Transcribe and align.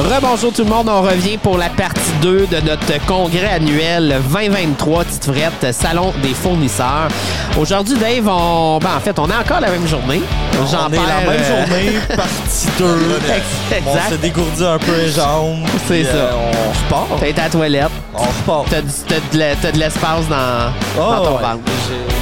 Rebonjour 0.00 0.50
tout 0.52 0.64
le 0.64 0.70
monde, 0.70 0.88
on 0.88 1.02
revient 1.02 1.36
pour 1.36 1.58
la 1.58 1.68
partie 1.68 2.00
2 2.22 2.46
de 2.46 2.60
notre 2.66 3.04
congrès 3.06 3.50
annuel 3.52 4.16
2023 4.32 5.04
Tite 5.04 5.24
Frette, 5.26 5.74
Salon 5.74 6.12
des 6.22 6.32
fournisseurs. 6.32 7.08
Aujourd'hui, 7.58 7.96
Dave, 7.98 8.26
on... 8.26 8.78
ben, 8.80 8.96
en 8.96 9.00
fait, 9.00 9.18
on 9.18 9.28
est 9.28 9.34
encore 9.34 9.60
la 9.60 9.68
même 9.70 9.86
journée. 9.86 10.22
On 10.58 10.92
est 10.92 10.96
la 10.96 11.30
même 11.30 11.40
euh, 11.40 11.66
journée, 11.66 11.92
partie 12.16 12.68
2. 12.78 12.84
Exact. 13.76 13.82
On 13.86 14.10
s'est 14.10 14.18
dégourdi 14.18 14.64
un 14.64 14.78
peu 14.78 14.96
les 14.96 15.10
jambes. 15.10 15.58
C'est 15.86 16.04
ça. 16.04 16.10
euh, 16.14 16.32
on 16.34 16.96
repart. 16.96 17.20
T'es 17.20 17.38
à 17.38 17.44
la 17.44 17.50
toilette, 17.50 17.90
On 18.14 18.22
repart. 18.22 18.66
t'as 18.70 18.80
de 18.80 19.72
de 19.72 19.78
l'espace 19.78 20.26
dans, 20.28 20.72
Oh, 20.98 21.10
dans 21.10 21.24
ton 21.24 21.36
ouais. 21.36 21.42
ventre. 21.42 21.70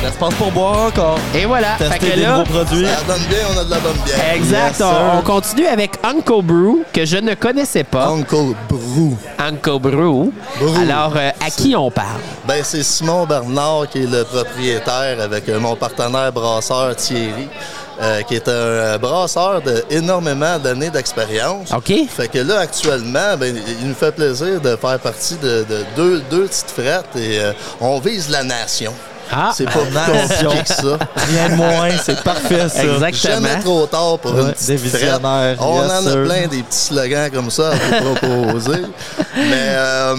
J'ai 0.00 0.06
l'espace 0.06 0.34
pour 0.34 0.52
boire 0.52 0.86
encore. 0.86 1.18
Et 1.34 1.44
voilà, 1.44 1.76
fait 1.76 1.88
Tester 1.88 1.98
que 2.10 2.14
des 2.14 2.22
là, 2.22 2.38
nouveaux 2.38 2.44
produits. 2.64 2.86
Ça 2.86 3.02
donne 3.12 3.22
bien, 3.28 3.38
on 3.54 3.58
a 3.58 3.64
de 3.64 3.70
la 3.70 3.78
bonne 3.80 3.96
bière. 4.04 4.34
exact, 4.34 4.80
Yes, 4.80 4.88
on, 5.18 5.22
continue 5.22 5.66
avec 5.66 5.92
Uncle 6.04 6.42
Brew, 6.42 6.84
que 6.92 7.04
je 7.04 7.16
ne 7.16 7.34
connaissais 7.34 7.84
pas. 7.84 8.06
Uncle 8.06 8.54
Brou. 8.68 9.16
Uncle 9.38 9.78
Brew. 9.80 10.32
Brew. 10.60 10.76
Alors, 10.80 11.14
euh, 11.16 11.30
à 11.44 11.50
qui 11.50 11.74
on 11.74 11.90
parle? 11.90 12.20
Ben, 12.46 12.62
c'est 12.62 12.82
Simon 12.82 13.26
Bernard 13.26 13.88
qui 13.90 13.98
est 14.02 14.10
le 14.10 14.24
propriétaire 14.24 15.20
avec 15.20 15.48
euh, 15.48 15.58
mon 15.58 15.74
partenaire 15.74 16.32
brasseur 16.32 16.94
Thierry, 16.96 17.48
euh, 18.00 18.22
qui 18.22 18.36
est 18.36 18.46
un 18.46 18.52
euh, 18.52 18.98
brasseur 18.98 19.60
de 19.60 19.84
énormément 19.90 20.58
d'années 20.60 20.90
d'expérience. 20.90 21.72
OK. 21.72 21.92
Fait 22.08 22.28
que 22.28 22.38
là, 22.38 22.60
actuellement, 22.60 23.36
ben, 23.36 23.56
il 23.80 23.88
nous 23.88 23.94
fait 23.94 24.12
plaisir 24.12 24.60
de 24.60 24.76
faire 24.76 25.00
partie 25.00 25.36
de, 25.36 25.64
de 25.68 25.84
deux, 25.96 26.20
deux 26.30 26.46
petites 26.46 26.70
frettes 26.70 27.16
et 27.16 27.40
euh, 27.40 27.52
on 27.80 27.98
vise 27.98 28.28
la 28.30 28.44
nation. 28.44 28.92
Ah, 29.30 29.50
C'est 29.54 29.64
pas 29.66 29.72
plus 29.80 29.92
nation. 29.94 30.50
compliqué 30.50 30.62
que 30.64 30.68
ça. 30.74 30.98
Rien 31.28 31.48
de 31.50 31.54
moins, 31.54 31.88
c'est 32.02 32.22
parfait 32.22 32.68
ça. 32.68 32.84
Exactement. 32.84 33.12
Jamais 33.48 33.60
trop 33.62 33.86
tard 33.86 34.18
pour 34.18 34.34
Ouais, 34.34 34.40
une 34.42 34.52
petite 34.52 34.66
des 34.68 34.78
frette. 34.78 34.92
visionnaires, 35.02 35.56
On 35.60 35.82
yes, 35.82 35.92
en 35.92 36.06
a 36.06 36.24
plein 36.24 36.46
des 36.48 36.62
petits 36.62 36.78
slogans 36.78 37.30
comme 37.30 37.50
ça 37.50 37.70
à 37.70 37.74
vous 38.00 38.14
proposer. 38.14 38.82
Mais 39.36 39.68
euh, 39.76 40.14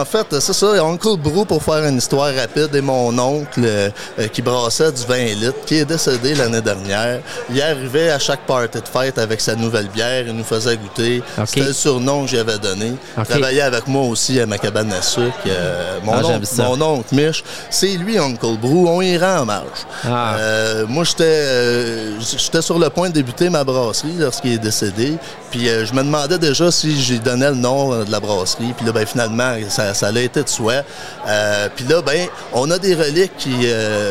en 0.00 0.04
fait, 0.04 0.26
c'est 0.40 0.52
ça, 0.52 0.66
Uncle 0.84 1.16
Brou, 1.18 1.44
pour 1.44 1.62
faire 1.62 1.84
une 1.84 1.98
histoire 1.98 2.32
rapide, 2.34 2.74
est 2.74 2.80
mon 2.80 3.16
oncle 3.18 3.60
euh, 3.64 3.90
qui 4.32 4.42
brassait 4.42 4.90
du 4.92 5.02
20 5.06 5.16
litres, 5.34 5.64
qui 5.66 5.76
est 5.78 5.84
décédé 5.84 6.34
l'année 6.34 6.60
dernière. 6.62 7.20
Il 7.50 7.60
arrivait 7.60 8.10
à 8.10 8.18
chaque 8.18 8.40
party 8.46 8.78
de 8.80 8.88
fête 8.88 9.18
avec 9.18 9.40
sa 9.40 9.54
nouvelle 9.54 9.88
bière, 9.88 10.24
il 10.26 10.32
nous 10.32 10.44
faisait 10.44 10.76
goûter. 10.76 11.22
C'était 11.46 11.60
le 11.66 11.72
surnom 11.72 12.24
que 12.24 12.30
j'avais 12.30 12.58
donné. 12.58 12.92
OK. 13.18 13.24
Il 13.28 13.38
travaillait 13.38 13.62
avec 13.62 13.86
moi 13.86 14.02
aussi 14.04 14.40
à 14.40 14.46
ma 14.46 14.58
cabane 14.58 14.92
à 14.92 15.02
sucre. 15.02 15.32
Euh, 15.46 15.98
mon, 16.02 16.12
Ah, 16.12 16.24
oncle, 16.24 16.46
mon 16.58 16.80
oncle 16.82 17.14
Mich, 17.14 17.44
c'est 17.70 17.88
lui, 17.88 18.18
Uncle 18.18 18.43
On 18.44 19.00
y 19.02 19.16
rend 19.18 19.40
hommage. 19.42 19.62
Ah. 20.04 20.36
Euh, 20.38 20.86
moi, 20.88 21.04
j'étais 21.04 21.24
euh, 21.24 22.20
j'étais 22.20 22.62
sur 22.62 22.78
le 22.78 22.90
point 22.90 23.08
de 23.08 23.14
débuter 23.14 23.48
ma 23.50 23.64
brasserie 23.64 24.14
lorsqu'il 24.18 24.52
est 24.52 24.58
décédé. 24.58 25.16
Puis 25.50 25.68
euh, 25.68 25.86
je 25.86 25.92
me 25.94 26.02
demandais 26.02 26.38
déjà 26.38 26.70
si 26.70 27.00
j'y 27.00 27.18
donnais 27.20 27.50
le 27.50 27.56
nom 27.56 27.92
euh, 27.92 28.04
de 28.04 28.10
la 28.10 28.20
brasserie. 28.20 28.72
Puis 28.76 28.84
là, 28.86 28.92
ben, 28.92 29.06
finalement, 29.06 29.54
ça, 29.68 29.94
ça 29.94 30.10
l'a 30.12 30.20
été 30.22 30.42
de 30.42 30.48
souhait. 30.48 30.84
Euh, 31.28 31.68
puis 31.74 31.84
là, 31.86 32.02
ben, 32.02 32.26
on 32.52 32.70
a 32.70 32.78
des 32.78 32.94
reliques 32.94 33.36
qui... 33.38 33.66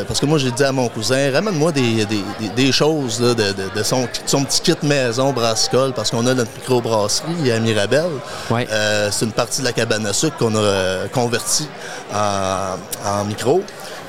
parce 0.08 0.20
que 0.20 0.26
moi, 0.26 0.38
j'ai 0.38 0.52
dit 0.52 0.64
à 0.64 0.72
mon 0.72 0.88
cousin, 0.90 1.32
ramène-moi 1.32 1.72
des, 1.72 2.06
des, 2.06 2.24
des- 2.40 2.50
des 2.56 2.72
choses 2.72 3.20
là, 3.22 3.34
de, 3.34 3.52
de- 3.52 3.70
de 3.76 3.84
son, 3.84 4.08
son 4.26 4.44
petit 4.44 4.62
kit 4.62 4.76
maison 4.84 5.32
brassicole 5.34 5.94
parce 5.94 6.10
qu'on 6.12 6.26
a 6.28 6.34
notre 6.34 6.52
microbrasserie 6.56 7.52
à 7.52 7.60
Mirabel. 7.60 8.06
Ouais. 8.50 8.68
C'est 9.12 9.26
une 9.26 9.32
partie 9.32 9.60
de 9.62 9.66
la 9.66 9.74
cabane 9.74 10.06
à 10.08 10.14
sucre 10.14 10.38
qu'on 10.38 10.56
a 10.56 11.08
convertie 11.12 11.68
en, 12.14 12.78
en 13.06 13.26
micro. 13.26 13.62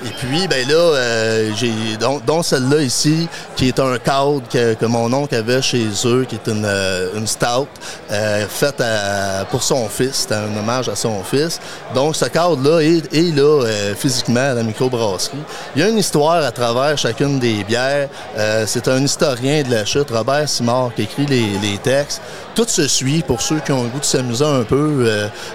Et 0.07 0.11
puis, 0.19 0.47
ben 0.49 0.69
là, 0.69 0.75
euh, 0.75 1.51
j'ai 1.57 1.73
donc, 1.99 2.45
celle-là 2.45 2.83
ici, 2.83 3.27
qui 3.57 3.69
est 3.69 3.81
un 3.81 3.97
cadre 3.99 4.43
que, 4.53 4.75
que 4.75 4.85
mon 4.85 5.11
oncle 5.15 5.35
avait 5.35 5.63
chez 5.63 5.87
eux, 6.05 6.27
qui 6.29 6.35
est 6.35 6.47
une, 6.47 6.67
euh, 6.67 7.09
une 7.17 7.27
stout 7.27 7.67
euh, 8.11 8.47
faite 8.47 8.83
à- 8.83 9.47
pour 9.47 9.63
son 9.63 9.89
fils. 9.89 10.27
C'est 10.29 10.35
un 10.35 10.55
hommage 10.59 10.91
à 10.91 10.95
son 10.97 11.23
fils. 11.25 11.59
Donc, 11.95 12.17
ce 12.17 12.27
cadre-là 12.27 12.81
est, 12.81 13.15
est 13.15 13.35
là 13.35 13.63
euh, 13.65 13.95
physiquement 13.95 14.51
à 14.51 14.53
la 14.53 14.63
microbrasserie. 14.63 15.39
Il 15.75 15.81
y 15.81 15.85
a 15.85 15.89
une 15.89 15.97
histoire 15.99 16.45
à 16.45 16.53
travers 16.53 16.99
chacune 16.99 17.39
des 17.39 17.65
bières. 17.65 18.11
Euh, 18.37 18.65
c'est 18.67 18.87
un 18.89 19.03
historien 19.03 19.63
de 19.63 19.71
la 19.71 19.87
chute, 19.87 20.11
Robert 20.11 20.47
Simard, 20.51 20.91
qui 20.95 21.03
écrit 21.05 21.25
les, 21.25 21.59
les 21.63 21.79
textes. 21.79 22.21
Tout 22.55 22.69
se 22.69 22.87
suit 22.87 23.23
pour 23.27 23.41
ceux 23.41 23.61
qui 23.61 23.73
ont 23.73 23.85
le 23.85 23.89
goût 23.89 24.01
de 24.01 24.05
s'amuser 24.05 24.45
un 24.45 24.65
peu. 24.65 25.07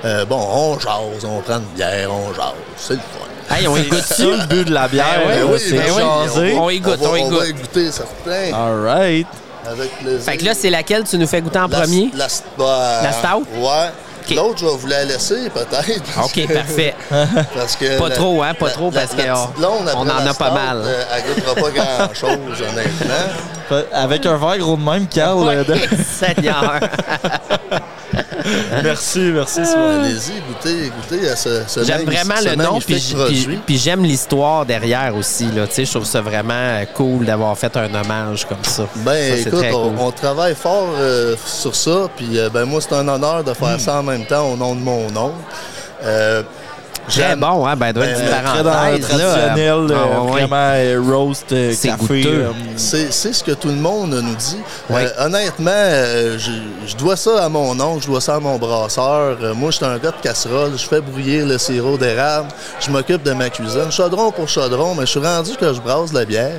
Euh, 0.06 0.26
bon, 0.26 0.40
on 0.52 0.80
jase, 0.80 1.24
on 1.24 1.40
prend 1.42 1.58
une 1.60 1.76
bière, 1.76 2.10
on 2.12 2.34
jase. 2.34 2.54
C'est 2.78 2.94
le 2.96 3.00
fun. 3.00 3.29
Hey, 3.50 3.68
on 3.68 3.76
ça 3.76 4.24
le 4.24 4.46
but 4.48 4.68
de 4.68 4.74
la 4.74 4.88
bière, 4.88 5.06
Ben 5.28 5.44
oui, 5.52 5.60
c'est 5.60 5.76
ben 5.78 5.92
oui. 6.38 6.54
On 6.60 6.70
y 6.70 6.80
goûte, 6.80 7.00
va, 7.00 7.10
on 7.10 7.16
y 7.16 7.30
va 7.38 7.46
y 7.48 7.54
goûter 7.54 7.92
certains. 7.92 8.54
All 8.54 8.84
right. 8.86 9.28
Avec 9.70 9.98
plaisir. 10.00 10.22
Fait 10.22 10.38
que 10.38 10.46
là, 10.46 10.54
c'est 10.56 10.70
laquelle 10.70 11.04
tu 11.04 11.18
nous 11.18 11.28
fais 11.28 11.42
goûter 11.42 11.60
en 11.60 11.68
La- 11.68 11.80
premier? 11.82 12.12
La, 12.16 12.28
bah, 12.58 13.00
La 13.04 13.12
stout? 13.12 13.46
Ouais. 13.58 14.36
L'autre, 14.36 14.60
je 14.60 14.66
vais 14.68 14.72
vous 14.78 14.88
la 14.88 15.06
laisser, 15.06 15.50
peut-être. 15.50 16.02
OK, 16.24 16.48
parfait. 16.54 16.94
Parce 17.56 17.76
que 17.76 17.98
Pas 17.98 18.10
la- 18.10 18.16
trop, 18.16 18.44
hein, 18.44 18.54
pas 18.54 18.68
la- 18.68 18.72
trop, 18.74 18.92
parce 18.92 19.14
qu'on- 19.16 19.64
on 19.96 20.08
en 20.08 20.28
a 20.28 20.34
pas 20.36 20.52
mal. 20.52 20.82
euh, 20.86 21.04
elle 21.16 21.34
goûtera 21.34 21.56
pas 21.56 21.72
grand-chose, 21.72 22.62
honnêtement. 22.62 23.84
Avec 23.92 24.26
un 24.28 24.38
verre 24.38 24.60
gros 24.60 24.78
de 24.78 24.84
même, 24.84 25.08
Carl. 25.08 25.66
de- 25.66 25.76
Seigneur. 26.36 26.80
Merci, 28.84 29.20
merci. 29.34 29.66
Sylvain. 29.66 30.02
Allez-y, 30.04 30.42
goûtez, 30.48 30.92
goûtez 30.96 31.30
à 31.30 31.36
ce, 31.36 31.64
ce 31.68 31.84
J'aime 31.84 32.04
vraiment 32.06 32.36
ce 32.40 32.46
le 32.50 32.56
nom, 32.56 32.80
puis, 32.80 33.58
puis- 33.66 33.78
j'aime 33.78 34.04
l'histoire 34.04 34.66
derrière 34.66 35.16
aussi. 35.16 35.46
Là. 35.52 35.66
Je 35.76 35.84
trouve 35.90 36.06
ça 36.06 36.22
vraiment 36.22 36.54
euh, 36.54 36.86
cool 36.94 37.26
d'avoir 37.26 37.58
fait 37.58 37.76
un 37.78 37.94
hommage 37.94 38.46
comme 38.48 38.64
ça. 38.64 38.88
Ben 38.98 39.38
Ça, 39.44 39.50
écoute, 39.50 39.66
on, 39.74 39.90
cool. 39.90 40.00
on 40.00 40.12
travaille 40.12 40.56
fort 40.56 40.90
euh, 40.98 41.36
sur 41.46 41.76
ça, 41.76 42.08
puis 42.16 42.38
euh, 42.38 42.50
ben 42.50 42.66
moi 42.66 42.80
c'est 42.82 42.94
un 42.96 43.08
honneur 43.08 43.44
de 43.44 43.52
Hmm. 43.52 43.56
faire 43.56 43.80
ça 43.80 44.00
en 44.00 44.04
même 44.04 44.26
temps 44.26 44.52
au 44.52 44.56
nom 44.56 44.76
de 44.76 44.82
mon 44.82 45.08
oncle. 45.18 45.36
Euh, 46.04 46.44
Très 47.10 47.36
bon, 47.36 47.66
hein? 47.68 47.76
Ben, 47.76 47.94
doit 47.94 48.06
être 48.06 48.18
Ben, 48.20 48.24
une 48.24 48.30
très 48.30 48.44
Très 48.44 48.64
dans 48.64 48.70
le 48.70 48.76
parenthèse. 48.76 49.02
là. 49.02 49.18
traditionnel, 49.18 49.74
euh, 49.92 50.20
ouais. 50.22 50.46
vraiment 50.46 51.18
roast, 51.18 51.46
C'est 51.50 51.88
café. 51.90 51.98
goûteux. 52.22 52.30
euh, 52.30 52.52
C'est 52.78 53.12
c'est 53.12 53.34
ce 53.34 53.44
que 53.44 53.52
tout 53.52 53.68
le 53.70 53.76
monde 53.76 54.12
nous 54.12 54.36
dit. 54.36 54.58
Oui. 54.90 55.02
Euh, 55.04 55.26
honnêtement, 55.26 55.72
euh, 55.74 56.38
je, 56.38 56.52
je 56.88 56.96
dois 56.96 57.16
ça 57.16 57.44
à 57.44 57.50
mon 57.50 57.80
oncle, 57.80 58.04
je 58.04 58.08
dois 58.08 58.22
ça 58.22 58.36
à 58.36 58.40
mon 58.40 58.58
brasseur. 58.58 59.38
Euh, 59.42 59.54
moi, 59.54 59.72
je 59.72 59.78
suis 59.78 59.86
un 59.86 59.98
gars 59.98 60.12
de 60.12 60.22
casserole. 60.22 60.72
Je 60.78 60.86
fais 60.86 61.02
brouiller 61.02 61.44
le 61.44 61.58
sirop 61.58 61.98
d'érable. 61.98 62.50
Je 62.80 62.90
m'occupe 62.92 63.24
de 63.24 63.32
ma 63.34 63.50
cuisine. 63.50 63.92
Chaudron 63.92 64.32
pour 64.32 64.48
chaudron, 64.48 64.94
mais 64.96 65.02
je 65.06 65.12
suis 65.12 65.20
rendu 65.20 65.52
que 65.60 65.74
je 65.74 65.80
brasse 65.82 66.12
de 66.12 66.20
la 66.20 66.26
bière. 66.26 66.52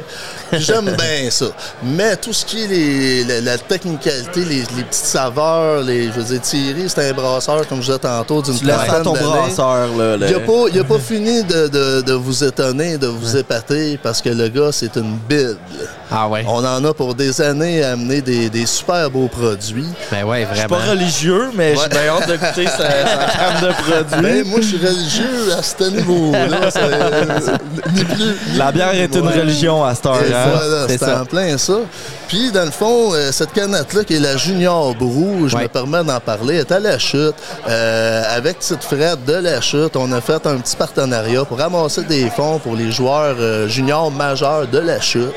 J'aime 0.53 0.85
bien 0.97 1.31
ça. 1.31 1.47
Mais 1.83 2.17
tout 2.17 2.33
ce 2.33 2.45
qui 2.45 2.65
est 2.65 2.67
les- 2.67 3.25
la, 3.25 3.41
la 3.53 3.59
technicalité, 3.59 4.45
les, 4.45 4.57
les 4.77 4.85
petites 4.85 4.95
saveurs, 5.07 5.83
les, 5.83 6.07
je 6.07 6.13
veux 6.13 6.23
dire, 6.25 6.41
Thierry, 6.41 6.85
c'est 6.89 7.09
un 7.11 7.13
brasseur, 7.13 7.67
comme 7.69 7.81
je 7.81 7.87
disais 7.87 7.99
tantôt, 7.99 8.43
d'une 8.43 8.59
Tu 8.59 8.65
laisses 8.65 8.75
à 8.77 8.85
trentaine 9.01 9.03
ton 9.05 9.31
brasseur. 9.31 9.89
Là, 9.97 10.17
Il 10.47 10.47
n'a 10.47 10.47
pas, 10.47 10.69
il 10.75 10.81
a 10.81 10.85
pas 10.85 10.99
fini 10.99 11.43
de, 11.45 11.69
de- 11.69 12.01
de 12.03 12.13
vous 12.13 12.45
étonner, 12.45 12.97
de 12.99 13.07
vous 13.07 13.37
épater, 13.37 13.99
parce 14.03 14.21
que 14.23 14.29
le 14.31 14.49
gars, 14.49 14.71
c'est 14.73 14.97
une 14.97 15.17
bible. 15.29 15.57
Ah 16.13 16.29
ouais. 16.29 16.45
On 16.49 16.65
en 16.65 16.85
a 16.85 16.93
pour 16.93 17.15
des 17.15 17.41
années 17.41 17.85
à 17.85 17.93
amener 17.93 18.21
des, 18.21 18.51
des 18.51 18.67
super 18.67 19.09
beaux 19.11 19.29
produits. 19.29 19.87
Ben 20.11 20.25
ouais, 20.25 20.41
Je 20.51 20.57
suis 20.59 20.67
vraiment. 20.67 20.85
pas 20.85 20.91
religieux, 20.91 21.45
mais 21.55 21.73
Ouais. 21.77 21.79
j'ai 21.85 21.89
bien 21.89 22.09
hâte 22.09 22.29
de 22.29 22.37
goûter 22.37 22.67
sa, 22.67 22.79
sa 22.91 23.67
de 23.67 23.73
produits. 23.75 24.23
Ben, 24.23 24.45
moi, 24.49 24.61
je 24.61 24.67
suis 24.67 24.79
religieux 24.87 25.53
à 25.57 25.63
ce 25.63 25.85
niveau-là. 25.91 26.71
c'est- 26.71 27.93
Ni 27.95 28.05
plus. 28.05 28.25
ni 28.53 28.59
La 28.59 28.73
bière 28.73 28.91
plus, 28.91 28.99
est 28.99 29.15
une 29.15 29.27
ouais. 29.29 29.41
religion 29.41 29.85
à 29.85 29.95
cette 29.95 30.07
heure. 30.07 30.23
Et 30.23 30.33
hein. 30.35 30.47
voilà, 30.53 30.87
c'est 30.89 31.03
en 31.15 31.25
plein 31.25 31.57
ça. 31.59 31.75
Puis, 32.27 32.51
dans 32.53 32.65
le 32.65 32.71
fond, 32.71 33.13
euh, 33.13 33.31
cette 33.33 33.53
canette-là, 33.53 34.05
qui 34.05 34.15
est 34.15 34.21
la 34.21 34.37
Junior 34.37 34.95
Brou, 34.95 35.49
je 35.49 35.57
Ouais. 35.57 35.63
me 35.65 35.69
permets 35.69 36.05
d'en 36.05 36.21
parler, 36.21 36.57
est 36.57 36.71
à 36.73 36.79
la 36.81 36.99
chute. 36.99 37.35
Euh, 37.69 38.23
avec 38.37 38.59
Petite 38.59 38.83
Frette 38.85 39.25
de 39.25 39.35
la 39.35 39.61
chute, 39.61 39.97
on 39.97 40.11
a 40.13 40.20
fait 40.21 40.47
un 40.47 40.59
petit 40.59 40.77
partenariat 40.77 41.45
pour 41.45 41.59
ramasser 41.59 42.03
des 42.05 42.29
fonds 42.31 42.59
pour 42.59 42.77
les 42.77 42.91
joueurs 42.93 43.37
euh, 43.39 43.69
juniors 43.69 44.11
majeurs 44.11 44.67
de 44.67 44.79
la 44.79 45.01
chute. 45.01 45.33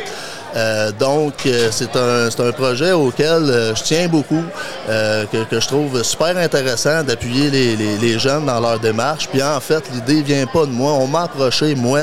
Euh, 0.56 0.92
donc, 0.92 1.34
euh, 1.48 1.70
c'est 1.72 1.96
un, 1.96 2.28
un 2.28 2.52
projet 2.52 2.92
auquel 2.92 3.74
je 3.76 3.82
tiens 3.84 4.08
beaucoup, 4.08 4.44
que, 4.88 5.44
que 5.50 5.59
je 5.59 5.68
trouve 5.68 6.03
super 6.03 6.38
intéressant 6.38 7.02
d'appuyer 7.03 7.50
les, 7.50 7.76
les- 7.76 7.97
les 7.97 8.20
jeunes 8.20 8.46
dans 8.46 8.59
leur 8.59 8.78
démarche. 8.80 9.28
Puis 9.30 9.41
en 9.41 9.59
fait, 9.59 9.84
l'idée 9.91 10.22
vient 10.22 10.46
pas 10.46 10.66
de 10.68 10.72
moi. 10.72 10.91
On 10.91 11.08
m'a 11.08 11.24
approché, 11.24 11.74
moi, 11.74 12.02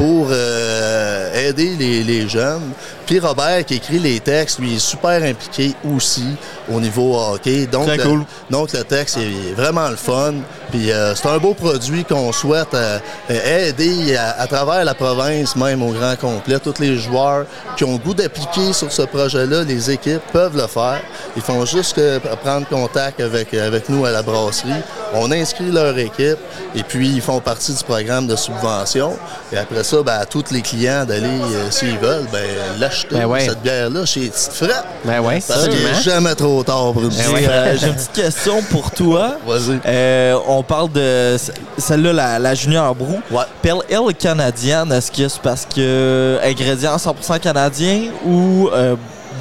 pour 0.00 0.28
euh, 0.30 1.48
aider 1.48 1.76
les, 1.78 2.02
les 2.02 2.26
jeunes. 2.26 2.70
Puis 3.04 3.18
Robert, 3.18 3.66
qui 3.66 3.74
écrit 3.74 3.98
les 3.98 4.18
textes, 4.20 4.58
lui, 4.58 4.76
est 4.76 4.78
super 4.78 5.22
impliqué 5.22 5.74
aussi 5.94 6.24
au 6.72 6.80
niveau 6.80 7.18
hockey. 7.18 7.66
Donc, 7.66 7.86
Très 7.86 7.98
le, 7.98 8.02
cool. 8.04 8.24
donc 8.48 8.72
le 8.72 8.82
texte 8.82 9.18
est 9.18 9.52
vraiment 9.54 9.90
le 9.90 9.96
fun. 9.96 10.36
Puis 10.70 10.90
euh, 10.90 11.14
c'est 11.14 11.28
un 11.28 11.36
beau 11.36 11.52
produit 11.52 12.04
qu'on 12.04 12.32
souhaite 12.32 12.72
euh, 12.72 12.98
aider 13.28 14.16
à, 14.16 14.40
à 14.40 14.46
travers 14.46 14.86
la 14.86 14.94
province, 14.94 15.54
même 15.54 15.82
au 15.82 15.90
grand 15.92 16.16
complet. 16.16 16.58
Tous 16.60 16.78
les 16.80 16.96
joueurs 16.96 17.44
qui 17.76 17.84
ont 17.84 17.92
le 17.92 17.98
goût 17.98 18.14
d'appliquer 18.14 18.72
sur 18.72 18.90
ce 18.90 19.02
projet-là, 19.02 19.64
les 19.64 19.90
équipes 19.90 20.22
peuvent 20.32 20.56
le 20.56 20.66
faire. 20.66 21.02
Ils 21.36 21.42
font 21.42 21.66
juste 21.66 22.00
prendre 22.42 22.66
contact 22.68 23.20
avec, 23.20 23.52
avec 23.52 23.90
nous 23.90 24.06
à 24.06 24.12
la 24.12 24.22
brasserie. 24.22 24.70
On 25.14 25.30
inscrit 25.32 25.70
leur 25.70 25.96
équipe 25.98 26.38
et 26.74 26.82
puis 26.82 27.08
ils 27.08 27.20
font 27.20 27.40
partie 27.40 27.72
du 27.74 27.82
programme 27.84 28.26
de 28.26 28.36
subvention. 28.36 29.16
Et 29.52 29.56
après 29.58 29.82
ça, 29.84 30.02
ben, 30.02 30.18
à 30.20 30.24
tous 30.26 30.44
les 30.50 30.62
clients 30.62 31.04
d'aller, 31.04 31.26
euh, 31.26 31.70
s'ils 31.70 31.98
veulent, 31.98 32.26
ben, 32.32 32.44
l'acheter, 32.78 33.16
Ben 33.16 33.26
ouais. 33.26 33.40
cette 33.40 33.62
bière-là, 33.62 34.04
chez 34.06 34.28
Petite 34.28 34.52
Frette. 34.52 34.84
Ben 35.04 35.20
ouais, 35.20 35.40
Parce 35.46 35.64
qu'il 35.64 35.72
absolument. 35.72 35.88
n'est 35.96 36.02
jamais 36.02 36.34
trop 36.34 36.62
tard 36.62 36.92
pour 36.92 37.02
une 37.02 37.10
J'ai 37.10 37.22
petite 37.22 37.48
euh, 37.48 37.76
j'ai 37.80 37.86
une 37.88 37.94
petite 37.94 38.12
question 38.12 38.62
pour 38.70 38.90
toi. 38.92 39.36
Vas-y. 39.46 39.80
Euh, 39.86 40.36
on 40.46 40.62
parle 40.62 40.92
de 40.92 41.36
celle-là, 41.78 42.12
la, 42.12 42.38
la 42.38 42.54
Junior 42.54 42.94
Brou. 42.94 43.20
Ouais. 43.30 43.42
Pale 43.62 43.80
Ale 43.90 44.14
canadienne, 44.14 44.92
est-ce 44.92 45.10
que 45.10 45.28
c'est 45.28 45.40
parce 45.42 45.66
que 45.66 46.38
ingrédients 46.44 46.96
100% 46.96 47.38
canadiens 47.40 48.02
ou 48.26 48.68
euh, 48.72 48.94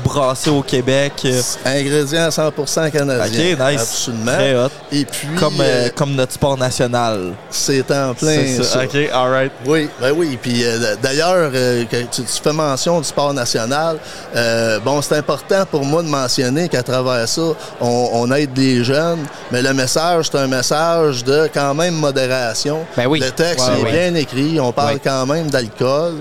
brassé 0.10 0.50
au 0.50 0.62
Québec? 0.62 1.14
euh, 1.26 1.42
Ingrédients 1.66 2.30
100% 2.30 2.92
canadiens. 2.92 3.54
Ok, 3.54 3.72
nice. 3.72 3.82
Absolument. 3.82 4.32
Très 4.34 4.56
hot. 4.56 4.70
Et 4.92 5.06
puis, 5.06 5.28
Comme, 5.40 5.60
euh, 5.62 5.64
euh, 5.88 5.90
comme 5.96 6.16
notre 6.16 6.34
sport 6.34 6.58
national. 6.58 7.34
c'est 7.52 7.90
en 7.92 8.14
plein 8.14 8.36
C'est 8.56 8.64
ça. 8.64 8.84
OK, 8.84 8.96
alright. 9.14 9.52
Oui, 9.66 9.90
ben 10.02 10.12
oui. 10.16 10.38
Puis 10.42 10.64
euh, 10.66 10.96
d'ailleurs, 11.02 11.52
euh, 11.54 11.84
tu, 12.12 12.24
tu 12.24 12.42
fais 12.44 12.54
mention 12.54 13.00
du 13.00 13.06
sport 13.08 13.34
national. 13.34 13.98
euh, 14.36 14.80
bon, 14.80 15.02
c'est 15.02 15.16
important 15.18 15.66
pour 15.70 15.86
moi 15.86 16.02
de 16.02 16.08
mentionner 16.08 16.68
qu'à 16.70 16.82
travers 16.84 17.28
ça, 17.28 17.42
on, 17.80 18.10
on 18.14 18.32
aide 18.32 18.58
les 18.58 18.84
jeunes, 18.84 19.20
mais 19.52 19.62
le 19.62 19.74
message, 19.74 20.30
c'est 20.32 20.38
un 20.40 20.48
message 20.48 21.24
de 21.24 21.50
quand 21.54 21.74
même 21.76 21.94
modération. 21.96 22.86
Ben 22.98 23.06
oui. 23.08 23.20
Le 23.20 23.32
texte 23.32 23.68
Ouais, 23.68 23.80
est 23.80 23.84
ouais. 23.84 23.92
bien 24.12 24.16
écrit. 24.16 24.60
On 24.60 24.72
parle 24.72 24.94
Ouais. 24.96 25.02
quand 25.04 25.26
même 25.28 25.50
d'alcool. 25.50 26.14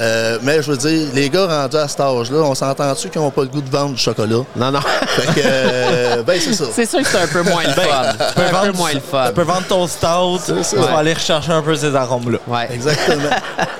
Euh, 0.00 0.38
mais 0.42 0.62
je 0.62 0.70
veux 0.72 0.76
dire, 0.76 1.08
les 1.14 1.28
gars 1.30 1.46
rendus 1.46 1.76
à 1.76 1.86
cet 1.86 2.00
âge-là, 2.00 2.38
on 2.42 2.54
s'entend-tu 2.54 3.08
qu'ils 3.08 3.20
n'ont 3.20 3.30
pas 3.36 3.42
le 3.42 3.48
goût 3.48 3.60
de 3.60 3.70
vendre 3.70 3.94
du 3.94 4.00
chocolat? 4.02 4.38
Non, 4.56 4.70
non. 4.72 4.80
Fait 4.80 5.26
que, 5.40 5.46
euh, 5.46 6.22
ben 6.22 6.40
c'est 6.40 6.54
ça. 6.54 6.64
C'est 6.74 6.86
sûr 6.88 7.00
que 7.00 7.06
c'est 7.08 7.20
un 7.20 7.26
peu 7.26 7.42
moins 7.42 7.62
le 7.62 7.72
fun. 7.72 7.82
C'est 8.34 8.42
un 8.56 8.66
peu 8.72 8.76
moins 8.76 8.92
le 8.92 9.00
fun. 9.00 9.26
Tu 9.28 9.32
peux 9.34 9.42
vendre 9.42 9.66
ton 9.68 9.86
stout, 9.86 10.40
tu 10.46 10.52
vas 10.76 10.86
Ouais. 10.86 10.98
aller 10.98 11.12
rechercher 11.14 11.52
un 11.52 11.62
peu 11.62 11.74
ces 11.76 11.94
arômes-là. 11.94 12.38
Ouais. 12.46 12.68
Exactement. 12.72 13.30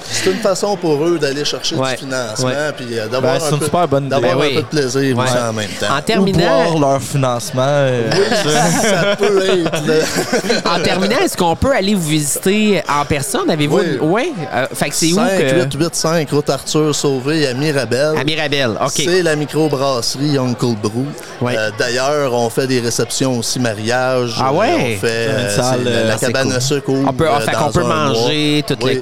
c'est 0.09 0.31
une 0.31 0.39
façon 0.39 0.77
pour 0.77 1.05
eux 1.05 1.19
d'aller 1.19 1.45
chercher 1.45 1.75
Ouais. 1.77 1.93
du 1.93 1.97
financement 2.05 2.49
Ouais. 2.49 2.73
puis 2.77 2.87
euh, 2.99 3.09
d'avoir 3.09 3.35
Ben, 3.35 3.41
c'est 3.41 3.47
un 3.49 3.51
une 3.53 3.59
peu, 3.59 3.65
super 3.65 3.89
bonne 3.89 4.05
idée. 4.07 4.11
d'avoir 4.11 4.37
Ben 4.37 4.39
un 4.43 4.47
oui. 4.47 4.55
peu 4.55 4.63
de 4.63 4.67
plaisir 4.67 5.19
aussi 5.19 5.33
en 5.39 5.53
même 5.53 5.71
temps. 5.81 5.87
En 5.95 5.99
Ou 5.99 6.03
terminant, 6.03 6.65
boire 6.73 6.79
leur 6.93 7.03
financement. 7.03 7.63
euh, 7.67 8.11
ça 8.83 9.17
peut 9.17 9.43
être. 9.45 10.67
en 10.67 10.81
terminant, 10.83 11.17
est-ce 11.25 11.37
qu'on 11.37 11.57
peut 11.57 11.73
aller 11.75 11.95
vous 11.95 12.07
visiter 12.09 12.83
en 12.89 13.05
personne? 13.05 13.51
Avez-vous 13.51 13.79
Oui. 13.79 13.85
une- 14.01 14.01
Ouais. 14.11 14.33
Euh, 14.55 14.67
fait 14.75 14.89
que 14.91 14.95
c'est 14.95 15.13
où 15.13 15.17
5 15.17 15.39
que 15.39 15.55
8 15.63 15.75
8 15.75 15.95
5 15.95 16.31
route 16.31 16.51
Arthur 16.51 16.95
Sauvé 16.95 17.47
à 17.49 17.55
Mirabel. 17.55 18.15
à 18.19 18.25
Mirabel. 18.25 18.71
OK. 18.81 18.91
C'est 18.95 19.23
la 19.23 19.37
microbrasserie 19.47 20.39
Uncle 20.39 20.75
Brew. 20.83 21.07
Euh, 21.43 21.71
D'ailleurs, 21.79 22.33
on 22.35 22.51
fait 22.51 22.67
des 22.67 22.81
réceptions 22.81 23.39
aussi 23.39 23.61
mariage. 23.61 24.35
Ah 24.41 24.53
ouais? 24.53 24.97
On 24.97 25.01
fait 25.01 25.07
euh, 25.29 25.57
salle, 25.57 25.85
la, 25.85 25.91
euh, 25.91 26.09
la 26.09 26.17
cabane 26.17 26.49
cool. 26.49 26.57
à 26.57 26.61
sucre 26.61 26.89
On 26.91 27.13
peut, 27.13 27.27
ah, 27.31 27.37
euh, 27.37 27.41
fait 27.41 27.53
qu'on 27.53 27.71
peut 27.71 27.83
manger 27.85 28.53
mois. 28.57 28.63
toute 28.77 28.83
Oui. 28.85 29.01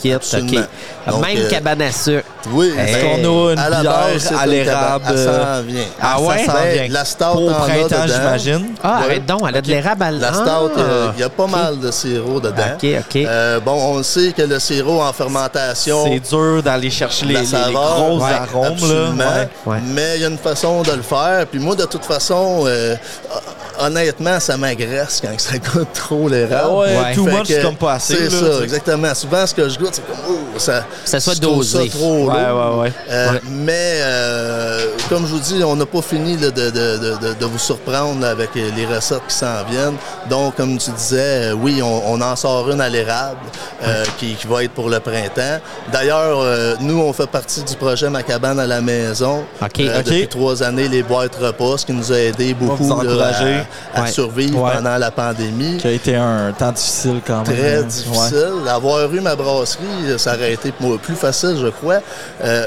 Donc, 1.06 1.20
Même 1.22 1.48
cabane 1.48 1.82
à 1.82 1.92
sucre. 1.92 2.24
Oui, 2.52 2.72
Est-ce 2.78 2.92
ben, 2.98 3.22
qu'on 3.22 3.48
a 3.48 3.52
une 3.52 3.58
à 3.58 3.70
la 3.70 3.82
base, 3.82 4.32
à 4.38 4.46
l'érable, 4.46 5.04
s'en 5.06 5.62
vient. 5.62 5.84
Ah 6.00 6.20
ouais? 6.20 6.44
Ça 6.44 6.52
vient. 6.72 6.86
la 6.90 7.04
stout 7.04 7.24
au 7.24 7.50
printemps, 7.50 8.06
j'imagine. 8.06 8.66
Ah, 8.82 8.98
Ouais. 9.00 9.04
arrête 9.06 9.26
donc, 9.26 9.40
elle 9.48 9.56
a 9.56 9.60
de 9.62 9.68
l'érable 9.68 10.02
à 10.02 10.10
La 10.10 10.28
Ah. 10.28 10.34
stout, 10.34 10.80
il 11.16 11.20
y 11.20 11.22
a 11.22 11.28
pas 11.30 11.46
mal 11.46 11.78
de 11.78 11.90
sirop 11.90 12.40
dedans. 12.40 12.62
OK, 12.74 12.86
OK. 13.00 13.16
Euh, 13.16 13.60
bon, 13.60 13.72
on 13.72 14.02
sait 14.02 14.32
que 14.36 14.42
le 14.42 14.58
sirop 14.58 15.00
en 15.02 15.12
fermentation, 15.12 16.04
C'est 16.04 16.20
dur 16.36 16.62
d'aller 16.62 16.90
chercher 16.90 17.26
les, 17.26 17.34
la 17.34 17.40
les- 17.40 17.46
les 17.46 17.50
saveur, 17.52 17.94
gros 17.96 18.18
ouais, 18.24 18.32
arômes. 18.32 18.66
absolument. 18.66 19.24
Mais 19.94 20.18
y 20.24 20.26
a 20.26 20.30
une 20.30 20.38
façon 20.38 20.82
de 20.82 20.92
le 20.92 21.02
faire. 21.02 21.46
Puis 21.50 21.60
moi, 21.60 21.74
de 21.76 21.84
toute 21.84 22.04
façon, 22.04 22.64
euh, 22.66 22.94
honnêtement, 23.80 24.40
ça 24.40 24.56
m'agresse 24.56 25.20
quand 25.22 25.38
ça 25.40 25.58
goûte 25.58 25.92
trop 25.94 26.28
l'érable. 26.28 26.62
Ah 26.64 26.70
ouais, 26.70 26.96
Ouais. 26.98 27.14
too 27.14 27.24
much, 27.26 27.46
c'est 27.46 27.62
comme 27.62 27.76
pas 27.76 27.94
assez. 27.94 28.14
C'est 28.16 28.30
ça, 28.30 28.62
exactement. 28.62 29.14
Souvent, 29.14 29.46
ce 29.46 29.54
que 29.54 29.68
je 29.68 29.78
goûte, 29.78 29.94
c'est 29.94 30.06
comme, 30.06 30.16
oh, 30.28 30.58
ça, 30.58 30.84
Ça 31.04 31.20
soit 31.20 31.38
dosé. 31.38 31.88
Ça 31.90 31.96
trop 31.98 32.28
Ouais, 32.30 32.46
lourd. 32.48 32.76
ouais, 32.78 32.82
ouais. 32.84 32.92
Euh, 33.10 33.32
Ouais. 33.32 33.40
Mais 33.50 33.98
euh, 34.00 34.86
comme 35.08 35.26
je 35.26 35.32
vous 35.32 35.38
dis, 35.40 35.62
on 35.64 35.76
n'a 35.76 35.86
pas 35.86 36.00
fini 36.02 36.36
là, 36.36 36.50
de, 36.50 36.70
de- 36.70 36.70
de- 36.70 37.16
de- 37.28 37.34
de 37.38 37.44
vous 37.44 37.58
surprendre 37.58 38.24
avec 38.26 38.50
les 38.54 38.86
recettes 38.86 39.20
qui 39.28 39.34
s'en 39.34 39.62
viennent. 39.70 39.96
Donc, 40.30 40.56
comme 40.56 40.78
tu 40.78 40.90
disais, 40.92 41.50
euh, 41.50 41.52
oui, 41.52 41.82
on, 41.82 42.12
on 42.12 42.20
en 42.22 42.34
sort 42.36 42.70
une 42.70 42.80
à 42.80 42.88
l'érable 42.88 43.36
euh, 43.86 44.04
qui, 44.18 44.34
qui 44.34 44.46
va 44.46 44.64
être 44.64 44.72
pour 44.72 44.88
le 44.88 45.00
printemps. 45.00 45.60
D'ailleurs, 45.92 46.38
euh, 46.40 46.74
nous, 46.80 46.98
on 47.00 47.12
fait 47.12 47.26
partie 47.26 47.62
du 47.62 47.74
projet 47.76 48.08
Ma 48.08 48.22
cabane 48.22 48.58
à 48.58 48.66
la 48.66 48.80
maison. 48.80 49.44
OK. 49.62 49.80
Euh. 49.80 49.98
Depuis 50.02 50.26
trois 50.28 50.62
années, 50.62 50.88
les 50.88 51.02
boîtes 51.02 51.34
repas, 51.36 51.76
ce 51.78 51.86
qui 51.86 51.92
nous 51.92 52.10
a 52.12 52.18
aidé 52.18 52.54
beaucoup 52.54 52.88
là, 53.02 53.30
à, 53.94 53.98
à 54.00 54.02
Ouais. 54.04 54.10
survivre 54.10 54.62
Ouais. 54.62 54.72
pendant 54.74 54.96
la 54.96 55.10
pandémie. 55.10 55.76
Qui 55.78 55.86
a 55.88 55.92
été 55.92 56.16
un 56.16 56.52
temps 56.52 56.72
difficile 56.72 57.20
quand 57.26 57.46
même. 57.46 57.56
Très 57.56 57.76
hein. 57.78 57.82
difficile. 57.82 58.52
Avoir 58.68 59.12
eu 59.12 59.20
ma 59.20 59.36
brasserie, 59.36 59.84
ça 60.18 60.34
aurait 60.34 60.54
été 60.54 60.72
plus 60.72 61.14
facile, 61.16 61.56
je 61.60 61.68
crois. 61.68 61.98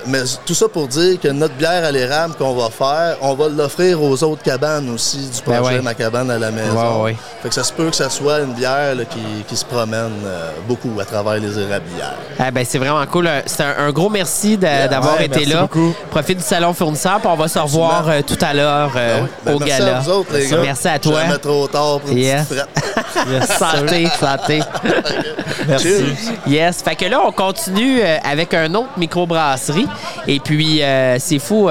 Mais 0.05 0.21
tout 0.45 0.53
ça 0.53 0.67
pour 0.67 0.87
dire 0.87 1.19
que 1.19 1.29
notre 1.29 1.55
bière 1.55 1.83
à 1.83 1.91
l'érable 1.91 2.26
qu'on 2.35 2.53
va 2.55 2.69
faire, 2.69 3.17
on 3.21 3.33
va 3.35 3.49
l'offrir 3.49 4.01
aux 4.01 4.23
autres 4.23 4.41
cabanes 4.43 4.89
aussi 4.89 5.17
du 5.17 5.41
Ben 5.45 5.59
projet 5.59 5.75
ouais. 5.77 5.81
Ma 5.81 5.93
cabane 5.93 6.29
à 6.31 6.37
la 6.39 6.51
maison. 6.51 6.99
Ouais, 6.99 7.11
ouais. 7.11 7.17
Fait 7.41 7.49
que 7.49 7.55
ça 7.55 7.63
se 7.63 7.71
peut 7.73 7.89
que 7.89 7.95
ça 7.95 8.09
soit 8.09 8.39
une 8.39 8.53
bière 8.53 8.95
là, 8.95 9.05
qui, 9.05 9.19
qui 9.47 9.55
se 9.55 9.65
promène 9.65 10.11
euh, 10.25 10.51
beaucoup 10.67 10.91
à 10.99 11.05
travers 11.05 11.35
les 11.35 11.57
érablières. 11.59 12.15
Ah 12.39 12.51
ben, 12.51 12.65
c'est 12.67 12.77
vraiment 12.77 13.05
cool. 13.05 13.29
C'est 13.45 13.63
un, 13.63 13.75
un 13.87 13.91
gros 13.91 14.09
merci 14.09 14.57
d'avoir 14.57 15.21
été 15.21 15.29
merci 15.29 15.45
là. 15.51 15.61
beaucoup. 15.61 15.93
Profite 16.09 16.37
du 16.39 16.43
salon 16.43 16.73
fournisseur, 16.73 17.19
puis 17.19 17.29
on 17.31 17.35
va 17.35 17.47
se 17.47 17.59
revoir 17.59 18.07
euh, 18.09 18.21
tout 18.21 18.37
à 18.41 18.53
l'heure 18.53 18.91
euh, 18.95 19.19
Ben. 19.21 19.27
Ben, 19.45 19.53
au 19.55 19.59
merci 19.59 19.79
gala. 19.79 19.97
à 19.97 19.99
vous 20.01 20.09
autres, 20.09 20.33
les 20.33 20.47
gars. 20.47 20.57
Merci 20.61 20.87
à 20.87 20.99
toi. 20.99 21.21
Jamais 21.21 21.37
trop 21.37 21.67
tard 21.67 21.99
pour 21.99 22.09
une 22.11 22.17
Yes. 22.27 22.47
petite 22.47 23.51
santé, 23.57 24.07
santé. 24.19 24.61
Merci. 25.67 26.05
Yes. 26.47 26.81
Fait 26.81 26.95
que 26.95 27.05
là, 27.05 27.21
on 27.25 27.31
continue 27.31 28.01
euh, 28.01 28.17
avec 28.23 28.53
un 28.53 28.73
autre 28.75 28.89
microbrasserie. 28.97 29.87
Et 30.27 30.39
puis, 30.39 30.81
euh, 30.83 31.17
c'est 31.19 31.39
fou. 31.39 31.69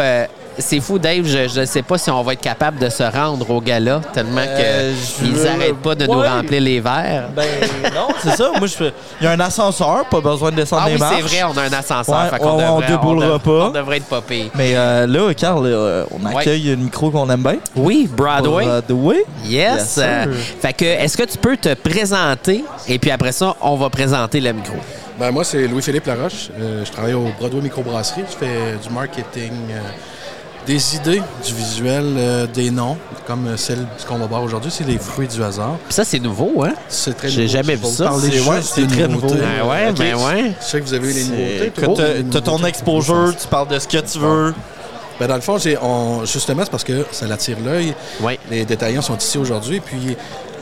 Euh, 0.59 0.61
c'est 0.61 0.81
fou, 0.81 0.99
Dave. 0.99 1.25
Je 1.27 1.61
ne 1.61 1.65
sais 1.67 1.83
pas 1.83 1.99
si 1.99 2.11
on 2.11 2.23
va 2.23 2.33
être 2.33 2.41
capable 2.41 2.79
de 2.79 2.89
se 2.89 3.03
rendre 3.03 3.49
au 3.51 3.61
gala, 3.61 4.01
tellement 4.13 4.41
Euh, 4.47 4.93
qu'ils 5.19 5.33
veux- 5.33 5.45
n'arrêtent 5.45 5.77
pas 5.83 5.95
de 5.95 6.07
nous 6.07 6.21
remplir 6.21 6.61
les 6.61 6.81
verres. 6.81 7.29
Ben 7.35 7.45
non, 7.95 8.09
c'est 8.23 8.37
ça. 8.37 8.51
Moi, 8.59 8.67
je 8.67 8.75
fais. 8.75 8.93
Il 9.21 9.25
y 9.25 9.27
a 9.27 9.33
un 9.33 9.41
ascenseur, 9.41 10.05
pas 10.11 10.21
besoin 10.21 10.51
de 10.51 10.57
descendre 10.57 10.83
Ah 10.85 10.89
les 10.89 10.95
oui, 10.95 11.01
marches. 11.01 11.15
c'est 11.29 11.41
vrai, 11.43 11.53
on 11.55 11.59
a 11.59 11.63
un 11.63 11.73
ascenseur. 11.73 12.23
Ouais, 12.25 12.31
fait 12.31 12.39
qu'on 12.39 12.49
on- 12.51 12.79
devrait, 12.79 12.87
déboulera 12.89 13.39
pas. 13.39 13.51
On 13.51 13.71
devrait 13.71 13.97
être 13.99 14.23
pire. 14.23 14.47
Mais 14.55 14.73
euh, 14.77 15.07
là, 15.07 15.33
Carl, 15.35 15.65
euh, 15.67 16.05
on 16.11 16.27
Ouais. 16.27 16.41
accueille 16.41 16.73
un 16.73 16.77
micro 16.77 17.11
qu'on 17.11 17.29
aime 17.31 17.43
bien. 17.43 17.57
Oui, 17.75 18.09
Broadway. 18.11 18.65
Broadway. 18.65 19.25
Yes. 19.45 19.99
Euh, 20.03 20.27
fait 20.61 20.73
que, 20.73 20.85
est-ce 20.85 21.17
que 21.17 21.25
tu 21.25 21.39
peux 21.39 21.57
te 21.57 21.75
présenter 21.75 22.65
et 22.89 22.99
puis 22.99 23.11
après 23.11 23.33
ça, 23.33 23.55
on 23.61 23.77
va 23.77 23.91
présenter 23.91 24.41
le 24.41 24.53
micro? 24.53 24.75
Ben, 25.19 25.31
moi, 25.31 25.45
c'est 25.45 25.67
Louis-Philippe 25.67 26.07
Laroche. 26.07 26.51
Euh, 26.61 26.85
je 26.85 26.93
travaille 26.93 27.15
au 27.15 27.29
Broadway 27.39 27.63
Microbrasserie. 27.63 28.25
Je 28.31 28.37
fais 28.37 28.77
du 28.87 28.93
marketing, 28.93 29.53
euh, 29.71 29.81
des 30.67 30.97
idées, 30.97 31.23
du 31.45 31.55
visuel, 31.55 32.05
euh, 32.17 32.47
des 32.47 32.71
noms, 32.71 32.97
comme 33.27 33.57
celle 33.57 33.87
ce 33.99 34.05
qu'on 34.07 34.19
va 34.19 34.27
voir 34.27 34.43
aujourd'hui, 34.43 34.71
c'est 34.71 34.85
les 34.87 34.99
fruits 34.99 35.29
du 35.29 35.43
hasard. 35.43 35.77
Puis 35.87 35.95
ça, 35.95 36.05
c'est 36.05 36.19
nouveau, 36.19 36.65
hein? 36.65 36.73
C'est 36.89 37.17
très 37.17 37.29
J'ai 37.29 37.43
nouveau. 37.43 37.53
jamais 37.53 37.77
Je 37.77 37.83
vais 37.83 37.89
vu 37.89 37.95
ça. 37.95 38.13
C'est- 38.21 38.81
ouais, 38.83 38.87
très 38.89 39.09
nouveau. 39.09 39.29
Ah 39.61 39.67
ouais, 39.67 39.89
Ok. 39.91 39.99
ben 39.99 40.15
ouais. 40.17 40.53
Je 40.61 40.65
sais 40.67 40.81
que 40.81 40.85
vous 40.87 40.95
avez 40.95 41.09
eu 41.11 41.13
les 41.13 41.25
nouveautés. 41.25 41.73
Les 42.19 42.25
t'as 42.25 42.41
ton 42.41 42.65
exposure, 42.65 43.35
tu 43.41 43.47
parles 43.49 43.69
de 43.69 43.79
ce 43.79 43.87
que 43.89 43.99
tu 43.99 44.19
veux. 44.19 44.55
Ben, 45.19 45.27
dans 45.29 45.37
le 45.37 45.41
fond, 45.41 45.57
j'ai- 45.57 45.79
on- 45.81 46.27
justement, 46.27 46.63
c'est 46.65 46.71
parce 46.71 46.85
que 46.85 47.07
ça 47.11 47.27
l'attire 47.27 47.57
l'œil. 47.65 47.95
Oui. 48.21 48.39
Les 48.51 48.67
détaillants 48.67 49.01
sont 49.01 49.17
ici 49.17 49.39
aujourd'hui. 49.39 49.81
Puis, 49.81 50.15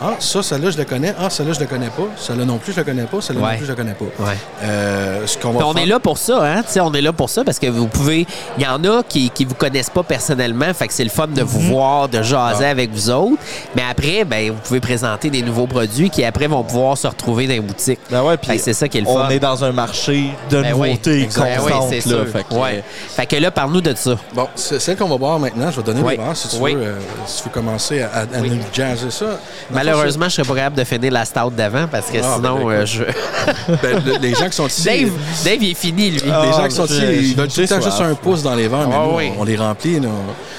ah, 0.02 0.14
ça, 0.18 0.42
celle-là, 0.42 0.70
je 0.70 0.78
le 0.78 0.84
connais. 0.84 1.14
Ah, 1.18 1.30
celle-là, 1.30 1.52
je 1.52 1.60
le 1.60 1.66
connais 1.66 1.88
pas. 1.88 2.02
Celle-là 2.16 2.44
non 2.44 2.58
plus, 2.58 2.72
je 2.72 2.78
le 2.78 2.84
connais 2.84 3.04
pas. 3.04 3.20
Celle-là 3.20 3.42
Ouais. 3.42 3.50
non 3.52 3.56
plus, 3.58 3.66
je 3.66 3.70
le 3.70 3.76
connais 3.76 3.94
pas. 3.94 4.04
Ouais. 4.04 4.36
Euh, 4.62 5.26
ce 5.26 5.38
qu'on 5.38 5.52
va 5.52 5.66
on 5.66 5.72
faire- 5.72 5.82
est 5.82 5.86
là 5.86 6.00
pour 6.00 6.18
ça, 6.18 6.42
hein? 6.44 6.62
Tu 6.62 6.72
sais, 6.72 6.80
on 6.80 6.92
est 6.94 7.00
là 7.00 7.12
pour 7.12 7.30
ça 7.30 7.44
parce 7.44 7.58
que 7.58 7.66
vous 7.66 7.86
pouvez. 7.88 8.26
Il 8.58 8.62
y 8.64 8.66
en 8.66 8.82
a 8.84 9.02
qui 9.02 9.30
ne 9.40 9.46
vous 9.46 9.54
connaissent 9.54 9.90
pas 9.90 10.02
personnellement, 10.02 10.72
fait 10.74 10.88
que 10.88 10.94
c'est 10.94 11.04
le 11.04 11.10
fun 11.10 11.26
de 11.26 11.42
vous 11.42 11.60
voir, 11.60 12.08
de 12.08 12.22
jaser 12.22 12.64
Ah. 12.66 12.70
avec 12.70 12.90
vous 12.92 13.10
autres. 13.10 13.40
Mais 13.76 13.82
après, 13.88 14.24
ben, 14.24 14.50
vous 14.52 14.58
pouvez 14.62 14.80
présenter 14.80 15.30
des 15.30 15.42
nouveaux 15.42 15.66
produits 15.66 16.10
qui 16.10 16.24
après 16.24 16.46
vont 16.46 16.62
pouvoir 16.62 16.96
se 16.96 17.06
retrouver 17.06 17.46
dans 17.46 17.54
les 17.54 17.60
boutiques. 17.60 18.00
Ben 18.10 18.22
ouais, 18.22 18.32
Fait 18.32 18.48
puis 18.48 18.56
que 18.58 18.62
c'est 18.62 18.72
ça 18.74 18.88
qui 18.88 18.98
est 18.98 19.02
le 19.02 19.08
on 19.08 19.18
fun. 19.18 19.28
est 19.30 19.38
dans 19.40 19.64
un 19.64 19.72
marché 19.72 20.30
de 20.50 20.62
Ben 20.62 20.72
oui, 20.74 20.90
nouveautés. 20.90 21.28
Ben 21.36 21.42
oui, 21.62 21.70
constantes. 21.72 21.94
c'est 22.00 22.06
là. 22.06 22.24
Fait 22.26 22.44
que, 22.48 22.54
Ouais. 22.54 22.84
Fait 23.08 23.26
que 23.26 23.36
là, 23.36 23.50
parle-nous 23.50 23.80
de 23.80 23.94
ça. 23.94 24.16
Bon, 24.32 24.48
c'est 24.54 24.78
celle 24.80 24.96
qu'on 24.96 25.08
va 25.08 25.16
boire 25.18 25.38
maintenant. 25.38 25.70
Je 25.70 25.76
vais 25.76 25.82
donner 25.82 26.02
Oui. 26.02 26.12
les 26.12 26.18
bars 26.18 26.36
si 26.36 26.48
tu 26.48 26.56
Oui. 26.60 26.74
veux. 26.74 26.82
euh, 26.82 26.98
si 27.26 27.38
tu 27.42 27.48
veux 27.48 27.54
commencer 27.54 28.02
à, 28.02 28.08
à- 28.08 28.20
à 28.22 28.40
Oui. 28.40 28.50
nous 28.50 28.58
jazzer 28.72 29.10
ça. 29.10 29.24
Dans 29.70 29.78
fond, 29.80 29.83
Malheureusement, 29.84 30.28
je 30.28 30.34
serais 30.34 30.46
pas 30.48 30.54
capable 30.54 30.76
de 30.76 30.84
finir 30.84 31.12
la 31.12 31.24
stout 31.24 31.50
d'avant 31.50 31.86
parce 31.90 32.06
que 32.10 32.18
Ah, 32.22 32.34
sinon, 32.36 32.66
ben, 32.66 32.70
euh, 32.72 32.86
je. 32.86 33.02
ben, 33.82 34.02
le- 34.04 34.18
les 34.20 34.34
gens 34.34 34.46
qui 34.46 34.56
sont 34.56 34.66
ici. 34.66 34.84
Dave, 34.84 35.10
Dave, 35.44 35.62
il 35.62 35.70
est 35.70 35.74
fini, 35.74 36.10
lui. 36.10 36.22
Ah, 36.32 36.42
Les 36.46 36.52
gens 36.52 36.68
qui 36.68 36.74
sont 36.74 36.86
ici, 36.86 37.02
ils 37.30 37.34
tout 37.36 37.42
le 37.42 37.68
temps 37.68 37.80
juste 37.80 38.00
un 38.00 38.14
pouce 38.14 38.42
dans 38.42 38.54
les 38.54 38.68
verres, 38.68 38.88
mais 38.88 38.94
Ah, 38.98 39.04
nous, 39.10 39.16
oui. 39.16 39.32
on, 39.38 39.44
les 39.44 39.56
remplit. 39.56 40.00
là. 40.00 40.08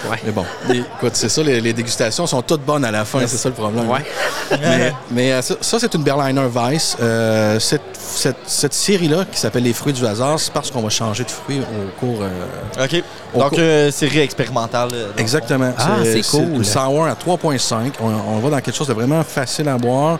Ouais. 0.09 0.17
Mais 0.25 0.31
bon, 0.31 0.45
les- 0.69 0.79
écoute, 0.79 1.11
c'est 1.13 1.29
ça, 1.29 1.41
les, 1.43 1.61
les 1.61 1.73
dégustations 1.73 2.27
sont 2.27 2.41
toutes 2.41 2.61
bonnes 2.63 2.85
à 2.85 2.91
la 2.91 3.05
fin, 3.05 3.19
c'est 3.25 3.37
ça 3.37 3.49
le 3.49 3.55
problème. 3.55 3.89
Ouais. 3.89 4.03
Mais, 4.61 4.93
mais, 5.09 5.31
euh, 5.33 5.41
ça, 5.41 5.55
ça, 5.59 5.79
c'est 5.79 5.93
une 5.95 6.03
Berliner 6.03 6.45
Weiss. 6.53 6.95
Euh, 7.01 7.59
cette, 7.59 7.81
cette, 7.97 8.37
cette 8.45 8.73
série-là, 8.73 9.25
qui 9.31 9.39
s'appelle 9.39 9.63
Les 9.63 9.73
fruits 9.73 9.93
du 9.93 10.05
hasard, 10.05 10.39
c'est 10.39 10.53
parce 10.53 10.69
qu'on 10.69 10.81
va 10.81 10.89
changer 10.89 11.23
de 11.23 11.31
fruits 11.31 11.59
au 11.61 11.99
cours. 11.99 12.19
euh, 12.21 12.83
OK. 12.85 13.03
Au 13.33 13.39
Donc, 13.39 13.49
cours- 13.49 13.57
euh, 13.59 13.89
série 13.91 14.19
expérimentale. 14.19 14.89
Exactement. 15.17 15.73
Ah, 15.77 15.97
c'est 16.03 16.21
cool. 16.29 16.43
Une 16.57 16.63
sour 16.63 17.05
à 17.07 17.15
3,5. 17.15 17.93
On, 17.99 18.07
on 18.35 18.39
va 18.39 18.49
dans 18.51 18.61
quelque 18.61 18.75
chose 18.75 18.87
de 18.87 18.93
vraiment 18.93 19.14
vraiment 19.15 19.23
facile 19.23 19.69
à 19.69 19.77
boire 19.77 20.19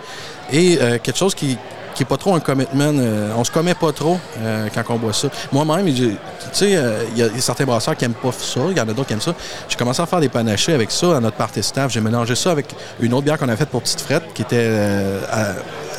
et 0.52 0.78
euh, 0.82 0.98
quelque 1.02 1.18
chose 1.18 1.36
qui 1.36 1.58
qui 1.96 2.04
est 2.04 2.06
pas 2.06 2.18
trop 2.18 2.36
un 2.36 2.42
commitment. 2.42 2.92
euh, 3.00 3.32
on 3.38 3.46
se 3.46 3.52
commet 3.52 3.74
pas 3.74 3.94
trop 3.94 4.20
euh, 4.42 4.68
quand 4.76 4.84
on 4.90 4.98
boit 4.98 5.14
ça. 5.14 5.30
Moi-même, 5.54 5.86
tu 5.94 6.12
sais, 6.52 6.76
euh, 6.76 7.06
il 7.16 7.20
y 7.20 7.24
a 7.24 7.30
certains 7.40 7.64
brasseurs 7.64 7.96
qui 7.96 8.04
aiment 8.04 8.12
pas 8.22 8.34
ça, 8.34 8.60
il 8.70 8.76
y 8.78 8.82
en 8.82 8.84
a 8.84 8.88
d'autres 8.88 9.06
qui 9.08 9.14
aiment 9.14 9.22
ça. 9.22 9.34
J'ai 9.70 9.78
commencé 9.78 10.02
à 10.02 10.06
faire 10.06 10.20
des 10.20 10.28
panachés 10.28 10.74
avec 10.74 10.92
ça 10.92 11.16
à 11.16 11.22
notre 11.22 11.38
party 11.38 11.64
staff. 11.64 11.90
J'ai 11.94 12.02
mélangé 12.02 12.36
ça 12.36 12.52
avec 12.52 12.66
une 13.00 13.14
autre 13.14 13.24
bière 13.24 13.38
qu'on 13.38 13.48
a 13.48 13.56
faite 13.56 13.70
pour 13.70 13.82
Petite 13.82 14.02
Frette, 14.02 14.24
qui 14.34 14.42
était 14.42 14.58
euh, 14.60 15.22
à, 15.32 15.42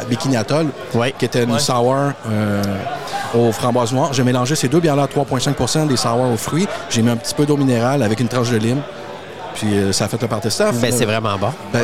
à 0.03 0.05
Bikini 0.07 0.37
Atoll, 0.37 0.67
Ouais. 0.93 1.15
qui 1.19 1.25
était 1.25 1.45
une 1.45 1.59
sour 1.59 1.97
euh, 2.31 2.63
aux 3.35 3.51
framboises 3.53 3.95
noires. 3.95 4.13
J'ai 4.13 4.23
mélangé 4.23 4.55
ces 4.55 4.69
deux 4.69 4.81
bières-là 4.81 5.05
à 5.05 5.07
3,5 5.07 5.87
des 5.89 5.97
sour 5.97 6.21
aux 6.31 6.37
fruits. 6.37 6.69
J'ai 6.91 7.01
mis 7.01 7.09
un 7.11 7.17
petit 7.17 7.35
peu 7.35 7.47
d'eau 7.47 7.57
minérale 7.57 8.03
avec 8.03 8.21
une 8.21 8.29
tranche 8.29 8.51
de 8.51 8.59
lime. 8.59 8.83
Puis 9.57 9.75
euh, 9.75 9.93
ça 9.93 10.05
a 10.05 10.09
fait 10.09 10.21
le 10.21 10.29
party 10.29 10.51
staff. 10.51 10.75
Ben, 10.81 10.93
c'est 10.93 11.07
vraiment 11.07 11.37
bon. 11.39 11.51
ben, 11.73 11.81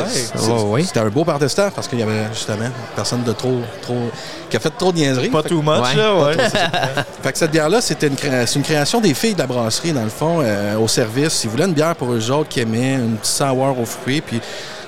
Ouais. 0.69 0.83
C'était 0.83 0.99
un 0.99 1.09
beau 1.09 1.23
party 1.25 1.49
staff 1.49 1.73
parce 1.73 1.87
qu'il 1.87 1.99
y 1.99 2.03
avait 2.03 2.27
justement 2.33 2.69
personne 2.95 3.23
de 3.23 3.33
trop, 3.33 3.59
trop, 3.81 4.09
qui 4.49 4.57
a 4.57 4.59
fait 4.59 4.69
trop 4.77 4.91
de 4.91 4.97
niaiseries. 4.97 5.29
Pas 5.29 5.41
too 5.43 5.61
much, 5.61 5.79
Ouais. 5.81 5.95
là, 5.95 6.15
ouais. 6.15 6.37
fait 7.23 7.31
que 7.31 7.37
cette 7.37 7.51
bière-là, 7.51 7.81
c'était 7.81 8.07
une, 8.07 8.15
cré- 8.15 8.45
c'est 8.45 8.55
une 8.59 8.63
création 8.63 9.01
des 9.01 9.13
filles 9.13 9.33
de 9.33 9.39
la 9.39 9.47
brasserie, 9.47 9.91
dans 9.91 10.03
le 10.03 10.09
fond, 10.09 10.39
euh, 10.41 10.77
au 10.77 10.87
service. 10.87 11.43
Ils 11.43 11.49
voulaient 11.49 11.65
une 11.65 11.73
bière 11.73 11.95
pour 11.95 12.11
eux 12.13 12.31
autres 12.31 12.49
qui 12.49 12.59
aimaient, 12.59 12.93
une 12.93 13.17
petite 13.17 13.33
sour 13.35 13.77
aux 13.79 13.85
fruits. 13.85 14.21
Puis 14.21 14.39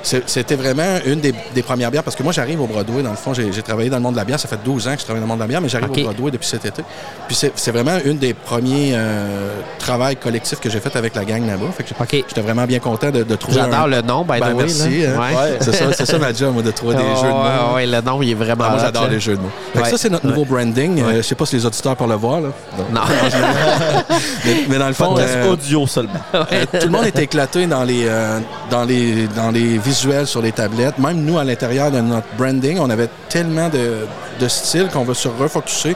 c'était 0.05 0.55
vraiment 0.55 0.97
une 1.05 1.19
des, 1.19 1.33
des 1.53 1.63
premières 1.63 1.89
bières, 1.91 2.03
parce 2.03 2.15
que 2.15 2.24
moi, 2.24 2.31
j'arrive 2.31 2.62
au 2.62 2.67
Broadway, 2.67 3.01
dans 3.01 3.09
le 3.09 3.15
fond. 3.15 3.33
J'ai 3.33 3.50
travaillé 3.62 3.89
dans 3.89 3.97
le 3.97 4.03
monde 4.03 4.13
de 4.13 4.19
la 4.19 4.25
bière. 4.25 4.39
Ça 4.39 4.47
fait 4.47 4.59
12 4.63 4.88
ans 4.88 4.93
que 4.93 5.00
je 5.00 5.03
travaille 5.05 5.21
dans 5.21 5.25
le 5.25 5.29
monde 5.29 5.38
de 5.39 5.43
la 5.43 5.47
bière, 5.47 5.62
mais 5.62 5.69
j'arrive 5.69 5.89
OK. 5.89 5.97
au 6.00 6.03
Broadway 6.03 6.31
depuis 6.31 6.47
cet 6.47 6.65
été. 6.65 6.83
Puis 7.27 7.35
c'est 7.55 7.71
vraiment 7.71 7.97
une 8.05 8.17
des 8.17 8.33
premiers 8.33 8.91
euh, 8.93 9.50
travails 9.79 10.15
collectifs 10.15 10.59
que 10.59 10.69
j'ai 10.69 10.79
fait 10.79 10.95
avec 10.95 11.15
la 11.15 11.25
gang 11.25 11.45
là-bas. 11.47 11.65
Fait 11.75 11.83
que 11.83 11.89
OK. 12.00 12.24
J'étais 12.27 12.41
vraiment 12.41 12.65
bien 12.65 12.79
content 12.79 13.09
de, 13.09 13.24
de 13.24 13.35
trouver 13.35 13.57
J'adore 13.59 13.81
un- 13.81 13.88
le 13.88 14.01
nom, 14.01 14.24
by 14.24 14.38
the 14.38 14.41
Ben, 14.41 14.53
way. 14.53 14.63
merci, 14.63 15.01
là. 15.01 15.09
hein. 15.09 15.19
Ouais. 15.19 15.35
Ouais. 15.51 15.57
C'est 15.62 15.74
ça, 15.74 15.85
c'est 15.93 16.05
ça 16.05 16.17
ma 16.19 16.33
job, 16.33 16.53
moi, 16.53 16.62
de 16.63 16.71
trouver 16.71 16.95
des 16.95 17.01
Oh, 17.03 17.15
jeux 17.21 17.27
de 17.27 17.33
mots. 17.33 17.39
ouais, 17.41 17.75
ouais, 17.75 17.85
le 17.88 18.01
nom, 18.01 18.21
il 18.21 18.31
est 18.31 18.35
vraiment 18.35 18.65
Ah, 18.67 18.69
moi, 18.71 18.79
j'adore 18.79 19.03
là. 19.05 19.09
les 19.09 19.19
jeux 19.19 19.35
de 19.35 19.41
mots. 19.41 19.51
Fait. 19.74 19.85
Ça, 19.89 19.97
c'est 19.97 20.09
notre 20.09 20.27
nouveau 20.27 20.45
branding. 20.45 21.01
Euh, 21.01 21.17
je 21.17 21.21
sais 21.24 21.35
pas 21.35 21.45
si 21.45 21.55
les 21.55 21.65
auditeurs 21.65 21.95
peuvent 21.95 22.07
le 22.09 22.15
voir. 22.15 22.41
Là. 22.41 22.50
Non. 22.91 23.01
Mais, 24.45 24.55
mais 24.69 24.77
dans 24.77 24.88
le 24.88 24.93
fond, 24.93 25.15
euh, 25.17 25.51
audio 25.51 25.88
seulement. 25.88 26.12
euh, 26.35 26.65
tout 26.71 26.85
le 26.85 26.89
monde 26.89 27.05
est 27.05 27.17
éclaté 27.19 27.65
dans 27.65 27.83
les, 27.83 28.05
euh, 28.07 28.39
dans, 28.69 28.83
les, 28.83 29.27
dans 29.27 29.50
les 29.51 29.77
visuels 29.77 29.94
sur 29.95 30.41
les 30.41 30.51
tablettes. 30.51 30.97
Même 30.99 31.23
nous, 31.23 31.37
à 31.37 31.43
l'intérieur 31.43 31.89
de 31.91 31.99
notre 31.99 32.27
branding, 32.37 32.77
on 32.79 32.89
avait 32.89 33.09
tellement 33.29 33.69
de, 33.69 34.05
de 34.39 34.47
styles 34.47 34.89
qu'on 34.91 35.03
va 35.03 35.13
se 35.13 35.27
refocuser. 35.27 35.95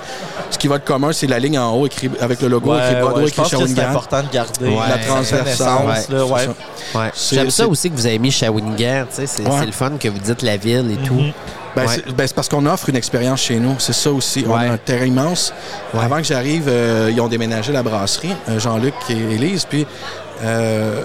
Ce 0.49 0.57
qui 0.57 0.67
va 0.67 0.77
être 0.77 0.85
commun, 0.85 1.11
c'est 1.11 1.27
la 1.27 1.37
ligne 1.39 1.59
en 1.59 1.73
haut 1.75 1.85
écrit, 1.85 2.09
avec 2.19 2.41
le 2.41 2.47
logo 2.47 2.73
écrit 2.75 2.95
Ouais, 2.95 3.01
Broadway, 3.01 3.21
ouais, 3.23 3.27
je 3.27 3.31
écrit 3.33 3.43
que 3.43 3.49
c'est 3.49 3.57
Shawinigan. 3.57 3.89
important 3.89 4.23
de 4.23 4.29
garder 4.33 4.65
Ouais. 4.67 4.75
La 4.89 4.95
Ouais, 4.95 5.05
transversale. 5.05 5.85
ouais. 6.09 6.47
Ouais. 6.95 7.11
J'aime 7.31 7.51
ça 7.51 7.67
aussi 7.67 7.89
que 7.91 7.95
vous 7.95 8.05
avez 8.05 8.19
mis 8.19 8.31
Shawinigan. 8.31 9.05
C'est 9.11 9.21
Ouais. 9.21 9.51
c'est 9.59 9.65
le 9.65 9.71
fun 9.71 9.91
que 9.99 10.07
vous 10.07 10.17
dites 10.19 10.41
la 10.41 10.57
ville 10.57 10.89
et 10.91 11.07
tout. 11.07 11.21
Ben, 11.75 11.85
Ouais. 11.85 11.93
c'est 11.95 12.15
ben, 12.15 12.25
c'est 12.27 12.33
parce 12.35 12.49
qu'on 12.49 12.65
offre 12.65 12.89
une 12.89 12.95
expérience 12.95 13.41
chez 13.41 13.57
nous. 13.59 13.75
C'est 13.77 13.93
ça 13.93 14.11
aussi. 14.11 14.43
On 14.47 14.53
Ouais. 14.57 14.67
a 14.67 14.71
un 14.71 14.77
terrain 14.77 15.05
immense. 15.05 15.53
Avant 15.93 16.17
que 16.17 16.23
j'arrive, 16.23 16.63
euh, 16.67 17.11
ils 17.13 17.21
ont 17.21 17.27
déménagé 17.27 17.71
la 17.71 17.83
brasserie, 17.83 18.33
euh, 18.49 18.59
Jean-Luc 18.59 18.95
et 19.09 19.13
Élise. 19.13 19.65
Puis, 19.69 19.85
euh, 20.43 21.03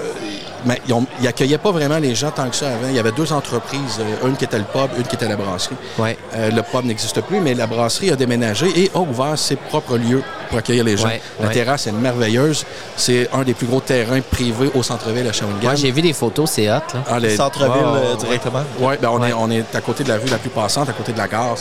mais 0.65 0.81
ils, 0.87 0.93
ont- 0.95 1.07
ils 1.21 1.27
accueillaient 1.29 1.59
pas 1.59 1.71
vraiment 1.73 1.99
les 1.99 2.15
gens 2.15 2.31
tant 2.31 2.49
que 2.49 2.57
ça 2.57 2.69
avant. 2.75 2.89
Il 2.89 2.95
y 2.95 2.99
avait 2.99 3.13
deux 3.13 3.33
entreprises, 3.33 3.99
euh, 4.01 4.29
une 4.29 4.37
qui 4.37 4.45
était 4.45 4.59
le 4.59 4.65
pub, 4.65 4.91
une 4.97 5.05
qui 5.05 5.15
était 5.17 5.29
la 5.29 5.37
brasserie. 5.37 5.77
Ouais. 5.99 6.17
Euh, 6.35 6.51
le 6.51 6.63
pub 6.63 6.85
n'existe 6.85 7.21
plus, 7.23 7.41
mais 7.41 7.55
la 7.55 7.67
brasserie 7.67 8.11
a 8.11 8.17
déménagé 8.17 8.67
et 8.77 8.91
a 8.95 8.99
ouvert 8.99 9.39
ses 9.39 9.57
propres 9.57 9.97
lieux 9.97 10.23
pour 10.49 10.59
accueillir 10.59 10.85
les 10.85 10.97
gens. 10.97 11.07
Ouais, 11.09 11.21
La 11.41 11.49
ouais. 11.49 11.55
terrasse 11.55 11.87
est 11.87 11.93
merveilleuse. 11.93 12.65
C'est 12.97 13.29
un 13.33 13.43
des 13.43 13.55
plus 13.55 13.67
gros 13.67 13.81
terrains 13.81 14.21
privés 14.21 14.71
au 14.75 14.83
centre-ville 14.83 15.27
à 15.29 15.33
Shawinigan. 15.33 15.63
Moi, 15.69 15.75
j'ai 15.75 15.91
vu 15.91 16.03
des 16.03 16.13
photos, 16.13 16.51
c'est 16.51 16.69
hot. 16.71 16.75
Là. 16.95 17.05
Ah, 17.11 17.19
les- 17.19 17.37
Centre-ville 17.37 17.71
euh, 17.85 18.11
ouais. 18.13 18.17
directement. 18.19 18.63
Ouais, 18.81 18.99
ben 19.01 19.09
on, 19.13 19.21
Ouais. 19.21 19.31
Est, 19.31 19.35
on 19.35 19.51
est 19.51 19.75
à 19.75 19.81
côté 19.81 20.05
de 20.05 20.09
la 20.09 20.17
rue 20.17 20.29
la 20.31 20.39
plus 20.39 20.51
passante, 20.51 20.89
à 20.89 20.93
côté 20.93 21.13
de 21.13 21.19
la 21.19 21.29
gare. 21.29 21.55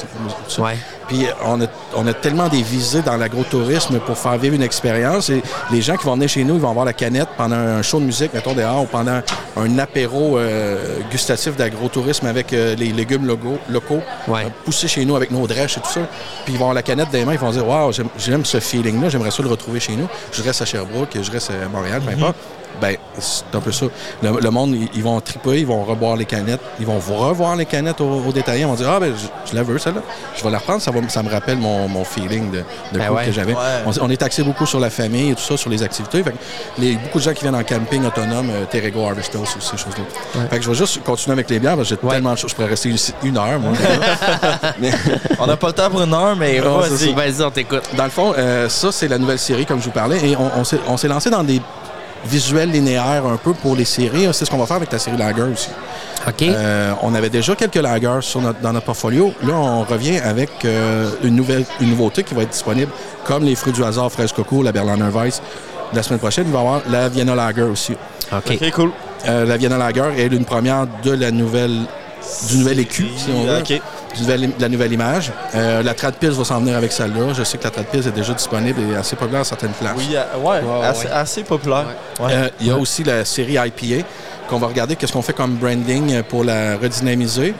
Puis 1.07 1.25
on 1.45 1.61
a, 1.61 1.65
on 1.95 2.07
a 2.07 2.13
tellement 2.13 2.47
des 2.47 2.61
visées 2.61 3.01
dans 3.01 3.17
l'agrotourisme 3.17 3.99
pour 3.99 4.17
faire 4.17 4.37
vivre 4.37 4.55
une 4.55 4.63
expérience. 4.63 5.29
Et 5.29 5.41
les 5.71 5.81
gens 5.81 5.97
qui 5.97 6.05
vont 6.05 6.13
venir 6.15 6.29
chez 6.29 6.43
nous, 6.43 6.55
ils 6.55 6.61
vont 6.61 6.69
avoir 6.69 6.85
la 6.85 6.93
canette 6.93 7.27
pendant 7.37 7.55
un 7.57 7.81
show 7.81 7.99
de 7.99 8.05
musique, 8.05 8.33
mettons 8.33 8.53
dehors, 8.53 8.83
ou 8.83 8.85
pendant 8.85 9.19
un 9.57 9.79
apéro 9.79 10.37
euh, 10.37 10.99
gustatif 11.11 11.55
d'agrotourisme 11.57 12.25
avec 12.27 12.53
euh, 12.53 12.75
les 12.75 12.87
légumes 12.93 13.25
locaux, 13.25 13.57
locaux 13.69 14.01
Ouais. 14.27 14.47
poussés 14.63 14.87
chez 14.87 15.03
nous 15.05 15.15
avec 15.15 15.31
nos 15.31 15.45
drèches 15.45 15.77
et 15.77 15.81
tout 15.81 15.89
ça. 15.91 16.01
Puis 16.45 16.53
ils 16.53 16.57
vont 16.57 16.65
avoir 16.65 16.73
la 16.75 16.81
canette 16.83 17.07
dans 17.11 17.17
les 17.17 17.25
mains, 17.25 17.33
ils 17.33 17.39
vont 17.39 17.51
dire 17.51 17.67
Waouh, 17.67 17.91
j'aime- 17.91 18.07
j'aime 18.17 18.45
ce 18.45 18.59
feeling-là, 18.73 19.09
j'aimerais 19.09 19.31
ça 19.31 19.43
le 19.43 19.49
retrouver 19.49 19.79
chez 19.79 19.95
nous. 19.95 20.07
Je 20.31 20.41
reste 20.41 20.61
à 20.61 20.65
Sherbrooke, 20.65 21.15
je 21.21 21.31
reste 21.31 21.51
à 21.51 21.67
Montréal, 21.69 22.01
peu 22.01 22.11
importe. 22.11 22.37
Ben, 22.81 22.97
c'est 23.19 23.43
un 23.53 23.59
peu 23.59 23.71
ça. 23.71 23.85
Le, 24.21 24.39
le 24.41 24.49
monde, 24.49 24.75
ils, 24.75 24.89
ils 24.95 25.03
vont 25.03 25.19
triper, 25.21 25.59
ils 25.59 25.65
vont 25.65 25.83
reboire 25.83 26.15
les 26.15 26.25
canettes, 26.25 26.59
ils 26.79 26.85
vont 26.85 26.99
revoir 26.99 27.55
les 27.55 27.65
canettes 27.65 28.01
aux, 28.01 28.23
aux 28.27 28.31
détaillants, 28.31 28.67
ils 28.67 28.71
vont 28.71 28.75
dire 28.75 28.89
Ah, 28.89 28.99
ben, 28.99 29.13
je, 29.15 29.49
je 29.51 29.55
la 29.55 29.63
veux, 29.63 29.77
celle-là. 29.77 30.01
Je 30.35 30.43
vais 30.43 30.49
la 30.49 30.57
reprendre, 30.57 30.81
ça, 30.81 30.91
va, 30.91 30.99
ça 31.09 31.23
me 31.23 31.29
rappelle 31.29 31.57
mon, 31.57 31.87
mon 31.87 32.03
feeling 32.03 32.51
de, 32.51 32.57
de 32.93 32.99
Ben 32.99 33.09
ouais. 33.11 33.25
que 33.25 33.31
j'avais. 33.31 33.53
Ouais. 33.53 33.59
On, 33.85 33.91
on 34.01 34.09
est 34.09 34.21
axé 34.23 34.43
beaucoup 34.43 34.65
sur 34.65 34.79
la 34.79 34.89
famille 34.89 35.31
et 35.31 35.35
tout 35.35 35.41
ça, 35.43 35.55
sur 35.57 35.69
les 35.69 35.83
activités. 35.83 36.23
Fait 36.23 36.31
que 36.31 36.37
les, 36.79 36.95
beaucoup 36.95 37.19
de 37.19 37.23
gens 37.23 37.33
qui 37.33 37.41
viennent 37.43 37.55
en 37.55 37.63
camping 37.63 38.05
autonome, 38.05 38.49
euh, 38.49 38.65
Terrego, 38.69 39.05
Harvest 39.05 39.35
House, 39.35 39.55
ces 39.59 39.77
choses-là. 39.77 40.43
Fait 40.49 40.57
que 40.57 40.63
je 40.63 40.69
vais 40.69 40.75
juste 40.75 41.03
continuer 41.03 41.33
avec 41.33 41.49
les 41.49 41.59
bières, 41.59 41.75
parce 41.75 41.89
que 41.89 41.95
j'ai 41.95 42.05
Ouais. 42.07 42.13
tellement 42.15 42.33
de 42.33 42.37
choses. 42.37 42.49
Je 42.51 42.55
pourrais 42.55 42.67
rester 42.69 42.89
ici 42.89 43.13
une 43.23 43.37
heure, 43.37 43.59
moi. 43.59 43.73
Mais- 44.79 44.91
On 45.39 45.47
n'a 45.47 45.57
pas 45.57 45.67
le 45.67 45.73
temps 45.73 45.89
pour 45.89 46.01
une 46.01 46.13
heure, 46.13 46.35
mais 46.35 46.59
vas-y. 46.59 47.13
Vas-y, 47.13 47.43
on 47.43 47.51
t'écoute. 47.51 47.83
Dans 47.95 48.03
le 48.05 48.09
fond, 48.09 48.33
euh, 48.37 48.69
ça, 48.69 48.91
c'est 48.91 49.07
la 49.07 49.17
nouvelle 49.17 49.39
série, 49.39 49.65
comme 49.65 49.79
je 49.79 49.85
vous 49.85 49.91
parlais. 49.91 50.17
Et 50.29 50.35
on, 50.35 50.49
on 50.59 50.63
s'est- 50.63 50.79
on 50.87 50.97
s'est 50.97 51.07
lancé 51.07 51.29
dans 51.29 51.43
des 51.43 51.61
visuels 52.25 52.71
linéaires 52.71 53.25
un 53.25 53.37
peu 53.37 53.53
pour 53.53 53.75
les 53.75 53.85
séries. 53.85 54.27
C'est 54.33 54.45
ce 54.45 54.49
qu'on 54.51 54.57
va 54.57 54.65
faire 54.65 54.77
avec 54.77 54.91
la 54.91 54.99
série 54.99 55.17
Lager 55.17 55.41
aussi. 55.43 55.69
OK. 56.27 56.41
Euh, 56.43 56.93
on 57.01 57.13
avait 57.15 57.29
déjà 57.29 57.55
quelques 57.55 57.75
lagers 57.75 58.19
sur 58.21 58.41
notre- 58.41 58.59
dans 58.61 58.71
notre 58.71 58.85
portfolio. 58.85 59.33
Là, 59.43 59.53
on 59.55 59.83
revient 59.83 60.17
avec 60.19 60.49
euh, 60.63 61.09
une, 61.23 61.35
nouvelle, 61.35 61.65
une 61.81 61.89
nouveauté 61.89 62.23
qui 62.23 62.33
va 62.33 62.43
être 62.43 62.51
disponible, 62.51 62.91
comme 63.25 63.43
les 63.43 63.55
fruits 63.55 63.73
du 63.73 63.83
hasard, 63.83 64.09
fraise 64.11 64.31
coco, 64.31 64.63
la 64.63 64.71
Berliner 64.71 65.09
Weiss. 65.13 65.41
La 65.93 66.01
semaine 66.01 66.19
prochaine, 66.19 66.45
il 66.47 66.53
va 66.53 66.59
y 66.59 66.61
avoir 66.61 66.81
la 66.89 67.09
Vienna 67.09 67.35
Lager 67.35 67.63
aussi. 67.63 67.93
OK. 68.31 68.51
Ok, 68.61 68.71
cool. 68.71 68.91
Euh, 69.27 69.45
la 69.45 69.57
Vienna 69.57 69.77
Lager 69.77 70.11
est 70.17 70.27
une 70.27 70.45
première 70.45 70.87
de 71.03 71.11
la 71.11 71.29
nouvelle, 71.31 71.77
du 72.49 72.57
nouvel 72.57 72.79
écu, 72.79 73.05
si 73.17 73.29
on 73.35 73.43
veut. 73.43 73.59
Ok. 73.59 73.81
De 74.21 74.61
la 74.61 74.69
nouvelle 74.69 74.91
image. 74.93 75.31
Euh, 75.55 75.81
la 75.83 75.93
Trad 75.93 76.15
Pills 76.15 76.31
va 76.31 76.43
s'en 76.43 76.59
venir 76.59 76.75
avec 76.77 76.91
celle-là. 76.91 77.33
Je 77.33 77.43
sais 77.43 77.57
que 77.57 77.63
la 77.63 77.71
Trad 77.71 77.85
Pills 77.85 78.07
est 78.07 78.11
déjà 78.11 78.33
disponible 78.33 78.79
et 78.91 78.95
assez 78.95 79.15
populaire 79.15 79.41
à 79.41 79.45
certaines 79.45 79.71
places. 79.71 79.93
Oui, 79.97 80.15
euh, 80.15 80.37
ouais, 80.39 80.61
assez, 80.85 81.05
ouais. 81.07 81.11
assez 81.11 81.43
populaire. 81.43 81.85
Ouais. 82.19 82.31
Euh, 82.31 82.49
il 82.61 82.67
y 82.67 82.71
a 82.71 82.77
aussi 82.77 83.03
la 83.03 83.25
série 83.25 83.53
IPA 83.57 84.05
qu'on 84.49 84.57
va 84.59 84.67
regarder 84.67 84.95
qu'est-ce 84.95 85.13
qu'on 85.13 85.21
fait 85.21 85.33
comme 85.33 85.55
branding 85.55 86.21
pour 86.23 86.43
la 86.43 86.77
redynamiser. 86.77 87.53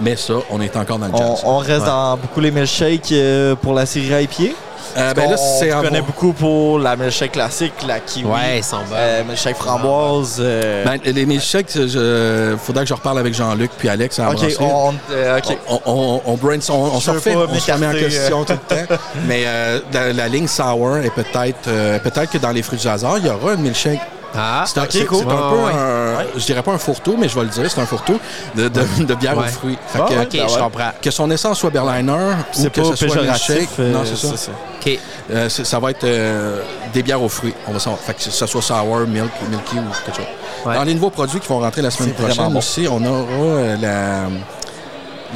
Mais 0.00 0.14
ça, 0.16 0.34
on 0.50 0.60
est 0.60 0.76
encore 0.76 0.98
dans 0.98 1.06
le 1.08 1.16
jazz. 1.16 1.40
on 1.44 1.58
reste 1.58 1.80
Ouais. 1.80 1.86
dans 1.86 2.16
beaucoup 2.16 2.40
les 2.40 2.52
milkshakes 2.52 3.10
euh, 3.12 3.56
pour 3.56 3.74
la 3.74 3.84
série 3.84 4.24
IPA. 4.24 4.54
Euh, 4.98 5.14
ben 5.14 5.30
là, 5.30 5.36
c'est 5.36 5.72
on 5.74 5.82
connaît 5.82 6.02
beaucoup 6.02 6.32
pour 6.32 6.78
la 6.78 6.96
milkshake 6.96 7.32
classique, 7.32 7.72
la 7.86 8.00
kiwi. 8.00 8.26
Ouais, 8.28 8.58
ils 8.58 8.64
sont 8.64 8.78
bons. 8.78 8.94
Euh, 8.96 9.22
milkshake 9.24 9.56
framboise. 9.56 10.36
euh, 10.40 10.84
Ben, 10.84 10.98
les 11.04 11.24
milkshakes, 11.26 11.74
il 11.76 12.56
faudrait 12.60 12.82
que 12.84 12.88
je 12.88 12.94
reparle 12.94 13.18
avec 13.18 13.34
Jean-Luc 13.34 13.70
puis 13.78 13.88
Alex. 13.88 14.18
à 14.18 14.24
la 14.24 14.30
ok, 14.30 14.38
on, 14.60 14.94
euh, 15.12 15.38
ok. 15.38 15.56
On, 15.68 15.80
on, 15.86 16.22
on 16.26 16.34
brainstorm- 16.36 16.90
on, 16.92 16.96
on 16.96 16.98
Je 17.00 17.04
se 17.04 17.10
refait, 17.12 17.36
on 17.36 17.40
se 17.58 17.72
remet 17.72 17.86
en 17.86 17.90
m'écarter, 17.90 18.00
question 18.08 18.44
tout 18.44 18.52
le 18.54 18.76
temps. 18.76 18.94
Mais 19.26 19.44
euh, 19.46 19.80
la, 19.92 20.12
la 20.12 20.28
ligne 20.28 20.48
sour 20.48 20.98
est 20.98 21.10
peut-être 21.14 21.68
euh, 21.68 21.98
peut-être 21.98 22.30
que 22.32 22.38
dans 22.38 22.50
les 22.50 22.62
fruits 22.62 22.78
du 22.78 22.88
hasard, 22.88 23.18
il 23.18 23.26
y 23.26 23.30
aura 23.30 23.52
un 23.52 23.56
milkshake. 23.56 24.00
Ah, 24.36 24.64
C'est 24.66 24.78
un, 24.78 24.86
cool. 25.06 25.18
Ouais, 25.18 25.24
peu 25.24 25.30
ouais. 25.32 25.72
un, 25.72 26.18
je 26.36 26.44
dirais 26.44 26.62
pas 26.62 26.72
un 26.72 26.78
fourre-tout, 26.78 27.16
mais 27.18 27.28
je 27.28 27.34
vais 27.34 27.42
le 27.44 27.48
dire, 27.50 27.70
c'est 27.70 27.80
un 27.80 27.86
fourre-tout 27.86 28.18
de, 28.54 28.68
de, 28.68 29.04
de 29.04 29.14
bière 29.14 29.36
Ouais. 29.36 29.44
aux 29.44 29.48
fruits. 29.50 29.78
Fait 29.88 29.98
Ah, 30.02 30.24
que, 30.26 30.36
je 30.38 30.58
comprends. 30.58 30.90
que 31.00 31.10
son 31.10 31.30
essence 31.30 31.58
soit 31.58 31.70
Berliner 31.70 32.12
ou 32.58 32.68
que 32.68 32.84
ce 32.84 32.94
soit 32.94 33.06
péjoratif. 33.08 33.48
milkshake. 33.48 33.68
euh, 33.80 33.92
non, 33.92 34.00
c'est 34.04 34.16
ça. 34.16 34.50
OK. 34.80 34.98
Euh, 35.30 35.48
ça 35.48 35.78
va 35.78 35.90
être 35.90 36.04
euh, 36.04 36.62
des 36.92 37.02
bières 37.02 37.22
aux 37.22 37.28
fruits. 37.28 37.54
On 37.66 37.72
va 37.72 37.78
savoir. 37.78 38.00
Fait 38.00 38.14
que 38.14 38.22
ce 38.22 38.30
soit 38.46 38.62
sour, 38.62 38.98
milk, 39.06 39.30
milky 39.50 39.76
ou 39.76 40.04
quelque 40.04 40.16
chose. 40.16 40.26
Ouais. 40.64 40.74
Dans 40.74 40.84
les 40.84 40.94
nouveaux 40.94 41.10
produits 41.10 41.40
qui 41.40 41.48
vont 41.48 41.60
rentrer 41.60 41.82
la 41.82 41.90
semaine 41.90 42.12
prochaine 42.14 42.52
bon. 42.52 42.58
aussi, 42.58 42.86
on 42.90 43.04
aura 43.04 43.22
euh, 43.30 43.76
la, 43.80 44.28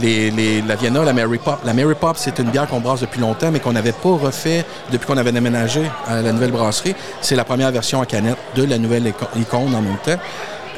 la 0.01 0.75
Vienna, 0.77 1.05
la 1.05 1.13
Mary 1.13 1.39
Pop. 1.39 1.59
La 1.65 1.75
Mary 1.75 1.95
c'est 2.17 2.39
une 2.39 2.51
bière 2.51 2.67
qu'on 2.67 2.81
brasse 2.81 3.01
depuis 3.01 3.21
longtemps, 3.21 3.51
mais 3.51 3.61
qu'on 3.61 3.73
n'avait 3.73 3.93
pas 3.93 4.11
refait 4.11 4.65
depuis 4.91 5.07
qu'on 5.07 5.17
avait 5.17 5.33
déménagé 5.33 5.83
à 6.07 6.21
la 6.23 6.33
nouvelle 6.33 6.53
brasserie. 6.53 6.95
C'est 7.21 7.37
la 7.37 7.45
première 7.45 7.71
version 7.71 8.01
en 8.01 8.05
canette 8.05 8.39
de 8.55 8.65
la 8.65 8.79
nouvelle 8.79 9.13
icône 9.37 9.75
en 9.75 9.83
même 9.83 9.99
temps. 10.05 10.19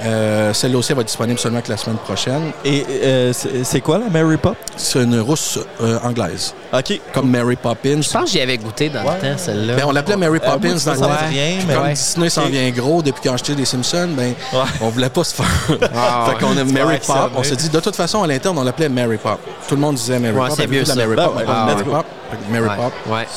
Euh, 0.05 0.53
Celle-là 0.53 0.79
aussi 0.79 0.93
elle 0.93 0.97
va 0.97 1.01
être 1.03 1.09
disponible 1.09 1.39
seulement 1.39 1.61
que 1.61 1.71
la 1.71 1.77
semaine 1.77 1.97
prochaine. 1.97 2.51
Et 2.65 2.85
euh, 2.91 3.33
c'est 3.63 3.81
quoi 3.81 3.99
la 3.99 4.09
Mary 4.09 4.37
Pop? 4.37 4.57
C'est 4.77 5.03
une 5.03 5.19
rousse 5.21 5.59
euh, 5.81 5.99
anglaise, 6.05 6.55
Ok. 6.73 7.01
comme 7.13 7.31
Mary 7.31 7.57
Poppins. 7.57 8.01
Je 8.03 8.11
pense 8.11 8.25
que 8.25 8.31
j'y 8.31 8.41
avais 8.41 8.59
goûté 8.59 8.89
dans 8.91 9.03
Ouais. 9.03 9.15
le 9.23 9.29
temps, 9.33 9.39
celle-là. 9.39 9.75
Ben, 9.77 9.85
on 9.87 9.93
l'appelait 9.93 10.17
Mary 10.17 10.39
Euh, 10.43 10.47
moi, 10.47 10.55
Poppins 10.55 10.75
dans 10.85 10.93
le 10.93 10.99
temps. 10.99 11.09
rien, 11.29 11.57
Puis 11.59 11.65
mais 11.69 11.75
Comme 11.75 11.83
ouais. 11.85 11.93
Disney 11.95 12.29
s'en 12.31 12.47
vient 12.47 12.71
gros 12.71 13.03
depuis 13.03 13.21
qu'ils 13.23 13.31
ont 13.31 13.35
acheté 13.35 13.55
les 13.55 13.65
Simpsons, 13.65 14.11
ben, 14.17 14.35
Ouais. 14.53 14.59
on 14.81 14.89
voulait 14.91 15.09
pas 15.11 15.25
se 15.25 15.35
faire. 15.35 15.47
Ah, 15.95 16.27
fait 16.31 16.45
qu'on 16.45 16.57
a 16.57 16.65
Mary 16.65 16.99
Pop. 17.07 17.31
On 17.37 17.43
s'est 17.43 17.57
dit, 17.57 17.69
de 17.69 17.81
toute 17.81 17.97
façon, 17.97 18.23
à 18.23 18.27
l'interne, 18.27 18.59
on 18.59 18.65
l'appelait 18.65 18.89
Mary 18.89 19.17
Pop. 19.17 19.39
Tout 19.69 19.75
le 19.75 19.81
monde 19.81 19.97
disait 19.97 20.19
Mary 20.19 20.37
Ouais, 20.37 20.49
Pop. 20.49 20.57
c'est 20.59 20.67
mieux 20.67 20.83
la. 20.87 20.95
Mary 20.95 21.17
Ben 21.17 21.25
Pop. 21.25 21.35
let's 21.37 21.47
Mary. 21.47 21.85
Pop. 21.85 22.07
Mary. 22.51 22.69
Pop. 22.77 22.93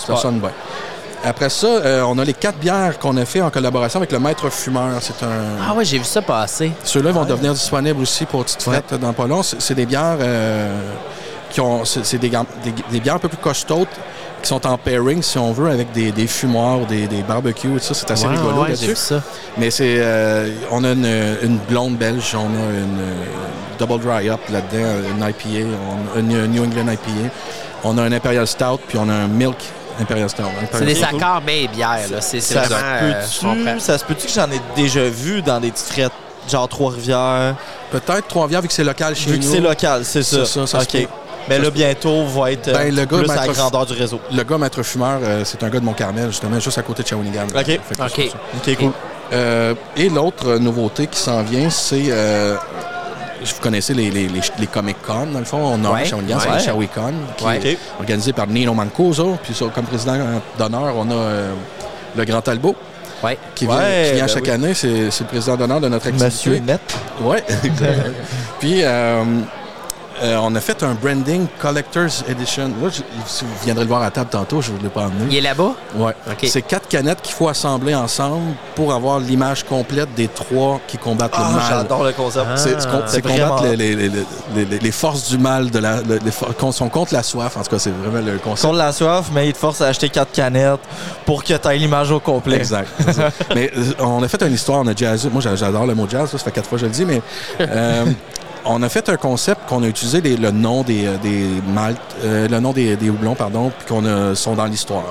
Ça 0.07 0.15
sonne 0.17 0.39
bien. 0.39 0.51
Après 1.23 1.49
ça, 1.49 1.67
euh, 1.67 2.03
on 2.03 2.17
a 2.19 2.23
les 2.23 2.33
quatre 2.33 2.57
bières 2.57 2.99
qu'on 2.99 3.17
a 3.17 3.25
fait 3.25 3.41
en 3.41 3.49
collaboration 3.49 3.99
avec 3.99 4.11
le 4.11 4.19
Maître 4.19 4.49
Fumeur. 4.49 4.97
C'est 5.01 5.23
un. 5.23 5.57
Ah 5.67 5.73
ouais, 5.73 5.83
j'ai 5.83 5.97
vu 5.97 6.03
ça 6.05 6.21
passer. 6.21 6.71
Ceux-là 6.83 7.11
vont 7.11 7.25
devenir 7.25 7.53
disponibles 7.53 8.01
aussi 8.01 8.25
pour 8.25 8.43
Petite 8.45 8.61
Frette 8.63 8.93
dans 8.93 9.13
pas 9.13 9.25
long. 9.27 9.41
C'est 9.43 9.73
des 9.73 9.85
bières 9.85 10.17
euh, 10.19 10.79
qui 11.49 11.59
ont. 11.59 11.83
C'est 11.85 12.17
des, 12.17 12.29
gam- 12.29 12.45
des- 12.63 12.73
des 12.91 12.99
bières 12.99 13.15
un 13.15 13.19
peu 13.19 13.27
plus 13.29 13.37
costaudes 13.37 13.87
qui 14.41 14.47
sont 14.47 14.65
en 14.67 14.77
pairing, 14.77 15.21
si 15.23 15.37
on 15.39 15.51
veut, 15.51 15.69
avec 15.71 15.91
des, 15.91 16.11
des 16.11 16.27
fumoirs, 16.27 16.85
des, 16.85 17.07
des 17.07 17.23
barbecues 17.23 17.75
et 17.75 17.79
tout 17.79 17.85
ça. 17.85 17.93
C'est 17.95 18.11
assez 18.11 18.27
Ouais, 18.27 18.35
rigolo 18.35 18.61
ouais, 18.61 18.69
là-dessus. 18.69 19.15
Mais 19.57 19.71
c'est. 19.71 19.97
euh, 19.99 20.49
on 20.71 20.83
a 20.83 20.91
une, 20.91 21.09
une 21.41 21.57
blonde 21.57 21.97
belge, 21.97 22.35
on 22.35 22.45
a 22.45 22.69
une 22.79 22.99
double 23.79 23.99
dry 24.03 24.29
up 24.29 24.39
là-dedans, 24.49 24.87
une 25.17 25.27
IPA, 25.27 25.67
on 26.15 26.17
a 26.17 26.19
une 26.19 26.45
New 26.51 26.63
England 26.63 26.91
IPA. 26.91 27.29
On 27.83 27.97
a 27.97 28.03
un 28.03 28.11
Imperial 28.11 28.45
Stout, 28.47 28.79
puis 28.87 28.97
on 28.99 29.09
a 29.09 29.13
un 29.13 29.27
Milk 29.27 29.57
Imperial 29.99 30.29
Stout. 30.29 30.43
C'est 30.71 30.85
des 30.85 31.03
accords 31.03 31.41
mais 31.45 31.67
bières, 31.67 31.99
là. 32.11 32.21
C'est 32.21 32.39
Ça 32.39 32.63
se 32.63 32.69
vraiment... 32.69 32.85
euh, 33.01 33.21
peut-tu 33.21 33.79
ça 33.79 33.97
se 33.97 34.05
peut-tu 34.05 34.27
que 34.27 34.33
j'en 34.33 34.49
ai 34.51 34.61
déjà 34.75 35.03
vu 35.09 35.41
dans 35.41 35.59
des 35.59 35.71
petites 35.71 35.87
frettes, 35.87 36.11
genre 36.49 36.67
Trois-Rivières, 36.67 37.55
Peut-être 37.91 38.27
Trois-Rivières, 38.27 38.61
vu 38.61 38.67
que 38.67 38.73
c'est 38.73 38.83
local 38.83 39.15
chez 39.15 39.31
vu 39.31 39.37
nous. 39.37 39.43
que 39.43 39.49
c'est 39.55 39.61
local, 39.61 40.01
c'est 40.05 40.23
ça. 40.23 40.45
C'est 40.45 40.59
ça, 40.65 40.67
ça 40.67 40.79
OK. 40.79 41.07
Mais 41.49 41.57
Ça 41.57 41.63
là, 41.63 41.69
bientôt, 41.71 42.25
va 42.25 42.51
être 42.51 42.67
euh, 42.67 42.73
Ben, 42.73 42.93
le 42.93 43.05
gars 43.05 43.17
plus 43.19 43.31
à 43.31 43.35
la 43.35 43.41
maître- 43.43 43.53
grandeur 43.53 43.85
du 43.85 43.93
réseau. 43.93 44.19
Le 44.33 44.43
gars 44.43 44.57
maître 44.57 44.83
fumeur, 44.83 45.19
euh, 45.23 45.43
c'est 45.45 45.63
un 45.63 45.69
gars 45.69 45.79
de 45.79 45.85
Mont-Carmel, 45.85 46.27
justement, 46.27 46.59
juste 46.59 46.77
à 46.77 46.81
côté 46.83 47.03
de 47.03 47.07
Shawinigan. 47.07 47.45
OK. 47.55 47.65
Fait 47.65 47.79
OK. 48.01 48.77
cool. 48.77 48.91
Euh, 49.31 49.73
et 49.95 50.09
l'autre 50.09 50.47
euh, 50.47 50.59
nouveauté 50.59 51.07
qui 51.07 51.17
s'en 51.19 51.41
vient, 51.43 51.69
c'est. 51.69 52.03
euh, 52.09 52.55
vous 53.43 53.61
connaissez 53.61 53.93
les, 53.93 54.09
les, 54.11 54.27
les, 54.27 54.41
les 54.59 54.67
Comic 54.67 54.97
Con, 55.05 55.27
dans 55.33 55.39
le 55.39 55.45
fond. 55.45 55.57
On 55.59 55.83
a 55.85 55.91
Ouais. 55.91 56.05
Shawinigan, 56.05 56.39
c'est 56.39 56.49
Ouais. 56.49 56.55
le 56.55 56.61
Shawicon, 56.63 57.13
qui 57.37 57.45
Ouais. 57.45 57.59
est 57.67 57.77
organisé 57.99 58.33
par 58.33 58.47
Nino 58.47 58.73
Mancuso. 58.73 59.37
Puis 59.43 59.53
comme 59.73 59.85
président 59.85 60.15
d'honneur, 60.57 60.93
on 60.97 61.09
a 61.09 61.13
euh, 61.13 61.53
le 62.15 62.25
Grand 62.25 62.41
Talbot, 62.41 62.75
Ouais. 63.23 63.37
qui 63.55 63.65
vient, 63.65 63.77
Ouais, 63.77 64.05
qui 64.09 64.15
vient 64.15 64.25
ben 64.25 64.31
chaque 64.33 64.43
oui. 64.43 64.49
année. 64.51 64.73
C'est 64.73 65.09
c'est 65.11 65.23
le 65.23 65.29
président 65.29 65.55
d'honneur 65.55 65.79
de 65.81 65.89
notre 65.89 66.07
activité. 66.07 66.25
Monsieur 66.25 66.59
Net. 66.59 66.81
Oui, 67.21 67.37
exactement. 67.63 68.13
Puis, 68.59 68.79
euh, 68.83 69.23
euh, 70.23 70.37
on 70.41 70.53
a 70.55 70.59
fait 70.59 70.83
un 70.83 70.93
branding 70.93 71.47
Collector's 71.59 72.23
Edition. 72.27 72.67
Là, 72.81 72.89
je- 72.89 73.01
si 73.25 73.43
vous 73.45 73.51
viendrez 73.63 73.83
le 73.83 73.89
voir 73.89 74.01
à 74.03 74.11
table 74.11 74.29
tantôt, 74.29 74.61
je 74.61 74.71
ne 74.71 74.77
vous 74.77 74.83
l'ai 74.83 74.89
pas 74.89 75.05
amené. 75.05 75.25
Il 75.29 75.35
est 75.37 75.41
là-bas? 75.41 75.71
Ouais. 75.95 76.13
OK. 76.29 76.45
C'est 76.47 76.61
quatre 76.61 76.87
canettes 76.87 77.21
qu'il 77.21 77.33
faut 77.33 77.47
assembler 77.49 77.93
ensemble 77.95 78.53
pour 78.75 78.93
avoir 78.93 79.19
l'image 79.19 79.63
complète 79.63 80.13
des 80.15 80.27
trois 80.27 80.79
qui 80.87 80.97
combattent 80.97 81.33
Ah, 81.35 81.47
le 81.49 81.55
mal. 81.55 81.63
j'adore 81.69 82.03
le 82.03 82.11
concept. 82.13 82.45
Ah. 82.49 82.57
C'est 82.57 82.77
c'est 83.07 83.21
combattre 83.21 83.63
les, 83.63 83.75
les- 83.75 83.95
les- 83.95 84.09
les- 84.55 84.65
les- 84.65 84.79
les 84.79 84.91
forces 84.91 85.29
du 85.29 85.37
mal, 85.37 85.69
de 85.71 85.79
la, 85.79 85.97
les 86.01 86.31
sont 86.71 86.89
contre 86.89 87.13
la 87.13 87.23
soif. 87.23 87.55
En 87.57 87.63
tout 87.63 87.69
cas, 87.71 87.79
c'est 87.79 87.91
vraiment 87.91 88.25
le 88.25 88.37
concept. 88.39 88.63
Contre 88.67 88.77
la 88.77 88.91
soif, 88.91 89.27
mais 89.33 89.47
il 89.47 89.53
te 89.53 89.57
force 89.57 89.81
à 89.81 89.87
acheter 89.87 90.09
quatre 90.09 90.31
canettes 90.31 90.79
pour 91.25 91.43
que 91.43 91.53
tu 91.53 91.67
aies 91.67 91.77
l'image 91.77 92.11
au 92.11 92.19
complet. 92.19 92.57
Exact. 92.57 92.89
mais 93.55 93.71
euh, 93.77 93.83
on 93.99 94.21
a 94.23 94.27
fait 94.27 94.41
une 94.43 94.53
histoire, 94.53 94.79
on 94.81 94.87
a 94.87 94.95
jazzé. 94.95 95.29
Moi, 95.29 95.41
j'a- 95.41 95.55
j'adore 95.55 95.85
le 95.85 95.95
mot 95.95 96.07
jazz, 96.09 96.29
ça, 96.31 96.37
ça 96.37 96.43
fait 96.45 96.51
quatre 96.51 96.67
fois 96.67 96.77
que 96.77 96.81
je 96.81 96.85
le 96.87 96.91
dis, 96.91 97.05
mais 97.05 97.21
euh, 97.61 98.05
on 98.67 98.81
a 98.83 98.89
fait 98.89 99.09
un 99.09 99.17
concept 99.17 99.67
qu'on 99.67 99.83
a 99.83 99.87
utilisé 99.87 100.21
le 100.21 100.51
nom 100.51 100.83
des, 100.83 101.07
euh, 101.07 101.17
des 101.17 101.47
maltes, 101.73 101.99
euh, 102.23 102.47
le 102.47 102.59
nom 102.59 102.73
des, 102.73 102.95
des 102.95 103.09
houblons, 103.09 103.35
pardon, 103.35 103.71
puis 103.77 103.87
qu'on 103.87 104.35
sont 104.35 104.55
dans 104.55 104.65
l'histoire. 104.65 105.05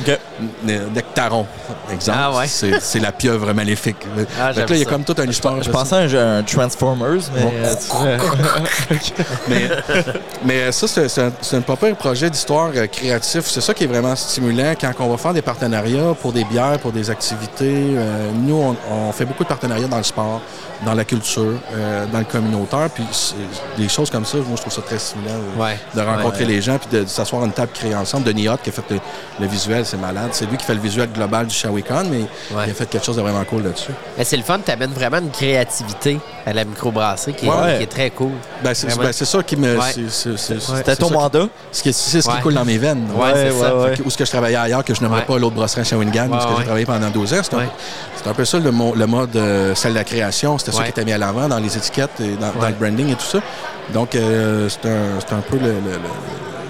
OK. 0.00 0.18
Ne- 0.64 0.88
Nectaron, 0.94 1.46
exemple. 1.92 2.18
Ah 2.20 2.32
ouais. 2.36 2.46
C'est 2.46 2.98
la 3.00 3.12
pieuvre 3.12 3.52
maléfique. 3.52 3.96
Ah, 4.40 4.52
Fait 4.52 4.64
que 4.64 4.70
là, 4.70 4.76
il 4.76 4.82
y 4.82 4.86
a 4.86 4.88
comme 4.90 5.04
toute 5.04 5.18
une 5.20 5.30
histoire. 5.30 5.62
Je 5.62 5.70
pensais 5.70 6.16
à 6.16 6.36
un, 6.38 6.42
Transformers, 6.42 7.20
mais... 7.34 7.42
Bon. 7.42 7.52
euh, 8.04 8.18
Mais, 9.48 9.68
mais 10.44 10.72
ça, 10.72 10.86
c'est 10.88 11.56
un, 11.56 11.60
pas 11.60 11.76
pire 11.76 11.96
projet 11.96 12.30
d'histoire 12.30 12.70
euh, 12.74 12.86
créatif. 12.86 13.44
C'est 13.46 13.60
ça 13.60 13.74
qui 13.74 13.84
est 13.84 13.86
vraiment 13.86 14.14
stimulant 14.16 14.72
quand 14.80 14.92
on 15.00 15.08
va 15.10 15.16
faire 15.16 15.34
des 15.34 15.42
partenariats 15.42 16.14
pour 16.20 16.32
des 16.32 16.44
bières, 16.44 16.78
pour 16.78 16.92
des 16.92 17.10
activités. 17.10 17.94
Euh, 17.96 18.30
nous, 18.34 18.54
on, 18.54 18.76
on 19.08 19.12
fait 19.12 19.24
beaucoup 19.24 19.42
de 19.44 19.48
partenariats 19.48 19.86
dans 19.88 19.96
le 19.96 20.02
sport, 20.02 20.40
dans 20.84 20.94
la 20.94 21.04
culture, 21.04 21.54
euh, 21.74 22.06
dans 22.12 22.18
le 22.18 22.24
communautaire. 22.24 22.88
Puis 22.94 23.04
des 23.76 23.88
choses 23.88 24.10
comme 24.10 24.24
ça, 24.24 24.38
moi, 24.38 24.56
je 24.56 24.60
trouve 24.60 24.72
ça 24.72 24.82
très 24.82 24.98
stimulant 24.98 25.34
euh, 25.34 25.62
Ouais. 25.62 25.78
de 25.94 26.00
rencontrer 26.00 26.44
Ouais. 26.44 26.50
les 26.52 26.62
gens 26.62 26.78
puis 26.78 26.88
de, 26.98 27.04
de 27.04 27.08
s'asseoir 27.08 27.42
à 27.42 27.46
une 27.46 27.52
table 27.52 27.72
créée 27.74 27.94
ensemble. 27.94 28.24
Denis 28.24 28.48
Hott 28.48 28.60
qui 28.62 28.70
a 28.70 28.72
fait 28.72 28.82
le, 28.90 28.98
le 29.40 29.46
visuel, 29.46 29.84
c'est 29.86 29.96
malade. 29.98 30.30
C'est 30.32 30.46
lui 30.46 30.56
qui 30.56 30.64
fait 30.64 30.74
le 30.74 30.80
visuel 30.80 31.08
global 31.12 31.46
du 31.46 31.54
Shawicon, 31.54 32.04
mais 32.10 32.18
Ouais. 32.56 32.64
il 32.66 32.70
a 32.70 32.74
fait 32.74 32.86
quelque 32.86 33.04
chose 33.04 33.16
de 33.16 33.22
vraiment 33.22 33.44
cool 33.44 33.62
là-dessus. 33.64 33.92
Mais 34.18 34.24
c'est 34.24 34.36
le 34.36 34.42
fun, 34.42 34.58
tu 34.64 34.70
amènes 34.70 34.92
vraiment 34.92 35.18
une 35.18 35.30
créativité 35.30 36.18
à 36.46 36.52
la 36.52 36.64
microbrasserie 36.64 37.34
qui, 37.34 37.46
Ouais. 37.48 37.76
qui 37.78 37.82
est 37.84 37.86
très 37.90 38.10
cool. 38.10 38.32
Ben, 38.64 38.74
c'est 38.74 38.96
ben, 38.98 39.12
c'est 39.12 39.24
ça 39.24 39.42
qui 39.42 39.56
me. 39.56 39.76
Ouais. 39.78 39.84
c'est- 39.94 40.10
c'est- 40.10 40.36
c'est- 40.36 40.60
C'était 40.60 40.90
c'est 40.92 40.96
ton 40.96 41.10
mandat? 41.10 41.46
Ce 41.70 41.92
c'est 41.92 42.20
ce 42.22 42.28
qui 42.28 42.34
Ouais. 42.34 42.40
coule 42.42 42.54
dans 42.54 42.64
mes 42.64 42.78
veines. 42.78 43.06
Ouais, 43.14 43.30
c'est 43.34 43.50
ça. 43.52 43.76
ouais. 43.76 43.94
Où 44.04 44.08
est-ce 44.08 44.16
que 44.18 44.24
je 44.24 44.30
travaillais 44.30 44.56
ailleurs, 44.56 44.84
que 44.84 44.94
je 44.94 45.00
n'aimerais 45.02 45.20
Ouais. 45.20 45.26
pas 45.26 45.38
l'autre 45.38 45.54
brasserie 45.54 45.82
à 45.82 45.84
Shawinigan, 45.84 46.28
où 46.30 46.34
est-ce 46.36 46.44
que 46.46 46.50
Ouais, 46.50 46.56
j'ai 46.58 46.64
travaillé 46.64 46.86
pendant 46.86 47.10
12 47.10 47.32
ans. 47.34 47.40
C'est 47.42 47.54
un, 47.54 47.58
Ouais. 47.58 47.68
c'est 48.16 48.28
un 48.28 48.34
peu 48.34 48.44
ça 48.44 48.58
le, 48.58 48.70
mo- 48.70 48.94
le 48.96 49.06
mode 49.06 49.36
euh, 49.36 49.74
celle 49.74 49.92
de 49.92 49.98
la 49.98 50.04
création. 50.04 50.58
C'était 50.58 50.72
ça 50.72 50.82
qui 50.84 50.90
était 50.90 51.04
mis 51.04 51.12
à 51.12 51.18
l'avant 51.18 51.48
dans 51.48 51.58
les 51.58 51.76
étiquettes, 51.76 52.20
et 52.20 52.36
dans, 52.36 52.52
le 52.66 52.74
branding 52.74 53.10
et 53.10 53.14
tout 53.14 53.24
ça. 53.26 53.38
Donc, 53.92 54.14
euh, 54.14 54.68
c'est 54.68 54.88
un, 54.88 55.20
c'est 55.20 55.34
un 55.34 55.40
peu 55.40 55.56
le, 55.58 55.66
le- 55.72 55.74
le- 55.74 55.98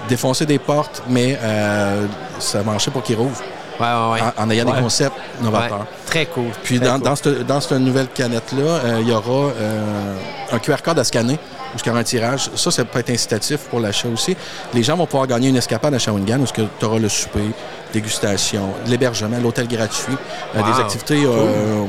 défoncer 0.09 0.45
des 0.45 0.59
portes, 0.59 1.01
mais 1.07 1.39
euh, 1.41 2.05
ça 2.39 2.63
marchait 2.63 2.91
pour 2.91 3.03
qu'ils 3.03 3.15
rouvrent 3.17 3.41
Ouais, 3.79 3.87
ouais, 3.87 4.11
ouais. 4.21 4.21
en, 4.37 4.43
en 4.43 4.49
ayant 4.51 4.65
Ouais. 4.67 4.73
des 4.75 4.81
concepts 4.81 5.15
Ouais. 5.39 5.45
novateurs. 5.45 5.85
Très 6.05 6.25
cool. 6.27 6.45
Puis 6.63 6.77
Très 6.79 6.85
dans, 6.87 6.93
cool. 6.95 7.03
dans 7.03 7.15
cette, 7.15 7.45
dans 7.47 7.59
cette 7.61 7.71
nouvelle 7.79 8.07
canette-là, 8.07 8.61
euh, 8.63 8.97
il 9.01 9.07
y 9.07 9.11
aura 9.11 9.51
euh, 9.59 10.15
un 10.51 10.59
QR 10.59 10.75
code 10.83 10.99
à 10.99 11.03
scanner 11.03 11.33
où 11.73 11.77
il 11.83 11.87
y 11.87 11.89
aura 11.89 11.99
un 11.99 12.03
tirage. 12.03 12.51
Ça, 12.55 12.69
ça 12.69 12.85
peut 12.85 12.99
être 12.99 13.09
incitatif 13.09 13.61
pour 13.71 13.79
l'achat 13.79 14.07
aussi. 14.13 14.37
Les 14.75 14.83
gens 14.83 14.95
vont 14.95 15.07
pouvoir 15.07 15.25
gagner 15.25 15.49
une 15.49 15.55
escapade 15.55 15.91
à 15.95 15.97
Shawinigan 15.97 16.39
où 16.41 16.45
tu 16.45 16.85
auras 16.85 16.99
le 16.99 17.09
souper, 17.09 17.49
dégustation, 17.91 18.69
l'hébergement, 18.85 19.37
l'hôtel 19.41 19.67
gratuit, 19.67 20.13
euh, 20.55 20.61
des 20.61 20.79
activités, 20.79 21.23
euh, 21.25 21.83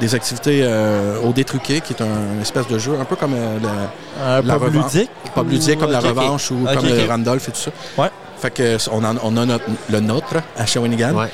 des 0.00 0.14
activités 0.14 0.60
euh, 0.62 1.16
au 1.22 1.32
détruqué, 1.32 1.80
qui 1.80 1.94
est 1.94 2.02
un, 2.02 2.34
une 2.34 2.42
espèce 2.42 2.68
de 2.68 2.78
jeu, 2.78 2.98
un 3.00 3.04
peu 3.04 3.16
comme 3.16 3.32
euh, 3.34 4.42
La 4.44 4.52
pub 4.58 4.62
revanche. 4.62 4.92
ludique? 4.92 5.10
pas 5.34 5.42
ludique, 5.42 5.78
comme 5.80 5.90
la 5.90 6.00
revanche 6.00 6.50
ou 6.50 6.66
comme 6.66 6.86
Randolph 7.08 7.48
et 7.48 7.52
tout 7.52 7.60
ça. 7.96 8.10
Fait 8.44 8.50
que 8.50 8.76
on, 8.90 9.02
en- 9.02 9.16
on 9.22 9.36
a 9.38 9.46
notre- 9.46 9.64
le 9.88 10.00
nôtre 10.00 10.34
à 10.58 10.66
Shawinigan. 10.66 11.14
Ouais. 11.14 11.30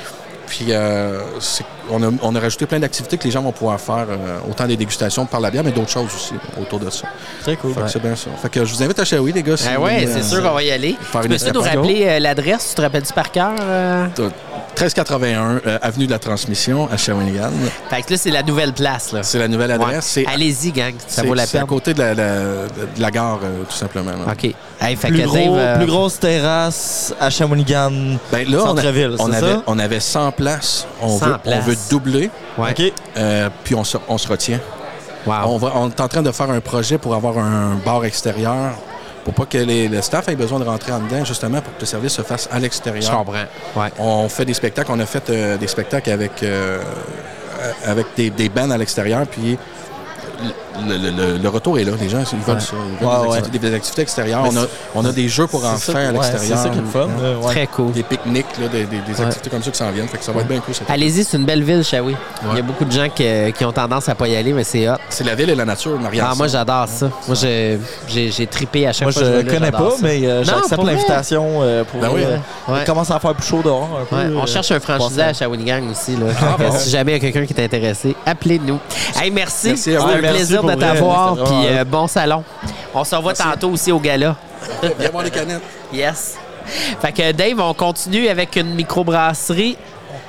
Puis 0.47 0.67
euh, 0.71 1.19
c'est- 1.41 1.65
on, 1.91 2.03
a, 2.03 2.11
on 2.23 2.35
a 2.35 2.41
rajouté 2.41 2.67
plein 2.67 2.79
d'activités 2.81 3.19
que 3.19 3.25
les 3.25 3.31
gens 3.31 3.43
vont 3.43 3.53
pouvoir 3.53 3.81
faire, 3.81 4.07
euh, 4.09 4.39
autant 4.51 4.67
des 4.67 4.77
dégustations 4.77 5.27
par 5.27 5.41
la 5.41 5.51
bière, 5.51 5.65
mais 5.65 5.73
d'autres 5.73 5.91
choses 5.91 6.11
aussi 6.15 6.35
autour 6.61 6.79
de 6.81 6.91
ça. 6.91 7.07
Très 7.43 7.57
cool. 7.57 7.75
Fait 7.75 7.81
que 7.83 7.89
c'est 7.89 8.03
bien 8.03 8.17
ça. 8.17 8.31
Fait 8.41 8.49
que 8.49 8.65
je 8.65 8.75
vous 8.75 8.83
invite 8.83 8.99
à 8.99 9.05
Shawi, 9.05 9.33
les 9.33 9.43
gars. 9.43 9.57
si 9.57 9.67
Ah 9.69 9.79
vous 9.79 9.85
ouais, 9.85 10.01
voulez, 10.01 10.13
c'est 10.13 10.21
euh, 10.21 10.23
sûr 10.23 10.43
qu'on 10.43 10.55
va 10.55 10.63
y 10.63 10.71
aller. 10.71 10.97
Tu 11.23 11.29
peux-tu 11.29 11.53
nous 11.53 11.61
rappeler 11.63 12.05
euh, 12.07 12.19
l'adresse? 12.19 12.69
Tu 12.71 12.75
te 12.77 12.83
rappelles-tu 12.83 13.13
par 13.13 13.31
cœur? 13.31 13.53
euh? 13.61 14.07
1381, 14.77 15.61
euh, 15.67 15.79
Avenue 15.83 16.07
de 16.07 16.11
la 16.13 16.19
Transmission 16.19 16.89
à 16.91 16.97
Shawinigan. 16.97 17.51
Fait 17.91 18.03
que 18.03 18.13
là, 18.13 18.17
c'est 18.19 18.31
la 18.31 18.43
nouvelle 18.43 18.73
place. 18.73 19.13
Là. 19.13 19.23
C'est 19.23 19.39
la 19.39 19.49
nouvelle 19.49 19.71
adresse. 19.73 20.17
Ouais. 20.17 20.25
Allez-y, 20.33 20.71
gang. 20.73 20.95
Ça 21.07 21.23
vaut 21.23 21.35
la 21.35 21.45
c'est 21.47 21.59
à 21.59 21.61
peine. 21.63 21.69
côté 21.69 21.93
de 21.93 21.99
la, 21.99 22.15
la- 22.15 22.35
de 22.67 23.01
la 23.01 23.11
gare, 23.11 23.41
euh, 23.43 23.65
tout 23.69 23.77
simplement. 23.77 24.13
là. 24.13 24.33
OK. 24.33 24.55
Hey, 24.81 24.97
fait 24.97 25.09
Plus, 25.09 25.19
que 25.23 25.27
gros, 25.27 25.37
Dave, 25.37 25.55
euh, 25.59 25.77
plus 25.77 25.87
grosse 25.87 26.19
terrasse 26.19 27.15
à 27.21 27.29
Shawinigan. 27.31 27.91
Ben 28.33 28.49
là, 28.49 28.59
on, 28.61 28.63
a- 28.63 28.67
Centre-ville, 28.69 29.17
on 29.19 29.27
c'est 29.31 29.37
avait, 29.37 29.53
ça? 29.53 29.63
on 29.67 29.79
avait 29.79 30.01
100 30.01 30.33
places. 30.33 30.87
On, 31.03 31.19
100 31.19 31.27
veut, 31.27 31.35
on 31.35 31.39
places. 31.39 31.65
veut 31.65 31.77
Ouais. 32.59 32.71
OK. 32.71 32.93
euh, 33.17 33.49
puis 33.65 33.75
on 33.75 33.85
se, 33.85 33.97
on 34.09 34.19
se 34.19 34.29
retient. 34.29 34.61
Wow. 35.27 35.35
On, 35.47 35.57
va, 35.59 35.73
on 35.75 35.89
est 35.91 36.01
en 36.01 36.09
train 36.09 36.23
de 36.23 36.33
faire 36.33 36.51
un 36.51 36.61
projet 36.61 36.97
pour 36.99 37.15
avoir 37.15 37.37
un 37.39 37.75
bar 37.85 38.05
extérieur, 38.05 38.73
pour 39.25 39.35
pas 39.35 39.45
que 39.45 39.59
les, 39.59 39.87
le 39.89 40.01
staff 40.01 40.29
ait 40.29 40.35
besoin 40.37 40.59
de 40.59 40.65
rentrer 40.65 40.93
en 40.93 41.01
dedans, 41.01 41.25
justement, 41.25 41.61
pour 41.61 41.75
que 41.77 41.81
le 41.81 41.87
service 41.87 42.13
se 42.15 42.23
fasse 42.23 42.49
à 42.51 42.57
Je 42.57 42.63
l'extérieur. 42.63 43.19
comprends. 43.19 43.35
Ouais. 43.77 43.91
On 43.99 44.29
fait 44.29 44.45
des 44.47 44.55
spectacles. 44.55 44.91
On 44.93 44.99
a 45.01 45.07
fait 45.07 45.29
euh, 45.29 45.57
des 45.59 45.67
spectacles 45.69 46.11
avec, 46.11 46.43
euh, 46.43 46.81
avec 47.85 48.07
des, 48.17 48.31
des 48.31 48.49
bands 48.49 48.71
à 48.71 48.79
l'extérieur, 48.79 49.27
puis 49.27 49.59
le, 50.89 50.97
le- 50.97 51.11
le- 51.11 51.39
le 51.39 51.49
retour 51.49 51.79
est 51.79 51.85
là. 51.85 51.93
Les 52.01 52.09
gens, 52.09 52.19
ils 52.33 52.39
veulent 52.39 52.55
Ouais. 52.57 52.61
ça. 52.61 52.73
Ils 52.75 52.99
veulent 53.07 53.09
Ouais, 53.15 53.23
des, 53.23 53.29
ouais. 53.29 53.37
activités, 53.39 53.69
des 53.71 53.75
activités 53.77 54.03
extérieures. 54.03 54.43
On 54.45 54.57
a, 54.57 54.67
on 54.95 55.05
a 55.05 55.13
des 55.13 55.29
jeux 55.29 55.47
pour 55.47 55.65
en 55.65 55.77
C'est 55.77 55.87
ça- 55.87 55.99
faire 55.99 56.09
à 56.09 56.13
ouais, 56.13 56.19
l'extérieur. 56.19 56.59
C'est 56.59 56.63
ça 56.65 56.69
qui 56.71 56.79
est 56.79 56.81
le 56.83 56.87
fun. 56.87 57.09
euh, 57.23 57.37
ouais. 57.39 57.47
Très 57.53 57.67
cool. 57.67 57.93
Des 57.93 58.03
pique-niques, 58.03 58.47
des, 58.73 58.85
des- 58.85 58.99
des 59.01 59.21
activités 59.21 59.51
comme 59.51 59.63
ça 59.63 59.71
qui 59.71 59.79
s'en 59.79 59.91
viennent. 59.91 60.09
Fait 60.09 60.19
que 60.19 60.25
ça 60.25 60.33
va 60.33 60.41
être 60.41 60.49
bien 60.49 60.61
cool. 60.61 60.75
Allez-y, 60.89 61.25
c'est 61.25 61.37
une 61.37 61.45
belle 61.45 61.63
ville, 61.63 61.85
Shawi. 61.85 62.15
Il 62.53 62.57
y 62.57 62.61
a 62.61 62.63
beaucoup 62.63 62.85
de 62.85 62.93
gens 62.93 63.09
qui, 63.15 63.25
qui 63.57 63.65
ont 63.65 63.73
tendance 63.73 64.09
à 64.09 64.15
pas 64.15 64.29
y 64.29 64.37
aller, 64.37 64.53
mais 64.53 64.65
c'est 64.65 64.89
hot. 64.89 64.95
C'est 65.11 65.25
la 65.25 65.35
ville 65.35 65.51
et 65.51 65.55
la 65.55 65.65
nature, 65.65 65.99
Marianne. 66.01 66.27
Ah, 66.31 66.35
moi, 66.35 66.47
j'adore 66.49 66.89
ça. 66.89 67.11
Moi, 67.27 67.37
j'ai- 67.37 68.47
trippé 68.51 68.87
à 68.87 68.93
chaque 68.93 69.03
Moi, 69.03 69.13
fois 69.13 69.23
que 69.23 69.29
je 69.51 69.55
connais 69.55 69.71
pas, 69.71 69.91
mais 70.03 70.27
euh, 70.27 70.43
j'accepte 70.45 70.83
l'invitation 70.83 71.61
euh, 71.63 71.85
pour. 71.85 72.01
Ben 72.01 72.09
oui, 72.13 72.23
euh, 72.25 72.37
Ouais. 72.69 72.81
Il 72.83 72.85
commence 72.85 73.11
à 73.11 73.19
faire 73.21 73.35
plus 73.35 73.47
chaud 73.47 73.61
dehors 73.65 73.89
un 74.01 74.05
peu. 74.05 74.17
Ouais, 74.17 74.23
on 74.37 74.43
euh, 74.43 74.47
cherche 74.47 74.71
un 74.71 74.81
franchisé 74.81 75.23
à 75.23 75.33
Shawinigan 75.33 75.83
aussi. 75.91 76.15
Que 76.17 76.79
Si 76.79 76.91
jamais 76.91 77.13
il 77.13 77.15
y 77.15 77.17
a 77.17 77.21
quelqu'un 77.31 77.47
qui 77.47 77.53
est 77.61 77.65
intéressé, 77.65 78.15
appelez-nous. 78.25 78.79
Hey, 79.21 79.31
merci. 79.31 79.69
Merci 79.69 79.97
à 79.97 80.01
vous. 80.01 80.07
Plaisir 80.35 80.63
de 80.63 80.75
t'avoir. 80.75 81.35
Puis 81.35 81.45
vraiment 81.45 81.63
euh, 81.65 81.85
bon 81.85 82.07
salon. 82.07 82.45
On 82.95 83.05
se 83.05 83.15
revoit 83.15 83.35
tantôt 83.35 83.71
aussi 83.71 83.93
au 83.93 83.99
gala. 84.01 84.37
Viens 84.99 85.11
voir 85.11 85.25
les 85.25 85.31
canettes. 85.31 85.63
Yes. 85.93 86.37
Fait 87.03 87.11
que 87.11 87.33
Dave, 87.33 87.59
on 87.59 87.75
continue 87.75 88.29
avec 88.29 88.55
une 88.55 88.75
microbrasserie 88.75 89.77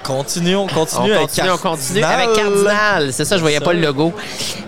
Continue, 0.04 0.56
on 0.56 0.66
continue 0.68 1.12
on 1.14 1.16
avec 1.16 1.28
continue, 1.28 1.50
on 1.52 1.58
continue 1.58 2.04
avec 2.04 2.34
Cardinal. 2.34 3.14
C'est 3.14 3.26
ça, 3.26 3.36
je 3.38 3.42
voyais 3.42 3.60
Ça. 3.60 3.66
pas 3.66 3.74
le 3.74 3.82
logo. 3.82 4.12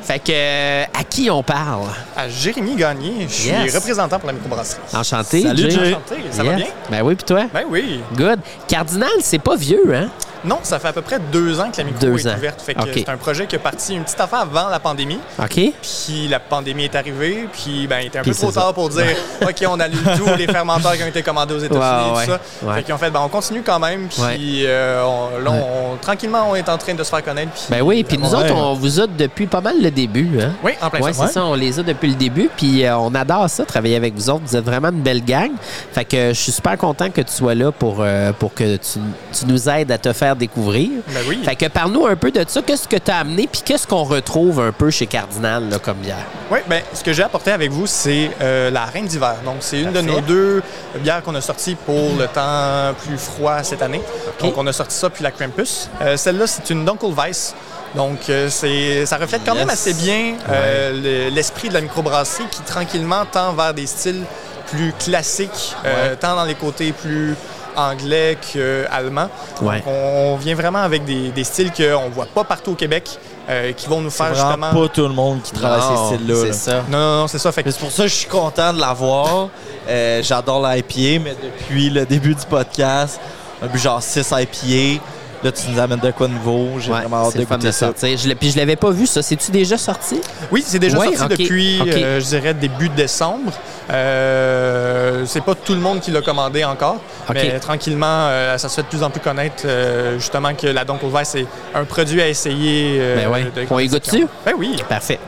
Fait 0.04 0.20
que, 0.20 0.32
euh, 0.32 0.84
à 0.94 1.04
qui 1.04 1.30
on 1.32 1.42
parle? 1.42 1.88
À 2.16 2.30
Jérémy 2.30 2.76
Gagné, 2.76 3.26
je 3.28 3.34
suis 3.34 3.50
Yes. 3.50 3.74
représentant 3.76 4.20
pour 4.20 4.28
la 4.28 4.34
microbrasserie. 4.34 4.82
Enchanté, 4.94 5.42
Salut, 5.42 5.72
Jay. 5.72 5.80
Enchanté, 5.96 6.16
ça 6.30 6.44
va 6.44 6.54
bien? 6.54 6.68
Ben 6.92 7.02
oui, 7.02 7.16
puis 7.16 7.26
toi? 7.26 7.46
Ben 7.52 7.64
oui. 7.68 8.02
Good. 8.16 8.40
Cardinal, 8.68 9.10
c'est 9.22 9.40
pas 9.40 9.56
vieux, 9.56 9.84
hein? 9.96 10.10
Non, 10.46 10.60
ça 10.64 10.80
fait 10.80 10.90
à 10.90 10.94
peu 10.94 11.02
près 11.02 11.20
deux 11.32 11.60
ans 11.60 11.72
que 11.72 11.78
la 11.78 11.84
micro 11.86 12.00
Deux 12.00 12.28
est 12.28 12.30
ans. 12.32 12.36
ouverte. 12.38 12.62
Fait 12.62 12.74
que 12.74 12.82
c'est 12.94 13.10
un 13.10 13.18
projet 13.18 13.46
qui 13.48 13.56
est 13.56 13.60
parti 13.60 13.94
une 13.96 14.04
petite 14.04 14.20
affaire 14.20 14.40
avant 14.42 14.70
la 14.70 14.80
pandémie. 14.80 15.20
OK? 15.40 15.54
Puis 15.82 16.28
la 16.30 16.40
pandémie 16.40 16.86
est 16.86 16.96
arrivée, 16.96 17.48
puis 17.52 17.88
ben, 17.88 18.00
il 18.02 18.08
était 18.08 18.20
un 18.20 18.24
Puis 18.24 18.32
peu 18.32 18.38
trop 18.38 18.52
ça. 18.52 18.62
tard 18.62 18.74
pour 18.74 18.90
dire 18.90 19.06
OK, 19.42 19.64
on 19.68 19.80
annule 19.80 20.00
tous 20.18 20.36
les 20.38 20.48
fermenteurs 20.48 20.94
qui 20.94 21.04
ont 21.04 21.08
été 21.08 21.22
commandés 21.24 21.54
aux 21.54 21.60
États-Unis 21.60 22.10
et 22.10 22.12
tout 22.14 22.18
ouais, 22.20 22.26
ça. 22.26 22.40
ouais. 22.68 22.76
Fait 22.76 22.84
qu'ils 22.84 22.94
ont 22.94 22.98
fait 22.98 23.10
ben, 23.12 23.22
on 23.24 23.30
continue 23.30 23.62
quand 23.64 23.80
même, 23.80 24.08
puis 24.10 24.66
euh, 24.66 25.04
on- 25.06 25.40
là, 25.44 25.52
on- 25.52 25.98
tranquillement, 26.02 26.48
on 26.50 26.56
est 26.56 26.68
en 26.70 26.78
train 26.78 26.94
de 26.94 27.04
se 27.04 27.10
faire 27.10 27.24
connaître. 27.24 27.52
puis- 27.52 27.64
Ben 27.70 27.82
oui, 27.82 28.04
puis 28.04 28.18
nous 28.18 28.34
autres, 28.34 28.54
on 28.54 28.74
vous 28.74 29.00
a 29.00 29.08
depuis 29.08 29.48
pas 29.48 29.62
mal 29.62 29.82
le 29.82 29.92
début, 29.92 30.40
hein? 30.42 30.52
Oui, 30.64 30.74
en 30.82 30.90
plein 30.90 31.02
Oui, 31.02 31.12
c'est 31.14 31.28
ça, 31.28 31.46
on 31.46 31.54
les 31.56 31.80
a 31.80 31.84
depuis 31.84 32.10
le 32.10 32.16
début, 32.16 32.50
puis 32.56 32.86
euh, 32.86 32.98
on 32.98 33.14
adore 33.16 33.50
ça, 33.50 33.66
travailler 33.66 33.96
avec 33.96 34.14
vous 34.16 34.30
autres. 34.30 34.44
Vous 34.46 34.56
êtes 34.56 34.66
vraiment 34.66 34.90
une 34.90 35.02
belle 35.02 35.24
gang. 35.24 35.52
Fait 35.94 36.06
que 36.06 36.16
euh, 36.18 36.30
je 36.34 36.40
suis 36.40 36.52
super 36.52 36.78
content 36.78 37.10
que 37.10 37.22
tu 37.22 37.32
sois 37.32 37.56
là 37.56 37.72
pour, 37.72 37.98
euh, 38.00 38.32
pour 38.34 38.54
que 38.54 38.76
tu, 38.78 39.00
tu 39.32 39.46
nous 39.46 39.70
aides 39.70 39.92
à 39.92 39.98
te 39.98 40.12
faire 40.14 40.33
découvrir. 40.36 40.90
Ben 41.10 41.22
oui. 41.28 41.42
Fait 41.44 41.56
que 41.56 41.66
parle-nous 41.68 42.06
un 42.06 42.16
peu 42.16 42.32
de 42.32 42.44
ça. 42.48 42.62
Qu'est-ce 42.62 42.88
que 42.88 42.98
tu 42.98 43.12
as 43.12 43.18
amené, 43.18 43.48
puis 43.52 43.62
qu'est-ce 43.64 43.86
qu'on 43.88 44.04
retrouve 44.04 44.60
un 44.60 44.72
peu 44.72 44.90
chez 44.90 45.08
Cardinal 45.08 45.70
là, 45.70 45.80
comme 45.80 45.98
bière? 45.98 46.26
Oui, 46.52 46.60
ben, 46.68 46.82
ce 46.94 47.04
que 47.04 47.14
j'ai 47.14 47.24
apporté 47.24 47.52
avec 47.52 47.72
vous, 47.72 47.88
c'est 47.88 48.32
euh, 48.42 48.70
la 48.70 48.86
Reine 48.86 49.06
d'hiver. 49.08 49.36
Donc, 49.46 49.58
c'est 49.62 49.82
une 49.82 49.92
de 49.92 50.02
nos 50.02 50.22
deux 50.22 50.62
bières 51.00 51.22
qu'on 51.24 51.36
a 51.36 51.42
sorties 51.42 51.76
pour 51.76 52.16
le 52.18 52.28
temps 52.28 52.94
plus 53.06 53.18
froid 53.18 53.64
cette 53.64 53.82
année. 53.82 54.02
Donc, 54.40 54.58
on 54.58 54.66
a 54.68 54.74
sorti 54.74 54.96
ça 54.96 55.10
puis 55.10 55.24
la 55.24 55.32
Krampus. 55.32 55.90
Euh, 56.02 56.18
Celle-là, 56.18 56.48
c'est 56.48 56.70
une 56.70 56.86
Dunkelweiss. 56.86 57.56
Donc, 57.96 58.22
euh, 58.30 58.50
c'est, 58.50 59.06
ça 59.06 59.18
reflète 59.18 59.42
quand 59.46 59.54
même 59.54 59.70
assez 59.70 59.94
bien 59.94 60.34
euh, 60.50 61.28
le- 61.30 61.36
l'esprit 61.36 61.70
de 61.70 61.76
la 61.76 61.82
microbrasserie 61.82 62.46
qui, 62.50 62.62
tranquillement, 62.62 63.24
tend 63.32 63.54
vers 63.54 63.74
des 63.74 63.86
styles 63.86 64.24
plus 64.72 64.92
classiques, 64.98 65.76
euh, 65.86 66.16
tant 66.20 66.36
dans 66.36 66.46
les 66.46 66.56
côtés 66.56 66.92
plus 66.92 67.36
anglais 67.76 68.38
qu'allemands. 68.42 69.30
Ouais. 69.62 69.78
Donc, 69.78 69.88
on 69.88 70.36
vient 70.38 70.56
vraiment 70.56 70.80
avec 70.80 71.06
des, 71.06 71.30
des 71.32 71.44
styles 71.44 71.72
qu'on 71.72 72.10
ne 72.10 72.14
voit 72.14 72.26
pas 72.26 72.44
partout 72.44 72.72
au 72.72 72.76
Québec, 72.76 73.18
euh, 73.50 73.72
qui 73.74 73.88
vont 73.88 74.02
nous 74.02 74.10
faire 74.10 74.34
vraiment 74.34 74.68
justement... 74.68 74.82
pas 74.82 74.88
tout 74.94 75.02
le 75.08 75.14
monde 75.14 75.42
qui 75.42 75.52
travaille 75.52 75.80
Non, 75.82 76.10
ces 76.10 76.16
styles-là. 76.16 76.36
C'est 76.46 76.54
ça. 76.54 76.84
Non, 76.90 76.98
non, 76.98 77.18
non, 77.22 77.28
c'est 77.28 77.40
ça. 77.40 77.52
Fait 77.52 77.64
que 77.64 77.72
C'est 77.72 77.80
pour 77.80 77.92
ça 77.92 78.04
que 78.04 78.10
je 78.10 78.16
suis 78.16 78.30
content 78.30 78.74
de 78.74 78.80
l'avoir. 78.80 79.50
Euh, 79.90 80.22
J'adore 80.24 80.62
l'IPA, 80.68 81.24
mais 81.24 81.36
depuis 81.42 81.90
le 81.90 82.06
début 82.06 82.36
du 82.36 82.46
podcast, 82.46 83.20
on 83.62 83.66
a 83.66 83.68
bu 83.68 83.78
genre 83.78 84.02
6 84.02 84.32
IPA. 84.32 85.04
Là, 85.44 85.52
tu 85.52 85.70
nous 85.72 85.80
amènes 85.80 86.00
de 86.00 86.12
quoi 86.12 86.28
de 86.28 86.34
nouveau? 86.34 86.70
J'ai 86.80 86.92
Ouais, 86.92 87.02
vraiment 87.02 87.28
hâte 87.28 87.36
de 87.38 87.44
goûter 87.44 87.58
de 87.68 87.72
ça. 87.72 87.88
sortir. 87.88 88.18
Je 88.18 88.34
puis 88.34 88.52
je 88.52 88.58
l'avais 88.58 88.76
pas 88.78 88.92
vu, 88.92 89.06
ça. 89.06 89.22
C'est-tu 89.22 89.52
déjà 89.52 89.78
sorti? 89.78 90.22
Oui, 90.52 90.64
c'est 90.66 90.80
déjà 90.80 90.98
Ouais, 90.98 91.14
sorti 91.16 91.36
depuis, 91.38 91.80
euh, 91.82 92.20
je 92.22 92.26
dirais, 92.26 92.54
début 92.54 92.88
décembre. 92.90 93.52
Euh, 93.92 95.24
c'est 95.26 95.42
pas 95.44 95.56
tout 95.56 95.74
le 95.74 95.80
monde 95.80 96.00
qui 96.00 96.12
l'a 96.12 96.22
commandé 96.22 96.64
encore, 96.64 96.96
Ok. 97.30 97.36
mais 97.36 97.60
tranquillement, 97.60 98.28
euh, 98.30 98.58
ça 98.58 98.70
se 98.70 98.76
fait 98.76 98.84
de 98.84 98.88
plus 98.88 99.04
en 99.04 99.10
plus 99.10 99.20
connaître, 99.20 99.64
euh, 99.66 100.18
justement, 100.18 100.54
que 100.54 100.68
la 100.68 100.86
Dunkelweiss, 100.86 101.30
c'est 101.30 101.46
un 101.76 101.84
produit 101.84 102.22
à 102.22 102.28
essayer. 102.30 102.98
euh, 103.00 103.16
Ben 103.18 103.28
ouais. 103.30 103.44
de 103.44 103.68
On 103.70 103.80
y 103.80 103.88
goûte 103.88 104.06
dessus? 104.10 104.28
Ben 104.46 104.54
oui. 104.58 104.76
Parfait. 104.88 105.20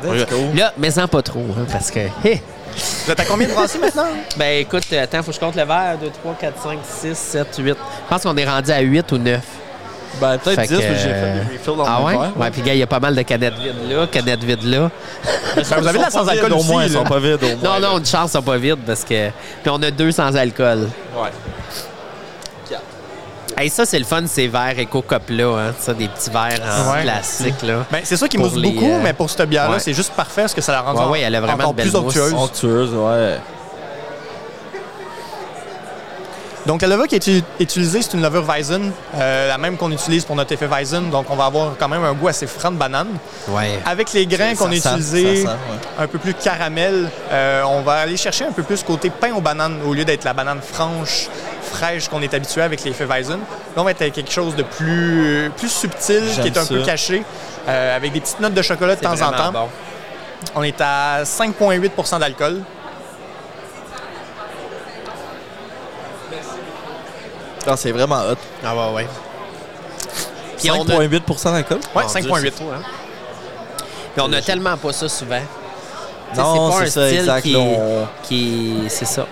Là, 0.56 0.74
mais 0.78 0.98
en 1.00 1.08
pas 1.08 1.22
trop, 1.22 1.46
hein, 1.60 1.66
parce 1.72 1.92
que. 1.92 2.00
hé! 2.24 2.42
Vous 3.06 3.12
êtes 3.12 3.20
à 3.20 3.26
combien 3.26 3.48
de 3.48 3.54
brassées 3.54 3.80
maintenant? 3.80 4.08
Ben 4.38 4.60
écoute, 4.62 4.84
attends, 4.94 5.20
faut 5.24 5.32
que 5.32 5.36
je 5.36 5.40
compte 5.40 5.56
le 5.56 5.64
verre. 5.64 5.98
2, 6.02 6.10
3, 6.22 6.36
4, 6.40 6.62
5, 6.62 6.80
6, 6.84 7.18
7, 7.18 7.48
8. 7.60 7.68
Je 7.70 7.74
pense 8.10 8.24
qu'on 8.24 8.36
est 8.36 8.46
rendu 8.50 8.72
à 8.72 8.80
8 8.82 9.12
ou 9.14 9.18
9. 9.18 9.40
Ben, 10.22 10.38
peut-être 10.38 10.62
Fait 10.62 10.68
10, 10.68 10.74
que, 10.78 10.82
mais 10.82 10.96
j'ai 10.96 11.02
fait 11.04 11.10
euh, 11.14 11.34
des 11.44 11.58
refills 11.58 11.76
dans 11.78 11.86
Ah 11.86 11.98
mon 12.00 12.06
ouais? 12.08 12.18
verre. 12.18 12.32
Ouais, 12.38 12.52
puis 12.52 12.62
gars, 12.62 12.74
il 12.74 12.80
y 12.80 12.84
a 12.84 12.88
pas 12.88 13.00
mal 13.00 13.16
de 13.16 13.22
canettes 13.24 13.56
vides 13.60 13.90
là, 13.90 14.08
canettes 14.08 14.44
vides 14.44 14.64
là. 14.64 14.90
Ben, 15.56 15.64
vous 15.80 15.88
avez 15.88 15.98
de 16.00 16.04
la 16.04 16.10
sans-alcool 16.10 16.54
au 16.54 16.64
moins. 16.64 16.84
Ils 16.86 16.92
sont 16.92 17.04
pas 17.04 17.20
vides, 17.20 17.44
au 17.44 17.48
Non, 17.64 17.72
moins. 17.72 17.80
non, 17.80 17.98
une 18.00 18.06
chance, 18.06 18.30
ils 18.32 18.34
sont 18.34 18.42
pas 18.42 18.58
vides 18.58 18.80
parce 18.86 19.04
que. 19.04 19.30
Puis 19.30 19.70
on 19.70 19.82
a 19.82 19.92
deux 19.92 20.12
sans 20.12 20.36
alcool. 20.36 20.88
Ouais. 21.16 21.30
Hey, 23.58 23.70
ça, 23.70 23.86
c'est 23.86 24.00
le 24.00 24.04
fun, 24.04 24.22
ces 24.28 24.50
verres 24.50 24.78
éco-cop 24.78 25.22
là, 25.30 25.58
hein. 25.58 25.74
Ça, 25.80 25.94
des 25.94 26.10
petits 26.10 26.30
verres 26.30 26.60
en 26.62 26.92
Ouais. 26.92 27.04
plastique 27.04 27.62
là. 27.62 27.86
Ben, 27.90 28.02
c'est 28.04 28.18
ça 28.18 28.28
qui 28.28 28.38
mousse 28.38 28.56
les, 28.56 28.70
beaucoup, 28.70 28.92
euh, 28.92 29.00
mais 29.02 29.14
pour 29.14 29.30
cette 29.30 29.48
bière-là, 29.48 29.76
ouais. 29.76 29.80
c'est 29.80 29.94
juste 29.94 30.12
parfait 30.12 30.42
parce 30.42 30.54
que 30.54 30.60
ça 30.60 30.74
la 30.74 30.82
rend 30.82 31.06
Ouais, 31.06 31.12
ouais, 31.12 31.22
elle 31.22 31.36
a 31.36 31.40
vraiment 31.40 31.64
encore 31.64 31.74
belle 31.74 31.88
plus 31.88 31.96
onctueuse. 31.96 32.34
Onctueuse, 32.34 32.94
ouais. 32.94 33.38
Donc, 36.66 36.82
la 36.82 36.88
levure 36.88 37.08
qui 37.08 37.16
est 37.16 37.44
utilisée, 37.60 38.02
c'est 38.02 38.14
une 38.14 38.24
levure 38.24 38.44
Weizen, 38.44 38.92
euh, 39.16 39.48
la 39.48 39.58
même 39.58 39.78
qu'on 39.78 39.92
utilise 39.92 40.26
pour 40.26 40.36
notre 40.36 40.52
effet 40.52 40.66
Weizen. 40.66 41.12
Donc, 41.12 41.28
on 41.30 41.36
va 41.36 41.46
avoir 41.46 41.74
quand 41.78 41.88
même 41.88 42.04
un 42.04 42.14
goût 42.14 42.28
assez 42.28 42.48
franc 42.48 42.72
de 42.72 42.78
banane. 42.78 43.10
Ouais. 43.50 43.80
Avec 43.86 44.14
les 44.14 44.26
grains 44.26 44.56
qu'on 44.56 44.72
a 44.72 44.76
utilisés, 44.76 45.44
ouais. 45.44 45.50
un 46.00 46.08
peu 46.08 46.18
plus 46.18 46.34
caramel, 46.34 47.10
euh, 47.32 47.62
on 47.68 47.82
va 47.82 47.94
aller 47.98 48.18
chercher 48.18 48.46
un 48.46 48.52
peu 48.52 48.64
plus 48.64 48.82
côté 48.84 49.12
pain 49.12 49.34
aux 49.36 49.42
bananes 49.42 49.80
au 49.86 49.94
lieu 49.94 50.06
d'être 50.06 50.24
la 50.24 50.34
banane 50.34 50.60
franche, 50.62 51.28
fraîche 51.62 52.10
qu'on 52.10 52.22
est 52.22 52.34
habitué 52.34 52.62
avec 52.64 52.84
les 52.84 52.92
Weizen. 52.92 53.40
Là, 53.40 53.46
on 53.78 53.84
va 53.84 53.92
être 53.92 54.02
avec 54.02 54.14
quelque 54.14 54.32
chose 54.32 54.56
de 54.56 54.64
plus, 54.64 55.52
plus 55.58 55.70
subtil, 55.70 56.24
qui 56.42 56.48
est 56.48 56.58
un 56.58 56.66
peu 56.66 56.82
caché, 56.82 57.24
euh, 57.68 57.96
avec 57.96 58.12
des 58.12 58.22
petites 58.22 58.40
notes 58.40 58.56
de 58.56 58.62
chocolat 58.64 58.96
de 58.96 59.02
temps 59.02 59.22
en 59.22 59.32
temps. 59.32 59.52
bon. 59.52 59.70
On 60.56 60.64
est 60.64 60.80
à 60.82 61.24
5,8% 61.24 62.20
d'alcool. 62.20 62.62
Ah, 67.68 67.76
c'est 67.78 67.92
vraiment 67.92 68.22
hot. 68.30 68.36
Ah 68.64 68.76
ouais, 68.76 68.94
ouais. 68.96 69.08
Puis 70.58 70.72
on 70.72 70.82
a- 70.84 70.86
5,8 70.86 71.52
d'alcool? 71.54 71.80
Ouais, 71.96 72.04
Mon 72.04 72.10
Dieu, 72.10 72.22
5,8. 72.22 72.42
c'est 72.44 72.52
fou, 72.64 72.70
hein. 72.74 72.82
Puis 74.16 74.24
on 74.26 74.32
a 74.34 74.42
tellement 74.42 74.78
pas 74.78 74.94
ça 74.94 75.10
souvent. 75.10 75.42
Non, 76.36 76.70
pas 76.70 76.78
c'est 76.78 76.84
un 76.84 76.86
ça, 76.90 77.08
style 77.08 77.20
exact. 77.20 77.42
qui, 77.44 77.52
là, 77.54 77.60
on- 77.60 78.08
qui 78.24 78.84
c'est 78.90 79.06
ça. 79.06 79.26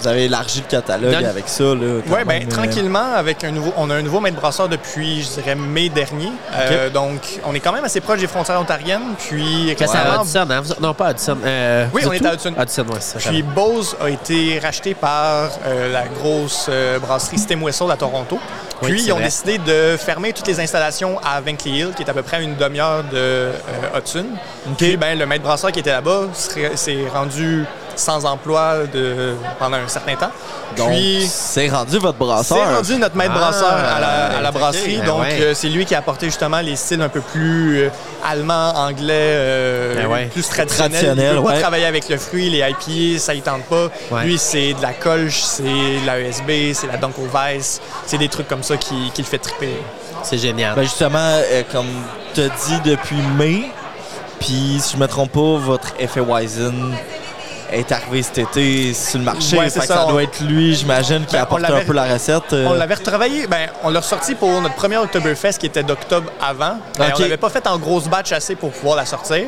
Vous 0.00 0.08
avez 0.08 0.24
élargi 0.26 0.60
le 0.60 0.70
catalogue 0.70 1.24
avec 1.24 1.48
ça. 1.48 1.64
Oui, 1.64 2.02
ben 2.08 2.24
même, 2.26 2.42
euh, 2.48 2.50
tranquillement, 2.50 3.14
avec 3.14 3.42
un 3.44 3.50
nouveau, 3.50 3.72
on 3.76 3.88
a 3.90 3.94
un 3.94 4.02
nouveau 4.02 4.20
maître 4.20 4.36
brasseur 4.40 4.68
depuis, 4.68 5.22
je 5.22 5.40
dirais, 5.40 5.54
mai 5.54 5.88
dernier. 5.88 6.30
Euh, 6.54 6.90
donc, 6.90 7.20
on 7.44 7.54
est 7.54 7.60
quand 7.60 7.72
même 7.72 7.84
assez 7.84 8.00
proche 8.00 8.20
des 8.20 8.26
frontières 8.26 8.60
ontariennes. 8.60 9.14
Puis, 9.18 9.68
Là, 9.68 9.74
c'est 9.78 9.84
à 9.84 10.18
récemment, 10.18 10.22
Hudson, 10.22 10.46
hein? 10.50 10.62
Non, 10.80 10.94
pas 10.94 11.10
Hudson. 11.12 11.36
euh, 11.44 11.86
Oui, 11.94 12.02
on 12.06 12.12
est 12.12 12.24
à 12.26 12.34
Hudson. 12.34 12.52
Hudson, 12.60 12.82
ouais, 12.88 12.98
c'est 13.00 13.20
ça. 13.20 13.30
Puis 13.30 13.42
Bose 13.42 13.96
a 14.00 14.10
été 14.10 14.58
racheté 14.58 14.94
par 14.94 15.50
euh, 15.66 15.92
la 15.92 16.04
grosse 16.06 16.66
euh, 16.68 16.98
brasserie 16.98 17.38
Steam 17.38 17.62
Whistle 17.62 17.90
à 17.90 17.96
Toronto. 17.96 18.38
Oui, 18.82 18.90
Puis 18.92 19.02
ils 19.04 19.12
ont 19.12 19.16
vrai. 19.16 19.24
décidé 19.24 19.56
de 19.58 19.96
fermer 19.96 20.32
toutes 20.34 20.46
les 20.48 20.60
installations 20.60 21.18
à 21.24 21.40
Vankey 21.40 21.70
Hill, 21.70 21.92
qui 21.96 22.02
est 22.02 22.10
à 22.10 22.12
peu 22.12 22.22
près 22.22 22.36
à 22.36 22.40
une 22.40 22.56
demi-heure 22.56 23.04
de 23.04 23.16
euh, 23.16 23.52
Hudson. 23.96 24.26
Puis 24.76 24.96
ben, 24.98 25.18
le 25.18 25.24
maître 25.24 25.44
brasseur 25.44 25.72
qui 25.72 25.80
était 25.80 25.90
là-bas 25.92 26.24
s'est 26.74 27.04
rendu 27.12 27.64
sans 27.96 28.24
emploi 28.26 28.84
de, 28.92 29.34
pendant 29.58 29.78
un 29.78 29.88
certain 29.88 30.14
temps. 30.16 30.30
Donc, 30.76 30.90
Puis 30.90 31.26
c'est 31.28 31.68
rendu 31.68 31.98
votre 31.98 32.18
brasseur. 32.18 32.58
c'est 32.58 32.74
rendu 32.74 32.96
notre 32.98 33.16
maître 33.16 33.32
Ah, 33.34 33.38
brasseur 33.38 33.72
à 33.72 34.00
la, 34.00 34.36
à 34.38 34.40
la 34.42 34.50
ok. 34.50 34.54
brasserie. 34.58 34.98
Ben 34.98 35.06
donc, 35.06 35.20
ouais. 35.22 35.38
euh, 35.40 35.54
c'est 35.54 35.68
lui 35.68 35.86
qui 35.86 35.94
a 35.94 35.98
apporté 35.98 36.26
justement 36.26 36.60
les 36.60 36.76
styles 36.76 37.00
un 37.00 37.08
peu 37.08 37.20
plus 37.20 37.78
euh, 37.84 37.88
allemand, 38.24 38.72
anglais, 38.76 39.12
euh, 39.12 39.94
Ben 39.96 40.06
ouais. 40.08 40.26
plus 40.26 40.46
traditionnels. 40.46 40.90
Traditionnel, 40.92 41.34
il 41.36 41.42
peut 41.42 41.48
pas 41.52 41.60
travailler 41.60 41.86
avec 41.86 42.08
le 42.08 42.18
fruit, 42.18 42.50
les 42.50 42.58
IPA, 42.58 43.18
ça 43.18 43.34
ne 43.34 43.40
tente 43.40 43.62
pas. 43.64 43.88
Ouais. 44.10 44.24
Lui, 44.24 44.36
c'est 44.38 44.74
de 44.74 44.82
la 44.82 44.92
colche, 44.92 45.40
c'est 45.42 45.62
de 45.62 46.06
la 46.06 46.20
ESB, 46.20 46.74
c'est 46.74 46.86
la 46.88 46.98
Dunkelweiss. 46.98 47.80
C'est 48.06 48.18
des 48.18 48.28
trucs 48.28 48.48
comme 48.48 48.62
ça 48.62 48.76
qui, 48.76 49.10
qui 49.14 49.22
le 49.22 49.26
fait 49.28 49.38
triper. 49.38 49.76
C'est 50.22 50.38
génial. 50.38 50.74
Ben 50.74 50.82
justement, 50.82 51.18
euh, 51.20 51.62
comme 51.72 51.86
tu 52.34 52.42
as 52.42 52.48
dit 52.48 52.80
depuis 52.84 53.16
mai, 53.38 53.70
puis 54.40 54.78
si 54.80 54.92
je 54.94 54.96
me 55.00 55.06
trompe 55.06 55.32
pas, 55.32 55.56
votre 55.58 55.88
effet 55.98 56.20
Wizen 56.20 56.94
est 57.72 57.90
arrivé 57.92 58.22
cet 58.22 58.38
été 58.38 58.94
sur 58.94 59.18
le 59.18 59.24
marché. 59.24 59.56
Ouais, 59.58 59.66
que 59.66 59.70
ça, 59.84 60.04
on- 60.06 60.10
doit 60.12 60.22
être 60.22 60.40
lui, 60.42 60.74
j'imagine, 60.74 61.24
qui 61.26 61.32
Ben, 61.32 61.38
a 61.38 61.42
on 61.42 61.44
apporté 61.44 61.64
un 61.66 61.68
l'avait- 61.70 61.84
peu 61.84 61.92
la 61.92 62.04
recette. 62.12 62.52
euh. 62.52 62.66
On 62.68 62.74
l'avait 62.74 62.94
retravaillé, 62.94 63.46
ben, 63.46 63.68
on 63.84 63.90
l'a 63.90 64.00
ressorti 64.00 64.34
pour 64.34 64.50
notre 64.60 64.74
premier 64.74 64.96
Oktoberfest 64.96 65.54
qui 65.58 65.66
était 65.66 65.82
d'octobre 65.82 66.30
avant. 66.40 66.78
Ben, 66.98 67.08
Ok. 67.08 67.14
On 67.18 67.22
l'avait 67.22 67.36
pas 67.36 67.48
fait 67.50 67.66
en 67.66 67.78
grosse 67.78 68.04
batch 68.08 68.32
assez 68.32 68.54
pour 68.56 68.70
pouvoir 68.70 68.96
la 68.96 69.06
sortir. 69.06 69.44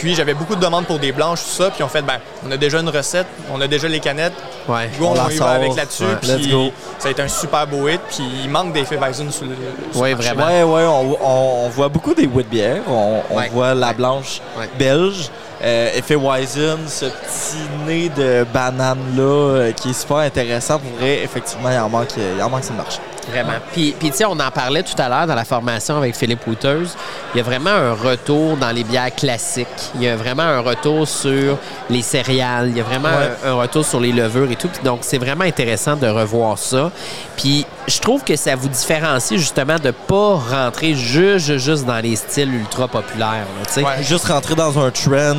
Puis 0.00 0.14
j'avais 0.14 0.34
beaucoup 0.34 0.54
de 0.56 0.60
demandes 0.60 0.86
pour 0.86 0.98
des 0.98 1.12
blanches, 1.12 1.40
tout 1.42 1.62
ça. 1.62 1.70
Puis 1.70 1.82
on 1.82 1.88
fait, 1.88 2.02
ben, 2.02 2.18
on 2.46 2.50
a 2.50 2.56
déjà 2.56 2.80
une 2.80 2.88
recette, 2.88 3.26
on 3.52 3.60
a 3.60 3.66
déjà 3.66 3.88
les 3.88 4.00
canettes. 4.00 4.32
Ouais. 4.68 4.90
Go, 4.98 5.06
on, 5.06 5.10
On 5.10 5.14
la 5.14 5.32
y 5.32 5.36
va 5.36 5.50
avec 5.50 5.74
là-dessus. 5.76 6.04
Ouais. 6.04 6.16
Puis 6.20 6.48
go. 6.48 6.70
ça 6.98 7.08
a 7.08 7.10
été 7.10 7.22
un 7.22 7.28
super 7.28 7.66
beau 7.66 7.88
hit. 7.88 8.00
Puis 8.08 8.22
il 8.44 8.50
manque 8.50 8.72
des 8.72 8.82
Weizen 8.84 9.30
sur 9.30 9.46
le. 9.46 9.52
sur 9.92 10.00
marché. 10.02 10.14
vraiment. 10.14 10.46
Ouais, 10.46 10.62
ouais, 10.62 11.16
on, 11.22 11.68
voit 11.70 11.88
beaucoup 11.88 12.14
des 12.14 12.26
wheat 12.26 12.48
bières. 12.48 12.82
On, 12.88 13.22
voit 13.52 13.74
la 13.74 13.92
blanche 13.92 14.40
Ouais. 14.58 14.68
belge. 14.78 15.30
Euh, 15.64 15.90
effet 15.94 16.16
Wizen, 16.16 16.78
ce 16.88 17.04
petit 17.06 17.62
nez 17.86 18.08
de 18.08 18.44
banane-là 18.52 19.22
euh, 19.22 19.72
qui 19.72 19.90
est 19.90 19.92
super 19.92 20.16
intéressant. 20.18 20.78
Pour 20.80 20.90
vrai, 20.98 21.20
effectivement, 21.22 21.70
il 21.70 21.78
en 21.78 21.88
manque, 21.88 22.08
il 22.16 22.42
en 22.42 22.50
manque 22.50 22.64
sur 22.64 22.72
le 22.72 22.78
marché. 22.78 22.98
Vraiment. 23.30 23.52
Puis, 23.72 23.94
puis 23.96 24.10
tu 24.10 24.16
sais, 24.16 24.24
on 24.24 24.32
en 24.32 24.50
parlait 24.50 24.82
tout 24.82 25.00
à 25.00 25.08
l'heure 25.08 25.28
dans 25.28 25.36
la 25.36 25.44
formation 25.44 25.96
avec 25.96 26.16
Philippe 26.16 26.44
Wouters. 26.48 26.88
Il 27.32 27.38
y 27.38 27.40
a 27.40 27.44
vraiment 27.44 27.70
un 27.70 27.92
retour 27.94 28.56
dans 28.56 28.72
les 28.72 28.82
bières 28.82 29.14
classiques. 29.14 29.68
Il 29.94 30.02
y 30.02 30.08
a 30.08 30.16
vraiment 30.16 30.42
un 30.42 30.58
retour 30.58 31.06
sur 31.06 31.56
les 31.88 32.02
céréales. 32.02 32.70
Il 32.70 32.78
y 32.78 32.80
a 32.80 32.82
vraiment 32.84 33.10
Ouais. 33.10 33.30
un, 33.46 33.50
un 33.50 33.54
retour 33.54 33.84
sur 33.84 34.00
les 34.00 34.10
levures 34.10 34.50
et 34.50 34.56
tout. 34.56 34.68
Donc, 34.82 35.00
c'est 35.02 35.18
vraiment 35.18 35.44
intéressant 35.44 35.94
de 35.94 36.08
revoir 36.08 36.58
ça. 36.58 36.90
Puis, 37.36 37.64
je 37.88 37.98
trouve 38.00 38.22
que 38.22 38.36
ça 38.36 38.54
vous 38.54 38.68
différencie 38.68 39.38
justement 39.38 39.76
de 39.78 39.90
pas 39.90 40.34
rentrer 40.36 40.94
juste, 40.94 41.56
juste 41.58 41.84
dans 41.84 41.98
les 41.98 42.16
styles 42.16 42.54
ultra 42.54 42.88
populaires. 42.88 43.46
là, 43.58 43.66
tu 43.66 43.72
sais. 43.72 43.82
Ouais. 43.82 44.02
Juste 44.02 44.26
rentrer 44.28 44.54
dans 44.54 44.78
un 44.78 44.90
trend 44.90 45.36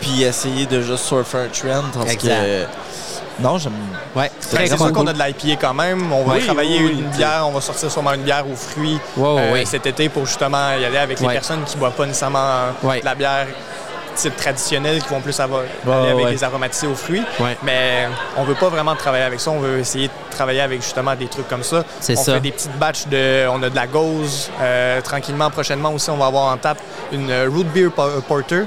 puis 0.00 0.22
essayer 0.22 0.66
de 0.66 0.82
juste 0.82 1.04
surfer 1.04 1.38
un 1.38 1.48
trend. 1.48 1.82
Parce 1.94 2.12
Exact. 2.12 2.34
que. 2.42 2.64
Non, 3.40 3.58
j'aime. 3.58 3.72
Ouais, 4.14 4.30
C'est 4.38 4.54
très 4.54 4.66
sûr 4.68 4.92
qu'on 4.92 5.06
a 5.08 5.12
de 5.12 5.18
l'IPA 5.18 5.56
quand 5.60 5.74
même. 5.74 6.12
On 6.12 6.22
va 6.22 6.34
Oui, 6.34 6.44
travailler 6.44 6.78
oui, 6.78 6.90
oui. 6.94 7.00
une 7.00 7.10
bière, 7.10 7.44
on 7.48 7.50
va 7.50 7.60
sortir 7.60 7.90
sûrement 7.90 8.12
une 8.12 8.22
bière 8.22 8.44
aux 8.48 8.54
fruits 8.54 9.00
euh, 9.18 9.64
cet 9.64 9.86
été 9.86 10.08
pour 10.08 10.24
justement 10.24 10.70
y 10.80 10.84
aller 10.84 10.98
avec 10.98 11.20
Ouais. 11.20 11.28
les 11.28 11.32
personnes 11.34 11.64
qui 11.64 11.74
ne 11.74 11.80
boivent 11.80 11.94
pas 11.94 12.06
nécessairement 12.06 12.66
Ouais. 12.84 13.00
de 13.00 13.04
la 13.04 13.14
bière 13.16 13.46
type 14.14 14.36
traditionnelle, 14.36 15.02
qui 15.02 15.08
vont 15.08 15.20
plus 15.20 15.38
avoir, 15.40 15.62
aller 15.86 16.10
avec 16.10 16.24
ouais. 16.26 16.30
des 16.32 16.44
aromatisés 16.44 16.86
aux 16.86 16.94
fruits. 16.94 17.22
Ouais. 17.40 17.56
Mais 17.62 18.08
on 18.36 18.44
veut 18.44 18.54
pas 18.54 18.68
vraiment 18.68 18.94
travailler 18.96 19.24
avec 19.24 19.40
ça. 19.40 19.50
On 19.50 19.60
veut 19.60 19.78
essayer 19.80 20.08
de 20.08 20.12
travailler 20.30 20.60
avec 20.60 20.82
justement 20.82 21.14
des 21.14 21.26
trucs 21.26 21.48
comme 21.48 21.62
ça. 21.62 21.84
C'est 22.00 22.18
on 22.18 22.22
ça. 22.22 22.34
fait 22.34 22.40
des 22.40 22.52
petites 22.52 22.76
batches 22.78 23.06
de. 23.08 23.46
On 23.48 23.62
a 23.62 23.70
de 23.70 23.76
la 23.76 23.86
gauze. 23.86 24.50
euh, 24.60 25.00
tranquillement, 25.00 25.50
prochainement 25.50 25.92
aussi, 25.92 26.10
on 26.10 26.16
va 26.16 26.26
avoir 26.26 26.52
en 26.52 26.56
tap 26.56 26.78
une 27.12 27.30
euh, 27.30 27.48
root 27.52 27.64
beer 27.64 27.90
po- 27.90 28.20
porter. 28.26 28.62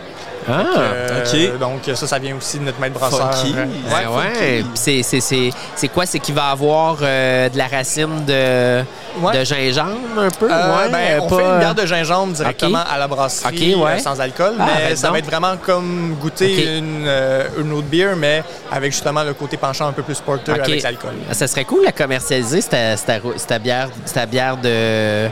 Ah, 0.50 0.64
Euh, 0.78 1.24
ok. 1.54 1.60
Donc 1.60 1.96
ça, 1.96 2.08
ça 2.08 2.20
vient 2.20 2.36
aussi 2.36 2.60
de 2.60 2.64
notre 2.64 2.80
maître 2.80 2.98
brasseur. 2.98 3.34
Funky. 3.34 3.54
Euh, 3.58 3.66
ben 3.90 4.10
ouais. 4.18 4.62
Puis 4.64 4.66
c'est- 4.76 5.04
c'est- 5.04 5.20
C'est 5.22 5.50
c'est 5.76 5.88
quoi? 5.90 6.06
C'est 6.06 6.20
qu'il 6.20 6.36
va 6.36 6.46
avoir 6.52 6.98
euh, 7.02 7.50
de 7.50 7.58
la 7.58 7.68
racine 7.68 8.24
de, 8.26 8.84
Ouais. 9.22 9.38
de 9.38 9.44
gingembre 9.44 10.20
un 10.20 10.30
peu? 10.30 10.48
Euh, 10.50 10.78
ouais, 10.78 10.90
ben, 10.92 11.20
on 11.22 11.28
pas- 11.28 11.38
fait 11.38 11.44
une 11.44 11.60
bière 11.60 11.76
de 11.76 11.86
gingembre 11.86 12.34
directement 12.34 12.84
à 12.90 12.98
la 12.98 13.08
brasserie 13.08 13.76
ouais. 13.76 13.92
euh, 13.94 13.98
sans 14.00 14.20
alcool, 14.22 14.54
Ah, 14.60 14.66
mais 14.68 14.90
ben 14.90 14.96
ça 14.96 15.08
donc. 15.08 15.14
va 15.14 15.20
être 15.20 15.26
vraiment 15.26 15.58
comme 15.58 16.16
goûter 16.22 16.78
une, 16.78 17.06
euh, 17.08 17.48
une 17.60 17.74
autre 17.74 17.88
bière, 17.88 18.16
mais 18.16 18.44
avec 18.72 18.92
justement 18.94 19.24
le 19.24 19.34
côté 19.34 19.58
penchant 19.58 19.88
un 19.88 19.92
peu 19.92 20.04
plus 20.04 20.20
porter 20.22 20.52
avec 20.54 20.82
l'alcool. 20.84 21.14
Ça 21.32 21.48
serait 21.48 21.66
cool 21.66 21.86
à 21.88 21.92
commercialiser 21.92 22.62
cette, 22.62 23.00
cette, 23.00 23.22
cette 23.38 23.62
bière, 23.62 23.90
cette 24.06 24.30
bière 24.30 24.56
de, 24.58 25.28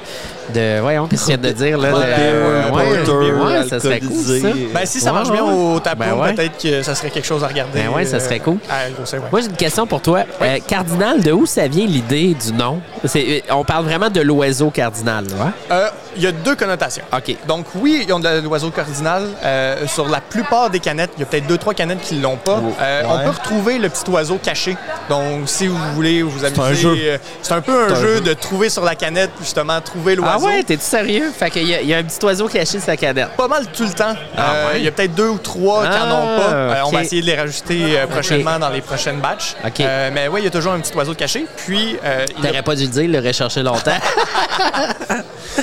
de. 0.53 0.79
Voyons, 0.79 1.07
qu'est-ce 1.07 1.27
viens 1.27 1.37
de 1.37 1.49
dire 1.51 1.77
là? 1.77 1.91
De- 1.91 1.95
euh, 1.97 2.69
ouais, 2.71 2.97
porter, 3.05 3.31
ouais, 3.33 3.67
ça 3.69 3.79
serait 3.79 3.99
cool 3.99 4.23
ça. 4.41 4.47
Ben, 4.73 4.85
si 4.85 4.99
ça 4.99 5.11
Ouais, 5.11 5.17
marche 5.19 5.31
bien 5.31 5.43
au 5.43 5.79
Ben 6.13 6.13
ouais. 6.13 6.33
peut-être 6.33 6.57
que 6.61 6.81
ça 6.83 6.95
serait 6.95 7.09
quelque 7.09 7.25
chose 7.27 7.43
à 7.43 7.47
regarder. 7.47 7.79
Ben 7.81 7.89
ouais, 7.89 8.05
ça 8.05 8.19
serait 8.19 8.39
cool. 8.39 8.57
à. 8.69 8.89
Moi, 9.31 9.41
j'ai 9.41 9.47
une 9.47 9.55
question 9.55 9.87
pour 9.87 10.01
toi. 10.01 10.23
Euh, 10.41 10.57
cardinal, 10.67 11.21
de 11.21 11.31
où 11.31 11.45
ça 11.45 11.67
vient 11.67 11.85
l'idée 11.85 12.33
du 12.35 12.53
nom? 12.53 12.81
C'est- 13.05 13.43
euh, 13.49 13.53
on 13.53 13.63
parle 13.63 13.85
vraiment 13.85 14.09
de 14.09 14.21
l'oiseau 14.21 14.69
cardinal, 14.69 15.25
là, 15.25 15.45
hein? 15.47 15.53
Euh, 15.71 15.87
Il 16.17 16.23
y 16.23 16.27
a 16.27 16.31
deux 16.31 16.55
connotations. 16.55 17.03
OK. 17.11 17.35
Donc 17.45 17.65
oui, 17.75 18.05
ils 18.07 18.13
ont 18.13 18.19
de 18.21 18.39
l'oiseau 18.41 18.69
cardinal. 18.69 19.23
Euh, 19.43 19.85
sur 19.85 20.07
la 20.07 20.21
plupart 20.21 20.69
des 20.69 20.79
canettes, 20.79 21.09
il 21.17 21.19
y 21.19 21.23
a 21.23 21.25
peut-être 21.25 21.45
deux, 21.45 21.57
trois 21.57 21.73
canettes 21.73 21.99
qui 21.99 22.15
ne 22.15 22.23
l'ont 22.23 22.37
pas. 22.37 22.61
Euh, 22.81 23.01
On 23.09 23.19
peut 23.25 23.31
retrouver 23.31 23.77
le 23.79 23.89
petit 23.89 24.09
oiseau 24.09 24.37
caché. 24.41 24.77
Donc 25.09 25.41
si 25.47 25.67
vous 25.67 25.77
voulez 25.93 26.21
vous 26.21 26.45
amuser, 26.45 26.61
un 26.61 26.73
jeu. 26.73 26.95
euh, 26.97 27.17
c'est 27.41 27.53
un 27.53 27.59
peu 27.59 27.83
un, 27.83 27.87
C'est 27.89 27.93
un 27.95 27.99
jeu, 28.01 28.15
jeu. 28.15 28.21
de 28.21 28.33
trouver 28.33 28.69
sur 28.69 28.85
la 28.85 28.95
canette, 28.95 29.31
justement, 29.41 29.81
trouver 29.81 30.15
Ah 30.35 30.39
ouais, 30.45 30.63
t'es-tu 30.63 30.83
sérieux? 30.83 31.31
Fait 31.37 31.49
qu'il 31.49 31.63
y, 31.63 31.85
y 31.87 31.93
a 31.93 31.97
un 31.97 32.03
petit 32.03 32.23
oiseau 32.25 32.47
caché 32.47 32.79
sur 32.79 32.87
la 32.89 32.97
canette. 32.97 33.29
Pas 33.37 33.47
mal 33.47 33.65
tout 33.75 33.83
le 33.83 33.91
temps. 33.93 34.13
Ah 34.37 34.53
Euh, 34.53 34.67
ouais? 34.73 34.79
Il 34.79 34.85
y 34.85 34.87
a 34.87 34.91
peut-être 34.91 35.15
deux 35.15 35.29
ou 35.29 35.37
trois 35.37 35.83
qui 35.83 35.89
Ah, 35.91 36.05
n'en 36.07 36.15
ont 36.21 36.37
pas. 36.39 36.53
Euh, 36.53 36.75
On 36.85 36.91
va 36.91 37.03
essayer 37.03 37.21
de 37.21 37.27
les 37.27 37.35
rajouter 37.35 37.97
euh, 37.99 38.07
prochainement 38.07 38.59
dans 38.59 38.69
les 38.69 38.81
prochaines 38.81 39.19
batches. 39.19 39.55
Ok. 39.65 39.79
Euh, 39.81 40.09
mais 40.13 40.27
oui, 40.27 40.41
il 40.41 40.43
y 40.45 40.47
a 40.47 40.51
toujours 40.51 40.73
un 40.73 40.79
petit 40.79 40.93
oiseau 40.95 41.13
caché. 41.13 41.45
Puis, 41.57 41.97
euh, 42.03 42.25
il 42.37 42.43
y 42.43 42.47
a- 42.47 42.49
T'aurais 42.49 42.63
pas 42.63 42.75
dû 42.75 42.83
le 42.83 42.89
dire, 42.89 43.03
il 43.03 43.11
l'aurait 43.11 43.33
cherché 43.33 43.63
longtemps. 43.63 43.91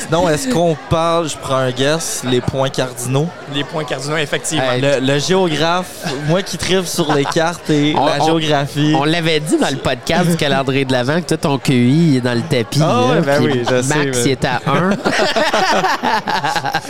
Sinon, 0.07 0.29
est-ce 0.29 0.49
qu'on 0.49 0.77
parle, 0.89 1.29
je 1.29 1.37
prends 1.37 1.57
un 1.57 1.71
guess, 1.71 2.23
les 2.25 2.41
points 2.41 2.69
cardinaux? 2.71 3.29
les 3.55 3.65
points 3.65 3.85
cardinaux, 3.85 4.17
effectivement. 4.17 4.63
Le, 4.81 5.01
le 5.01 5.19
géographe, 5.19 5.87
moi 6.27 6.41
qui 6.43 6.57
tripe 6.57 6.87
sur 6.87 7.13
les 7.15 7.25
cartes 7.27 7.69
et 7.69 7.95
On- 7.97 8.07
la 8.07 8.19
géographie. 8.21 8.95
On 8.99 9.05
l'avait 9.05 9.41
dit 9.41 9.59
dans 9.59 9.69
le 9.69 9.77
podcast 9.77 10.31
du 10.31 10.37
calendrier 10.37 10.85
de 10.87 10.93
l'Avent 10.93 11.21
que 11.21 11.27
toi, 11.27 11.37
ton 11.37 11.59
QI 11.59 12.17
est 12.17 12.21
dans 12.23 12.33
le 12.35 12.41
tapis. 12.43 12.81
Ah 12.83 12.87
là, 12.87 13.07
ouais, 13.15 13.21
ben 13.21 13.43
oui, 13.43 13.61
je 13.69 13.83
sais, 13.83 13.95
Max, 13.95 14.17
mais- 14.19 14.23
il 14.25 14.31
est 14.31 14.45
à 14.47 14.61
1. 14.67 14.91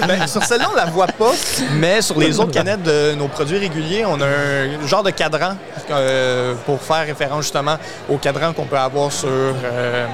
Ben, 0.07 0.27
sur 0.27 0.43
celle-là, 0.43 0.69
on 0.73 0.77
la 0.77 0.87
voit 0.87 1.07
pas, 1.07 1.33
mais 1.75 2.03
sur 2.03 2.19
les 2.19 2.39
autres 2.41 2.51
canettes 2.51 2.83
de 2.83 3.15
nos 3.15 3.29
produits 3.29 3.59
réguliers, 3.59 4.05
on 4.05 4.21
a 4.21 4.27
un 4.27 4.87
genre 4.87 5.03
de 5.03 5.11
cadran 5.11 5.57
euh, 5.91 6.55
pour 6.67 6.83
faire 6.83 7.07
référence 7.07 7.43
justement 7.45 7.77
au 8.09 8.17
cadran 8.17 8.53
qu'on 8.53 8.65
peut 8.65 8.79
avoir 8.79 9.13
sur, 9.13 9.29
euh, 9.29 10.07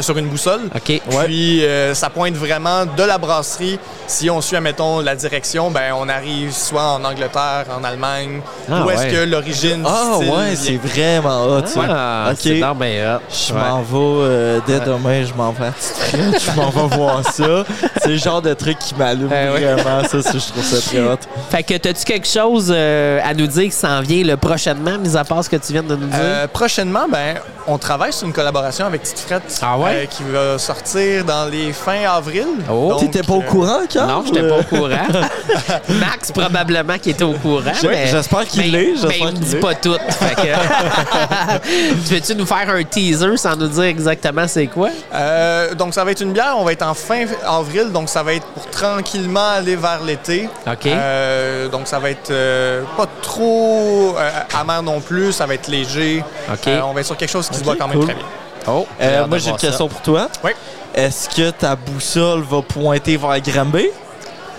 sur 0.00 0.16
une 0.18 0.26
boussole. 0.28 0.62
OK. 0.74 1.00
Puis 1.24 1.64
euh, 1.64 1.94
ça 1.94 2.10
pointe 2.10 2.34
vraiment 2.34 2.84
de 2.86 3.02
la 3.02 3.18
brasserie. 3.18 3.78
Si 4.06 4.30
on 4.30 4.40
suit, 4.40 4.56
admettons, 4.56 5.00
la 5.00 5.14
direction, 5.14 5.70
ben 5.70 5.92
on 5.98 6.08
arrive 6.08 6.52
soit 6.52 6.82
en 6.94 7.04
Angleterre, 7.04 7.66
en 7.78 7.84
Allemagne, 7.84 8.40
Ah, 8.70 8.82
où 8.84 8.90
est-ce 8.90 9.02
ouais. 9.02 9.10
que 9.10 9.24
l'origine 9.30 9.84
Ah 9.86 10.14
style 10.16 10.30
ouais, 10.30 10.56
c'est 10.56 10.76
vraiment 10.76 11.44
hot. 11.44 11.62
Ah, 11.88 12.28
Ok. 12.32 12.38
c'est 12.40 12.60
donc 12.60 12.78
bien 12.78 13.16
hot. 13.16 13.20
Je 13.30 13.52
m'en 13.52 13.82
vais 13.82 14.24
euh, 14.28 14.60
dès 14.66 14.80
demain, 14.80 15.24
je 15.24 15.34
m'en 15.34 15.52
vais 15.52 15.70
je 16.12 16.50
m'en 16.56 16.70
vais 16.70 16.96
voir 16.96 17.22
ça. 17.24 17.64
C'est 18.02 18.08
le 18.10 18.16
genre 18.16 18.40
de 18.40 18.54
truc 18.54 18.78
qui 18.78 18.94
m'allume 18.94 19.28
Eh 19.30 19.48
ouais. 19.50 19.74
vraiment, 19.74 20.02
ça, 20.08 20.22
ça, 20.22 20.32
je 20.32 20.38
trouve 20.52 20.64
ça 20.64 20.80
très 20.80 21.00
hot. 21.00 21.16
Fait 21.50 21.62
que, 21.62 21.74
t'as-tu 21.76 22.04
quelque 22.04 22.26
chose 22.26 22.72
euh, 22.74 23.20
à 23.24 23.34
nous 23.34 23.46
dire 23.46 23.64
qui 23.64 23.70
s'en 23.72 24.00
vient 24.00 24.24
là, 24.24 24.36
prochainement, 24.36 24.96
mis 24.98 25.16
à 25.16 25.24
part 25.24 25.44
ce 25.44 25.50
que 25.50 25.56
tu 25.56 25.72
viens 25.72 25.82
de 25.82 25.94
nous 25.96 26.06
dire? 26.06 26.18
Euh, 26.20 26.46
prochainement, 26.46 27.06
ben, 27.10 27.36
on 27.66 27.76
travaille 27.76 28.12
sur 28.12 28.26
une 28.26 28.32
collaboration 28.32 28.86
avec 28.86 29.02
Petite 29.02 29.18
Frette 29.18 29.58
Ah 29.62 29.76
ouais? 29.78 29.87
Euh, 29.90 30.06
qui 30.06 30.22
va 30.24 30.58
sortir 30.58 31.24
dans 31.24 31.50
les 31.50 31.72
fins 31.72 32.08
avril. 32.10 32.46
Oh. 32.70 32.96
T'étais 33.00 33.22
pas 33.22 33.34
au 33.34 33.40
euh, 33.40 33.44
courant, 33.44 33.80
quand? 33.92 34.06
non, 34.06 34.22
j'étais 34.26 34.48
pas 34.48 34.58
au 34.58 34.62
courant. 34.62 34.88
Max, 36.00 36.32
probablement, 36.32 36.98
qui 36.98 37.10
était 37.10 37.24
au 37.24 37.34
courant. 37.34 37.62
J'espère 37.80 38.46
qu'il 38.46 38.60
mais- 38.62 38.68
l'est, 38.68 38.92
j'espère 38.96 39.08
Mais 39.10 39.18
il 39.18 39.26
me 39.26 39.32
dit 39.32 39.54
l'est. 39.54 39.60
pas 39.60 39.74
tout. 39.74 39.96
Fait 40.10 40.34
que... 40.34 40.48
tu 42.08 42.14
veux-tu 42.14 42.34
nous 42.34 42.46
faire 42.46 42.68
un 42.70 42.82
teaser 42.84 43.36
sans 43.36 43.56
nous 43.56 43.68
dire 43.68 43.84
exactement 43.84 44.46
c'est 44.46 44.66
quoi? 44.66 44.90
Euh, 45.14 45.74
donc, 45.74 45.94
ça 45.94 46.04
va 46.04 46.10
être 46.12 46.20
une 46.22 46.32
bière. 46.32 46.54
On 46.58 46.64
va 46.64 46.72
être 46.72 46.86
en 46.86 46.94
fin 46.94 47.24
avril. 47.46 47.90
Donc, 47.92 48.08
ça 48.08 48.22
va 48.22 48.34
être 48.34 48.46
pour 48.46 48.66
tranquillement 48.70 49.50
aller 49.56 49.76
vers 49.76 50.02
l'été. 50.04 50.48
OK. 50.66 50.86
Euh, 50.86 51.68
donc, 51.68 51.86
ça 51.88 51.98
va 51.98 52.10
être 52.10 52.30
euh, 52.30 52.82
pas 52.96 53.06
trop 53.22 54.14
euh, 54.18 54.30
amer 54.58 54.82
non 54.82 55.00
plus. 55.00 55.32
Ça 55.32 55.46
va 55.46 55.54
être 55.54 55.68
léger. 55.68 56.22
OK. 56.52 56.66
Euh, 56.66 56.80
on 56.84 56.92
va 56.92 57.00
être 57.00 57.06
sur 57.06 57.16
quelque 57.16 57.30
chose 57.30 57.48
qui 57.48 57.58
se 57.58 57.64
voit 57.64 57.76
quand 57.76 57.88
même 57.88 57.98
cool. 57.98 58.06
très 58.06 58.14
bien. 58.14 58.24
Oh, 58.68 58.86
Euh, 59.00 59.26
moi, 59.26 59.38
j'ai 59.38 59.50
une 59.50 59.56
question 59.56 59.88
pour 59.88 60.00
toi. 60.02 60.28
Oui. 60.44 60.52
Est-ce 60.94 61.28
que 61.28 61.50
ta 61.50 61.76
boussole 61.76 62.42
va 62.42 62.62
pointer 62.62 63.16
vers 63.16 63.40
Granby? 63.40 63.86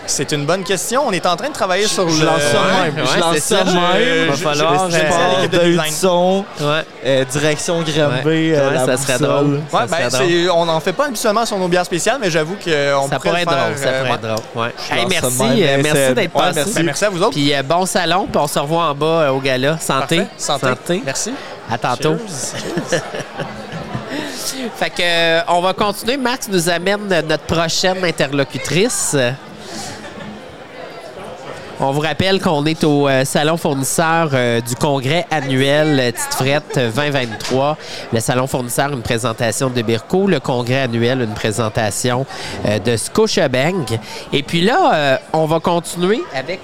C'est 0.07 0.31
une 0.31 0.43
bonne 0.45 0.63
question. 0.63 1.03
On 1.05 1.11
est 1.11 1.25
en 1.27 1.35
train 1.35 1.49
de 1.49 1.53
travailler 1.53 1.85
sur 1.85 2.09
Je 2.09 2.21
le... 2.21 2.25
lance 2.25 2.41
ça 2.41 2.57
de 2.57 2.95
même. 2.95 3.05
Ouais, 3.05 3.11
je 3.13 3.19
lance 3.19 3.37
ça 3.37 3.57
ça. 3.57 3.63
Je- 3.63 3.73
même. 3.75 4.29
va 4.29 4.35
je- 4.35 4.41
falloir, 4.43 4.89
je- 4.89 4.95
je- 4.95 5.01
euh, 5.01 5.09
je- 5.43 5.47
de 5.47 5.57
d'œil 5.57 5.69
design. 5.73 5.89
de 5.91 5.93
son, 5.95 6.45
Ouais. 6.61 6.65
euh, 7.05 7.25
direction 7.25 7.77
Ouais. 7.79 7.85
euh, 8.25 8.85
ça 8.87 8.97
serait 8.97 9.19
drôle. 9.19 9.53
Ouais, 9.55 9.61
Ça 9.71 9.85
ben, 9.85 9.87
serait 9.87 10.09
drôle. 10.09 10.27
c'est- 10.31 10.49
on 10.49 10.65
n'en 10.65 10.79
fait 10.79 10.93
pas 10.93 11.05
habituellement 11.05 11.45
sur 11.45 11.59
nos 11.59 11.67
bières 11.67 11.85
spéciales, 11.85 12.17
mais 12.19 12.31
j'avoue 12.31 12.55
qu'on 12.55 13.07
Ça 13.07 13.19
pourrait 13.19 13.43
être 13.43 13.51
faire. 13.51 13.59
drôle, 13.65 13.77
ça 13.77 13.87
euh, 13.87 13.99
pourrait 14.01 14.13
être 14.15 14.21
drôle. 14.21 14.63
Ouais. 14.65 14.73
Je 14.89 14.95
Hey, 14.95 15.03
lance 15.03 15.13
ça 15.13 15.19
merci, 15.21 15.43
même, 15.43 15.51
euh, 15.79 15.81
merci 15.83 16.13
d'être 16.15 16.17
ouais, 16.17 16.27
passé. 16.41 16.53
merci. 16.55 16.73
Ben, 16.73 16.85
merci 16.85 17.05
à 17.05 17.09
vous 17.11 17.21
autres. 17.21 17.29
Puis 17.31 17.53
euh, 17.53 17.61
bon 17.63 17.85
salon, 17.85 18.27
puis 18.31 18.41
on 18.41 18.47
se 18.47 18.57
revoit 18.59 18.83
en 18.85 18.95
bas 18.95 19.05
euh, 19.05 19.29
au 19.29 19.39
gala. 19.39 19.77
Santé. 19.79 20.21
Parfait. 20.47 20.65
Santé. 20.65 21.01
Merci. 21.05 21.33
À 21.71 21.77
tantôt. 21.77 22.15
Fait 24.75 24.89
que 24.89 25.01
euh, 25.01 25.41
on 25.47 25.61
va 25.61 25.73
continuer. 25.73 26.17
Max 26.17 26.47
nous 26.49 26.69
amène 26.69 27.07
notre 27.07 27.43
prochaine 27.45 28.03
interlocutrice. 28.03 29.15
On 31.81 31.91
vous 31.91 32.01
rappelle 32.01 32.41
qu'on 32.41 32.65
est 32.65 32.83
au 32.83 33.07
euh, 33.07 33.23
salon 33.23 33.55
fournisseur 33.55 34.31
euh, 34.33 34.59
du 34.59 34.75
congrès 34.75 35.25
annuel 35.31 35.97
euh, 35.97 36.11
Tite 36.11 36.33
Frette 36.33 36.75
2023. 36.93 37.77
Le 38.11 38.19
salon 38.19 38.47
fournisseur, 38.47 38.91
une 38.91 39.01
présentation 39.01 39.69
de 39.69 39.81
Birko. 39.81 40.27
Le 40.27 40.41
congrès 40.41 40.81
annuel, 40.81 41.21
une 41.21 41.33
présentation 41.33 42.25
euh, 42.65 42.79
de 42.79 42.97
Scotiabank. 42.97 43.97
Et 44.33 44.43
puis 44.43 44.59
là, 44.59 44.93
euh, 44.93 45.17
on 45.31 45.45
va 45.45 45.61
continuer 45.61 46.21
avec 46.35 46.59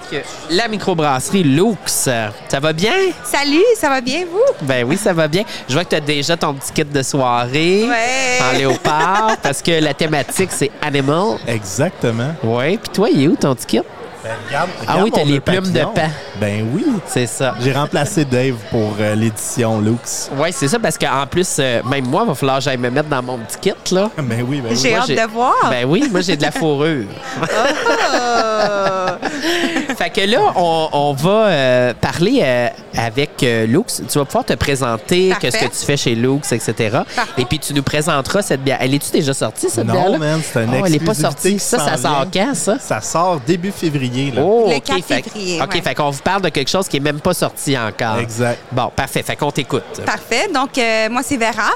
la 0.50 0.68
microbrasserie 0.68 1.44
Lux. 1.44 1.76
Ça 1.86 2.60
va 2.60 2.74
bien? 2.74 2.92
Salut, 3.24 3.64
ça 3.78 3.88
va 3.88 4.02
bien, 4.02 4.24
vous? 4.30 4.66
Ben 4.66 4.84
oui, 4.86 4.98
ça 4.98 5.14
va 5.14 5.28
bien. 5.28 5.44
Je 5.66 5.72
vois 5.72 5.84
que 5.84 5.90
tu 5.90 5.96
as 5.96 6.00
déjà 6.00 6.36
ton 6.36 6.52
petit 6.52 6.72
kit 6.74 6.84
de 6.84 7.02
soirée 7.02 7.84
Ouais. 7.88 8.38
en 8.54 8.58
léopard 8.58 9.36
parce 9.42 9.62
que 9.62 9.80
la 9.82 9.94
thématique, 9.94 10.50
c'est 10.52 10.70
animal. 10.82 11.38
Exactement. 11.46 12.34
Oui. 12.44 12.76
Puis 12.76 12.90
toi, 12.92 13.08
il 13.10 13.22
est 13.24 13.28
où 13.28 13.36
ton 13.36 13.54
petit 13.54 13.66
kit? 13.66 13.80
Ben, 14.26 14.36
regarde, 14.48 14.70
Ah 14.88 14.96
oui, 15.04 15.10
t'as 15.12 15.24
les 15.24 15.40
plumes 15.40 15.72
de 15.72 15.80
pain. 15.94 16.10
Ben 16.40 16.66
oui. 16.74 16.84
C'est 17.06 17.26
ça. 17.26 17.54
J'ai 17.60 17.72
remplacé 17.72 18.24
Dave 18.24 18.56
pour 18.70 18.94
euh, 19.00 19.14
l'édition 19.14 19.80
Lux. 19.80 20.30
Oui, 20.36 20.48
c'est 20.52 20.68
ça 20.68 20.78
parce 20.78 20.98
qu'en 20.98 21.26
plus, 21.26 21.56
euh, 21.58 21.82
même 21.84 22.06
moi, 22.06 22.22
il 22.24 22.28
va 22.28 22.34
falloir 22.34 22.58
que 22.58 22.64
j'aille 22.64 22.76
me 22.78 22.90
mettre 22.90 23.08
dans 23.08 23.22
mon 23.22 23.38
petit 23.38 23.58
kit. 23.60 23.94
Là. 23.94 24.10
Ben 24.18 24.44
oui, 24.46 24.60
ben 24.60 24.70
oui. 24.70 24.76
J'ai 24.80 24.94
hâte 24.94 25.08
de 25.08 25.32
voir. 25.32 25.54
Ben 25.70 25.84
oui, 25.86 26.08
moi, 26.10 26.20
j'ai 26.20 26.36
de 26.36 26.42
la 26.42 26.50
fourrure. 26.52 27.04
Ah! 27.40 29.18
fait 29.96 30.10
que 30.10 30.20
là, 30.22 30.52
on, 30.56 30.88
on 30.92 31.12
va 31.14 31.30
euh, 31.46 31.94
parler 32.00 32.40
euh, 32.42 32.68
avec 32.96 33.42
euh, 33.42 33.66
Lux. 33.66 34.02
Tu 34.08 34.18
vas 34.18 34.24
pouvoir 34.24 34.44
te 34.44 34.52
présenter, 34.54 35.30
Parfait. 35.30 35.50
qu'est-ce 35.50 35.64
que 35.64 35.70
tu 35.70 35.84
fais 35.86 35.96
chez 35.96 36.14
Lux, 36.14 36.52
etc. 36.52 36.74
Parfait. 37.14 37.32
Et 37.38 37.44
puis, 37.44 37.58
tu 37.58 37.72
nous 37.74 37.82
présenteras 37.82 38.42
cette 38.42 38.62
bière. 38.62 38.78
Elle 38.80 38.94
est-tu 38.94 39.10
déjà 39.10 39.32
sortie, 39.34 39.68
cette 39.70 39.86
Non, 39.86 39.94
bière-là? 39.94 40.18
man, 40.18 40.40
c'est 40.42 40.62
une 40.64 40.70
Oh, 40.74 40.82
elle 40.84 40.92
n'est 40.92 40.98
pas 40.98 41.14
sortie. 41.14 41.58
Ça, 41.58 41.78
ça 41.78 41.96
sort 41.96 42.26
quand, 42.32 42.54
ça? 42.54 42.78
Ça 42.78 43.00
sort 43.00 43.40
début 43.46 43.72
février. 43.72 44.30
Là. 44.32 44.42
Oh, 44.44 44.66
Le 44.68 44.76
OK. 44.76 44.84
4 44.84 45.04
fait, 45.04 45.22
février, 45.22 45.60
OK, 45.62 45.82
fait 45.82 45.94
qu'on 45.94 46.10
vous 46.10 46.20
parle 46.26 46.42
de 46.42 46.48
quelque 46.48 46.68
chose 46.68 46.88
qui 46.88 46.96
n'est 46.96 47.12
même 47.12 47.20
pas 47.20 47.34
sorti 47.34 47.78
encore. 47.78 48.18
Exact. 48.18 48.58
Bon, 48.72 48.90
parfait. 48.94 49.22
Fait 49.22 49.36
qu'on 49.36 49.52
t'écoute. 49.52 49.84
Parfait. 50.04 50.48
Donc, 50.52 50.76
euh, 50.76 51.08
moi, 51.08 51.22
c'est 51.22 51.36
Vera. 51.36 51.70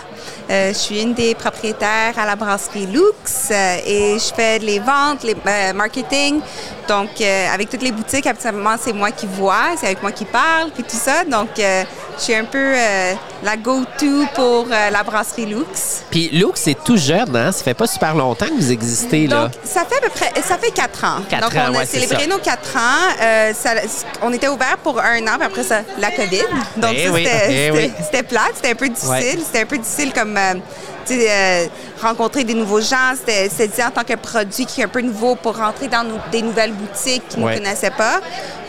Euh, 0.50 0.72
je 0.72 0.78
suis 0.78 1.00
une 1.00 1.14
des 1.14 1.36
propriétaires 1.36 2.18
à 2.18 2.26
la 2.26 2.34
brasserie 2.34 2.86
Lux 2.86 3.50
euh, 3.52 3.76
et 3.86 4.18
je 4.18 4.34
fais 4.34 4.58
les 4.58 4.80
ventes, 4.80 5.22
les 5.22 5.36
euh, 5.46 5.72
marketing. 5.72 6.40
Donc, 6.88 7.10
euh, 7.20 7.54
avec 7.54 7.70
toutes 7.70 7.82
les 7.82 7.92
boutiques, 7.92 8.26
habituellement, 8.26 8.74
c'est 8.76 8.92
moi 8.92 9.12
qui 9.12 9.26
vois, 9.26 9.76
c'est 9.76 9.86
avec 9.86 10.02
moi 10.02 10.10
qui 10.10 10.24
parle, 10.24 10.72
puis 10.74 10.82
tout 10.82 10.96
ça. 10.96 11.24
Donc, 11.24 11.50
euh, 11.60 11.84
je 12.18 12.22
suis 12.24 12.34
un 12.34 12.44
peu 12.44 12.58
euh, 12.58 13.14
la 13.42 13.56
go-to 13.56 14.26
pour 14.34 14.66
euh, 14.70 14.90
la 14.90 15.02
brasserie 15.02 15.46
Lux. 15.46 16.02
Puis, 16.10 16.28
Lux, 16.32 16.60
c'est 16.60 16.76
tout 16.84 16.96
jeune, 16.96 17.34
hein? 17.36 17.52
Ça 17.52 17.62
fait 17.64 17.74
pas 17.74 17.86
super 17.86 18.14
longtemps 18.14 18.46
que 18.46 18.54
vous 18.60 18.72
existez, 18.72 19.26
là. 19.26 19.44
Donc, 19.44 19.52
ça 19.64 19.84
fait 19.84 19.96
à 19.98 20.00
peu 20.00 20.10
près, 20.10 20.32
ça 20.42 20.58
fait 20.58 20.70
quatre 20.70 21.04
ans. 21.04 21.20
Quatre 21.28 21.42
Donc, 21.48 21.56
ans, 21.56 21.66
on 21.70 21.74
a 21.74 21.78
ouais, 21.78 21.86
célébré 21.86 22.26
nos 22.26 22.38
quatre 22.38 22.76
ans. 22.76 23.14
Euh, 23.22 23.52
ça- 23.54 23.74
on 24.22 24.32
était 24.32 24.48
ouvert 24.48 24.76
pour 24.82 24.98
un 25.00 25.20
an, 25.26 25.36
puis 25.38 25.46
après 25.46 25.62
ça, 25.64 25.80
la 25.98 26.10
COVID. 26.10 26.42
Donc, 26.76 26.94
Eh 26.96 27.08
oui, 27.08 27.24
c'était, 27.24 27.66
eh 27.68 27.70
oui. 27.70 28.22
plate, 28.28 28.52
c'était 28.56 28.70
un 28.70 28.74
peu 28.74 28.88
difficile. 28.88 29.10
Ouais. 29.10 29.38
C'était 29.44 29.60
un 29.62 29.66
peu 29.66 29.78
difficile 29.78 30.12
comme, 30.12 30.38
euh, 31.12 31.66
rencontrer 32.00 32.44
des 32.44 32.54
nouveaux 32.54 32.80
gens. 32.80 33.14
Dit 33.26 33.82
en 33.82 33.90
tant 33.90 34.04
que 34.04 34.14
produit 34.14 34.66
qui 34.66 34.80
est 34.80 34.84
un 34.84 34.88
peu 34.88 35.00
nouveau 35.00 35.34
pour 35.36 35.56
rentrer 35.56 35.88
dans 35.88 36.04
des 36.30 36.42
nouvelles 36.42 36.72
boutiques 36.72 37.28
qui 37.28 37.38
ne 37.40 37.46
Ouais. 37.46 37.54
connaissaient 37.56 37.90
pas. 37.90 38.20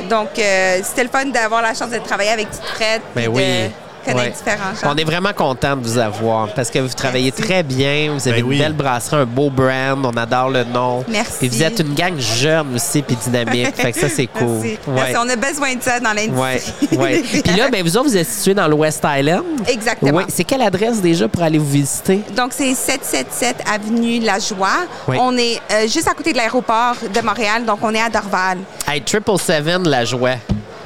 Donc, 0.10 0.30
euh, 0.40 0.80
c'était 0.84 1.04
le 1.04 1.10
fun 1.10 1.26
d'avoir 1.26 1.62
la 1.62 1.74
chance 1.74 1.90
de 1.90 1.98
travailler 2.00 2.32
avec 2.32 2.50
Tite 2.50 2.64
Fred, 2.76 3.02
Ben 3.16 3.28
oui. 3.30 3.70
De 4.06 4.12
connaître 4.12 4.22
Ouais. 4.24 4.30
différents 4.32 4.74
gens. 4.82 4.94
On 4.94 4.96
est 4.98 5.04
vraiment 5.04 5.34
content 5.34 5.76
de 5.76 5.82
vous 5.84 5.98
avoir 5.98 6.48
parce 6.54 6.70
que 6.70 6.80
vous 6.80 6.94
travaillez 6.94 7.32
Merci. 7.36 7.42
très 7.44 7.64
bien. 7.64 8.12
Vous 8.14 8.28
avez 8.28 8.42
Ben 8.42 8.46
une 8.46 8.50
oui. 8.52 8.58
belle 8.60 8.74
brasserie, 8.74 9.18
un 9.22 9.26
beau 9.26 9.50
brand. 9.50 10.06
On 10.06 10.18
adore 10.18 10.50
le 10.50 10.64
nom. 10.64 11.04
Merci. 11.08 11.34
Puis 11.40 11.48
vous 11.50 11.64
êtes 11.64 11.80
une 11.80 11.94
gang 11.94 12.18
jeune 12.20 12.76
aussi 12.76 13.02
puis 13.02 13.16
dynamique. 13.16 13.76
fait 13.76 13.92
que 13.92 14.00
ça, 14.00 14.08
c'est 14.10 14.28
cool. 14.28 14.48
Merci. 14.62 14.78
Ouais. 14.88 14.94
Merci. 14.96 15.16
On 15.20 15.30
a 15.30 15.36
besoin 15.36 15.76
de 15.76 15.82
ça 15.82 16.00
dans 16.00 16.14
l'industrie. 16.14 16.98
Ouais. 16.98 17.22
Puis 17.44 17.56
là, 17.56 17.70
ben, 17.70 17.84
vous 17.84 17.96
autres, 17.98 18.10
vous 18.10 18.18
êtes 18.18 18.28
situés 18.28 18.54
dans 18.54 18.68
l'West 18.68 19.04
Island? 19.06 19.44
Exactement. 19.68 20.12
Ouais. 20.18 20.26
C'est 20.30 20.44
quelle 20.44 20.62
adresse 20.62 21.02
déjà 21.02 21.28
pour 21.28 21.44
aller 21.44 21.58
vous 21.58 21.70
visiter? 21.70 22.22
Donc, 22.36 22.52
c'est 22.54 22.74
777 22.74 23.58
Avenue 23.72 24.20
La 24.20 24.40
Joie. 24.40 24.86
On 25.08 25.38
est 25.38 25.60
euh, 25.72 25.82
juste 25.88 26.08
à 26.08 26.14
côté 26.14 26.32
de 26.34 26.38
l'aéroport 26.38 26.96
de 27.14 27.22
Montréal, 27.22 27.66
donc 27.66 27.80
on 27.82 27.94
est 27.94 28.02
à 28.02 28.10
Dorval. 28.10 28.60
Hey, 28.88 29.02
777, 29.06 29.88
la 29.88 30.06
joie. 30.06 30.32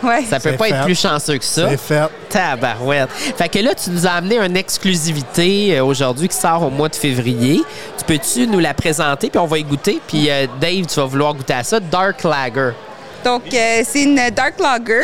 Ouais. 0.05 0.23
Ça 0.29 0.39
peut 0.39 0.53
pas 0.53 0.69
être 0.69 0.85
plus 0.85 0.99
chanceux 0.99 1.37
que 1.37 1.43
ça. 1.43 1.69
C'est 1.69 1.77
fait. 1.77 2.09
Tabarouette. 2.29 3.09
Fait 3.11 3.49
que 3.49 3.59
là, 3.59 3.73
tu 3.73 3.89
nous 3.89 4.05
as 4.05 4.11
amené 4.11 4.37
une 4.37 4.55
exclusivité 4.57 5.77
euh, 5.77 5.85
aujourd'hui 5.85 6.27
qui 6.27 6.35
sort 6.35 6.63
au 6.63 6.69
mois 6.69 6.89
de 6.89 6.95
février. 6.95 7.61
Tu 7.97 8.05
peux-tu 8.05 8.47
nous 8.47 8.59
la 8.59 8.73
présenter, 8.73 9.29
puis 9.29 9.39
on 9.39 9.45
va 9.45 9.57
y 9.57 9.63
goûter? 9.63 10.01
Puis 10.07 10.29
euh, 10.29 10.47
Dave, 10.59 10.85
tu 10.85 10.99
vas 10.99 11.05
vouloir 11.05 11.33
goûter 11.33 11.53
à 11.53 11.63
ça. 11.63 11.79
Dark 11.79 12.23
Lager. 12.23 12.71
Donc, 13.25 13.51
euh, 13.55 13.81
c'est 13.83 14.03
une 14.03 14.21
Dark 14.35 14.59
Lager, 14.59 15.01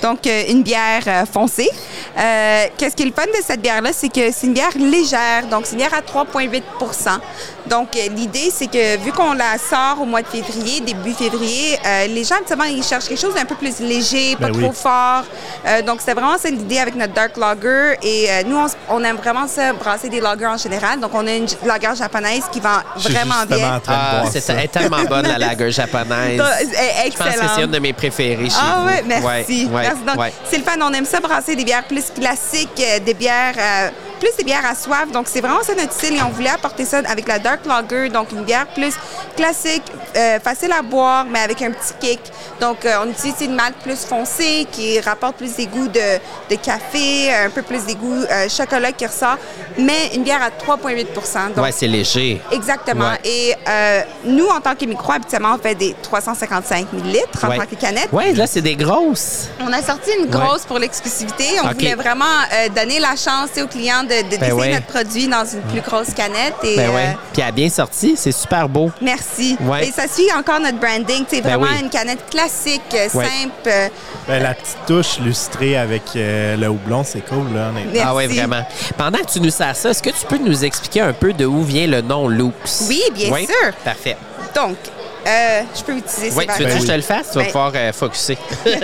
donc 0.00 0.24
euh, 0.28 0.44
une 0.48 0.62
bière 0.62 1.02
euh, 1.08 1.26
foncée. 1.26 1.68
Euh, 2.16 2.66
Qu'est-ce 2.78 2.94
qui 2.94 3.02
est 3.02 3.06
le 3.06 3.12
fun 3.12 3.26
de 3.26 3.42
cette 3.44 3.60
bière-là, 3.60 3.90
c'est 3.92 4.08
que 4.08 4.30
c'est 4.32 4.46
une 4.46 4.54
bière 4.54 4.70
légère, 4.78 5.46
donc 5.50 5.62
c'est 5.64 5.72
une 5.72 5.78
bière 5.78 5.92
à 5.92 6.00
3,8% 6.00 7.18
Donc, 7.66 7.96
euh, 7.96 8.08
l'idée, 8.14 8.50
c'est 8.54 8.66
que 8.68 8.98
vu 8.98 9.10
qu'on 9.10 9.32
la 9.32 9.58
sort 9.58 10.00
au 10.00 10.04
mois 10.04 10.22
de 10.22 10.28
février, 10.28 10.80
début 10.80 11.12
février, 11.14 11.76
euh, 11.84 12.06
les 12.06 12.22
gens, 12.22 12.36
habituellement, 12.36 12.64
ils 12.64 12.84
cherchent 12.84 13.06
quelque 13.08 13.20
chose 13.20 13.34
d'un 13.34 13.44
peu 13.44 13.56
plus 13.56 13.80
léger, 13.80 14.36
pas 14.36 14.46
Ben 14.48 14.52
trop 14.52 14.68
oui. 14.68 14.74
fort. 14.74 15.24
Euh, 15.66 15.82
donc, 15.82 16.00
c'était 16.00 16.12
vraiment 16.14 16.38
ça 16.38 16.50
l'idée 16.50 16.78
avec 16.78 16.94
notre 16.94 17.14
Dark 17.14 17.36
Lager. 17.36 17.96
Et 18.02 18.30
euh, 18.30 18.42
nous, 18.46 18.58
on, 18.88 19.02
aime 19.02 19.16
vraiment 19.16 19.48
ça, 19.48 19.72
brasser 19.72 20.08
des 20.08 20.20
lagers 20.20 20.46
en 20.46 20.56
général. 20.56 21.00
Donc, 21.00 21.10
on 21.14 21.26
a 21.26 21.32
une 21.34 21.46
lager 21.64 21.96
japonaise 21.96 22.44
qui 22.52 22.60
vend 22.60 22.68
vraiment 22.96 23.34
justement 23.42 23.46
bien. 23.48 23.80
Ah, 23.88 24.22
c'est 24.30 24.70
tellement 24.70 25.02
bonne, 25.08 25.26
la 25.26 25.38
lager 25.38 25.70
japonaise. 25.70 26.38
Donc, 26.38 26.46
elle 26.60 27.08
est 27.08 27.10
Je 27.10 27.16
pense 27.16 27.26
que 27.28 27.32
c'est 27.32 27.40
excellente. 27.44 27.63
Une 27.64 27.70
de 27.70 27.78
mes 27.78 27.92
préférées 27.92 28.50
chez 28.50 28.56
Ah 28.60 28.78
vous. 28.80 28.86
ouais, 28.88 29.02
merci. 29.06 29.66
Ouais, 29.66 29.82
Merci. 29.82 30.02
Donc, 30.06 30.16
ouais. 30.18 30.32
c'est 30.50 30.58
le 30.58 30.64
fun. 30.64 30.72
On 30.80 30.92
aime 30.92 31.04
ça 31.04 31.20
brasser 31.20 31.56
des 31.56 31.64
bières 31.64 31.84
plus 31.84 32.10
classiques, 32.10 32.68
euh, 32.80 32.98
des 33.00 33.14
bières 33.14 33.54
euh, 33.58 33.90
plus 34.18 34.30
des 34.38 34.44
bières 34.44 34.64
à 34.66 34.74
soif. 34.74 35.10
Donc, 35.12 35.26
c'est 35.28 35.40
vraiment 35.40 35.62
ça 35.62 35.74
notre 35.74 35.92
style 35.92 36.14
et 36.16 36.22
on 36.22 36.30
voulait 36.30 36.50
apporter 36.50 36.84
ça 36.84 36.98
avec 37.06 37.26
la 37.28 37.38
Dark 37.38 37.60
Lager. 37.66 38.08
Donc, 38.08 38.32
une 38.32 38.44
bière 38.44 38.66
plus 38.68 38.94
classique, 39.36 39.82
euh, 40.16 40.38
facile 40.40 40.72
à 40.72 40.82
boire, 40.82 41.24
mais 41.24 41.40
avec 41.40 41.60
un 41.62 41.70
petit 41.70 41.92
kick. 42.00 42.20
Donc, 42.60 42.84
euh, 42.84 42.94
on 43.04 43.10
utilise 43.10 43.40
une 43.40 43.54
malt 43.54 43.74
plus 43.82 44.04
foncée 44.04 44.66
qui 44.70 45.00
rapporte 45.00 45.36
plus 45.36 45.54
des 45.56 45.66
goûts 45.66 45.88
de, 45.88 46.18
de 46.50 46.56
café, 46.56 47.32
un 47.34 47.50
peu 47.50 47.62
plus 47.62 47.84
des 47.84 47.94
goûts 47.94 48.22
euh, 48.30 48.48
chocolat 48.48 48.92
qui 48.92 49.06
ressort, 49.06 49.36
mais 49.78 50.12
une 50.14 50.22
bière 50.22 50.40
à 50.42 50.50
3,8 50.50 51.54
Donc, 51.54 51.64
Ouais, 51.64 51.72
c'est 51.72 51.86
léger. 51.88 52.40
Exactement. 52.52 53.10
Ouais. 53.10 53.18
Et 53.24 53.54
euh, 53.68 54.00
nous, 54.24 54.46
en 54.46 54.60
tant 54.60 54.74
que 54.74 54.84
micro, 54.84 55.12
habituellement, 55.12 55.56
on 55.58 55.62
fait 55.62 55.74
des 55.74 55.94
355 56.02 56.86
ml 56.92 57.18
en 57.42 57.48
Ouais. 57.48 57.58
tant 57.58 57.66
que 57.66 57.74
canette. 57.74 58.08
Ouais, 58.12 58.32
là, 58.32 58.46
c'est 58.46 58.62
des 58.62 58.76
grosses. 58.76 59.48
On 59.60 59.72
a 59.72 59.82
sorti 59.82 60.10
une 60.18 60.26
grosse 60.30 60.62
pour 60.62 60.78
l'exclusivité. 60.78 61.44
On 61.64 61.68
voulait 61.72 61.94
vraiment 61.94 62.24
euh, 62.52 62.68
donner 62.68 62.98
la 63.00 63.16
chance 63.16 63.50
aux 63.62 63.66
clients 63.66 64.02
de, 64.04 64.13
de 64.22 64.28
d'essayer 64.28 64.52
ouais. 64.52 64.72
notre 64.72 64.86
produit 64.86 65.28
dans 65.28 65.44
une 65.44 65.60
plus 65.62 65.80
grosse 65.80 66.12
canette. 66.14 66.54
Et, 66.62 66.76
Ben 66.76 66.90
euh. 66.90 67.12
Puis 67.32 67.42
elle 67.42 67.48
a 67.48 67.52
bien 67.52 67.68
sorti. 67.68 68.14
C'est 68.16 68.32
super 68.32 68.68
beau. 68.68 68.90
Merci. 69.00 69.56
Ouais. 69.60 69.88
Et 69.88 69.92
ça 69.92 70.06
suit 70.08 70.28
encore 70.36 70.60
notre 70.60 70.78
branding. 70.78 71.24
C'est 71.28 71.40
Ben 71.40 71.56
vraiment 71.56 71.72
oui. 71.72 71.82
une 71.82 71.90
canette 71.90 72.28
classique, 72.30 72.82
Ouais. 72.92 73.08
simple. 73.08 73.90
Ben, 74.28 74.42
la 74.42 74.54
petite 74.54 74.78
touche 74.86 75.18
lustrée 75.20 75.76
avec 75.76 76.02
euh, 76.16 76.56
le 76.56 76.68
houblon, 76.68 77.04
c'est 77.04 77.20
cool, 77.26 77.52
là. 77.54 77.70
Merci. 77.74 78.00
Ah 78.04 78.14
ouais, 78.14 78.26
vraiment. 78.26 78.64
Pendant 78.96 79.18
que 79.18 79.30
tu 79.30 79.40
nous 79.40 79.50
sers 79.50 79.76
ça, 79.76 79.90
est-ce 79.90 80.02
que 80.02 80.10
tu 80.10 80.26
peux 80.28 80.38
nous 80.38 80.64
expliquer 80.64 81.00
un 81.00 81.12
peu 81.12 81.32
de 81.32 81.44
où 81.44 81.62
vient 81.62 81.86
le 81.86 82.00
nom 82.00 82.28
Loops? 82.28 82.86
Oui, 82.88 83.02
bien 83.12 83.28
sûr. 83.36 83.72
Parfait. 83.84 84.16
Donc, 84.54 84.76
euh, 85.26 85.62
je 85.76 85.82
peux 85.82 85.92
utiliser 85.96 86.30
ces 86.30 86.36
Oui, 86.36 86.46
tu 86.56 86.62
veux 86.64 86.70
que 86.74 86.80
je 86.80 86.86
te 86.86 86.92
le 86.92 87.02
fasse? 87.02 87.30
Tu 87.30 87.38
vas 87.38 87.44
Ben- 87.44 87.46
pouvoir 87.52 87.72
euh, 87.74 87.92
focuser. 87.92 88.38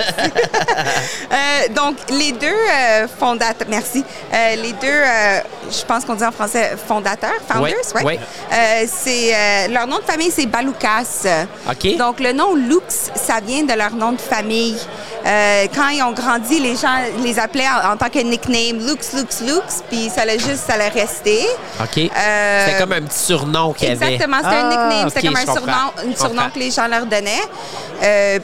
Euh, 1.33 1.69
donc, 1.75 1.97
les 2.11 2.33
deux 2.33 2.47
euh, 2.47 3.07
fondateurs, 3.19 3.67
merci. 3.69 4.05
Euh, 4.33 4.57
les 4.57 4.73
deux, 4.73 4.87
euh, 4.89 5.41
je 5.71 5.85
pense 5.85 6.05
qu'on 6.05 6.15
dit 6.15 6.25
en 6.25 6.33
français 6.33 6.73
fondateurs, 6.89 7.31
founders, 7.49 7.75
Oui, 7.97 8.03
ouais. 8.05 8.21
Euh, 8.53 8.85
c'est, 8.89 9.35
euh, 9.35 9.69
leur 9.69 9.87
nom 9.87 9.99
de 9.99 10.03
famille, 10.05 10.31
c'est 10.35 10.47
Baloukas. 10.47 11.27
OK. 11.71 11.97
Donc, 11.97 12.19
le 12.21 12.33
nom 12.33 12.55
Lux, 12.55 13.11
ça 13.15 13.39
vient 13.45 13.63
de 13.63 13.73
leur 13.75 13.93
nom 13.93 14.13
de 14.13 14.21
famille. 14.21 14.77
Euh, 15.27 15.67
quand 15.75 15.89
ils 15.89 16.03
ont 16.03 16.13
grandi, 16.13 16.59
les 16.59 16.75
gens 16.77 16.97
les 17.23 17.39
appelaient 17.39 17.69
en, 17.69 17.93
en 17.93 17.97
tant 17.97 18.09
que 18.09 18.19
nickname 18.21 18.79
Lux, 18.87 19.13
Lux, 19.13 19.41
Lux, 19.43 19.83
puis 19.91 20.11
ça 20.15 20.25
l'a 20.25 20.39
juste, 20.39 20.65
ça 20.67 20.77
l'a 20.77 20.89
resté. 20.89 21.47
OK. 21.81 21.99
Euh, 22.17 22.67
C'était 22.67 22.79
comme 22.81 22.93
un 22.93 23.03
petit 23.03 23.19
surnom 23.19 23.73
qu'il 23.73 23.89
y 23.89 23.93
avait. 23.93 24.15
Exactement, 24.15 24.39
c'était 24.39 24.57
un 24.57 24.71
Ah, 24.71 24.89
nickname, 24.89 25.09
c'était 25.15 25.29
OK, 25.29 25.35
comme 25.35 25.37
un 25.37 25.41
une 25.41 26.17
surnom 26.17 26.30
comprends. 26.39 26.51
que 26.51 26.59
les 26.59 26.71
gens 26.71 26.87
leur 26.87 27.07
donnaient. 27.07 27.43
Euh, 28.03 28.39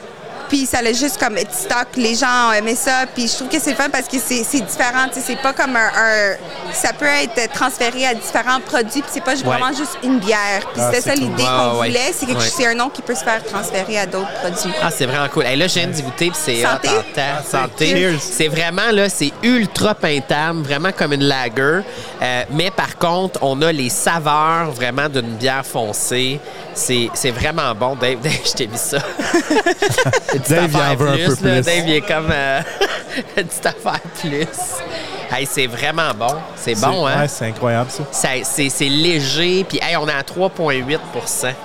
puis 0.49 0.65
ça 0.65 0.81
l'a 0.81 0.93
juste 0.93 1.17
comme 1.19 1.37
été 1.37 1.51
stock, 1.53 1.87
les 1.95 2.15
gens 2.15 2.49
ont 2.49 2.53
aimé 2.53 2.75
ça. 2.75 3.05
Puis 3.13 3.27
je 3.27 3.35
trouve 3.35 3.47
que 3.49 3.59
c'est 3.59 3.73
fun 3.75 3.89
parce 3.91 4.07
que 4.07 4.17
c'est 4.19 4.41
différent. 4.61 5.07
tu 5.11 5.19
sais, 5.19 5.25
C'est 5.27 5.41
pas 5.41 5.53
comme 5.53 5.75
un, 5.75 5.87
un- 5.87 6.35
Ça 6.73 6.93
peut 6.93 7.05
être 7.05 7.51
transféré 7.53 8.05
à 8.07 8.13
différents 8.13 8.59
produits. 8.61 9.01
Puis 9.01 9.11
c'est 9.13 9.23
pas 9.23 9.35
Ouais. 9.35 9.43
vraiment 9.43 9.69
juste 9.73 9.97
une 10.03 10.19
bière. 10.19 10.61
Puis 10.73 10.81
Ah, 10.81 10.89
c'était 10.91 11.01
c'est 11.01 11.09
ça 11.09 11.15
l'idée 11.15 11.43
Ouais, 11.43 11.49
qu'on 11.49 11.79
ouais. 11.79 11.87
voulait. 11.87 12.13
C'est 12.13 12.25
Ouais. 12.27 12.33
chose- 12.33 12.53
c'est 12.57 12.65
un 12.67 12.73
nom 12.75 12.89
qui 12.89 13.01
peut 13.01 13.15
se 13.15 13.23
faire 13.23 13.43
transférer 13.43 13.99
à 13.99 14.05
d'autres 14.05 14.31
produits. 14.41 14.73
Ah, 14.81 14.89
c'est 14.95 15.05
vraiment 15.05 15.27
cool. 15.29 15.45
Et 15.45 15.55
là, 15.55 15.67
je 15.67 15.73
viens 15.75 15.87
d'y 15.87 16.01
goûter, 16.01 16.29
puis 16.29 16.39
c'est 16.41 16.61
Santé. 16.63 16.87
temps. 17.15 17.21
Santé. 17.49 18.17
C'est 18.19 18.47
vraiment, 18.47 18.91
là, 18.91 19.09
c'est 19.09 19.31
ultra 19.43 19.95
peintable, 19.95 20.61
vraiment 20.61 20.91
comme 20.91 21.13
une 21.13 21.23
lager. 21.23 21.81
Euh, 22.21 22.43
mais 22.51 22.71
par 22.71 22.97
contre, 22.97 23.39
on 23.41 23.61
a 23.61 23.71
les 23.71 23.89
saveurs 23.89 24.71
vraiment 24.71 25.07
d'une 25.09 25.35
bière 25.35 25.65
foncée. 25.65 26.39
C'est 26.73 27.09
c'est 27.13 27.31
vraiment 27.31 27.73
bon. 27.75 27.95
Dave, 27.95 28.19
Dave, 28.21 28.33
je 28.45 28.51
t'ai 28.53 28.67
mis 28.67 28.77
ça. 28.77 28.97
Petite 30.39 30.49
Dave, 30.55 30.69
il 30.71 30.75
en 30.75 30.79
affaire 30.79 30.95
veut 30.97 31.09
un 31.09 31.15
peu 31.15 31.19
là. 31.21 31.35
plus. 31.35 31.61
Dave, 31.65 31.83
il 31.87 31.93
est 31.93 32.01
comme 32.01 32.29
euh, 32.31 32.61
petite 33.35 33.65
affaire 33.65 33.99
plus. 34.19 34.47
Hey, 35.29 35.45
c'est 35.45 35.67
vraiment 35.67 36.13
bon. 36.17 36.35
C'est 36.55 36.79
bon, 36.79 37.05
hein? 37.05 37.21
Ouais, 37.21 37.27
c'est 37.27 37.45
incroyable, 37.47 37.89
ça. 37.91 38.03
Ça- 38.11 38.43
C'est 38.69 38.85
léger. 38.85 39.65
Puis, 39.67 39.79
hey, 39.81 39.97
on 39.97 40.07
est 40.07 40.13
à 40.13 40.21
3,8 40.23 40.99
Tu 41.13 41.55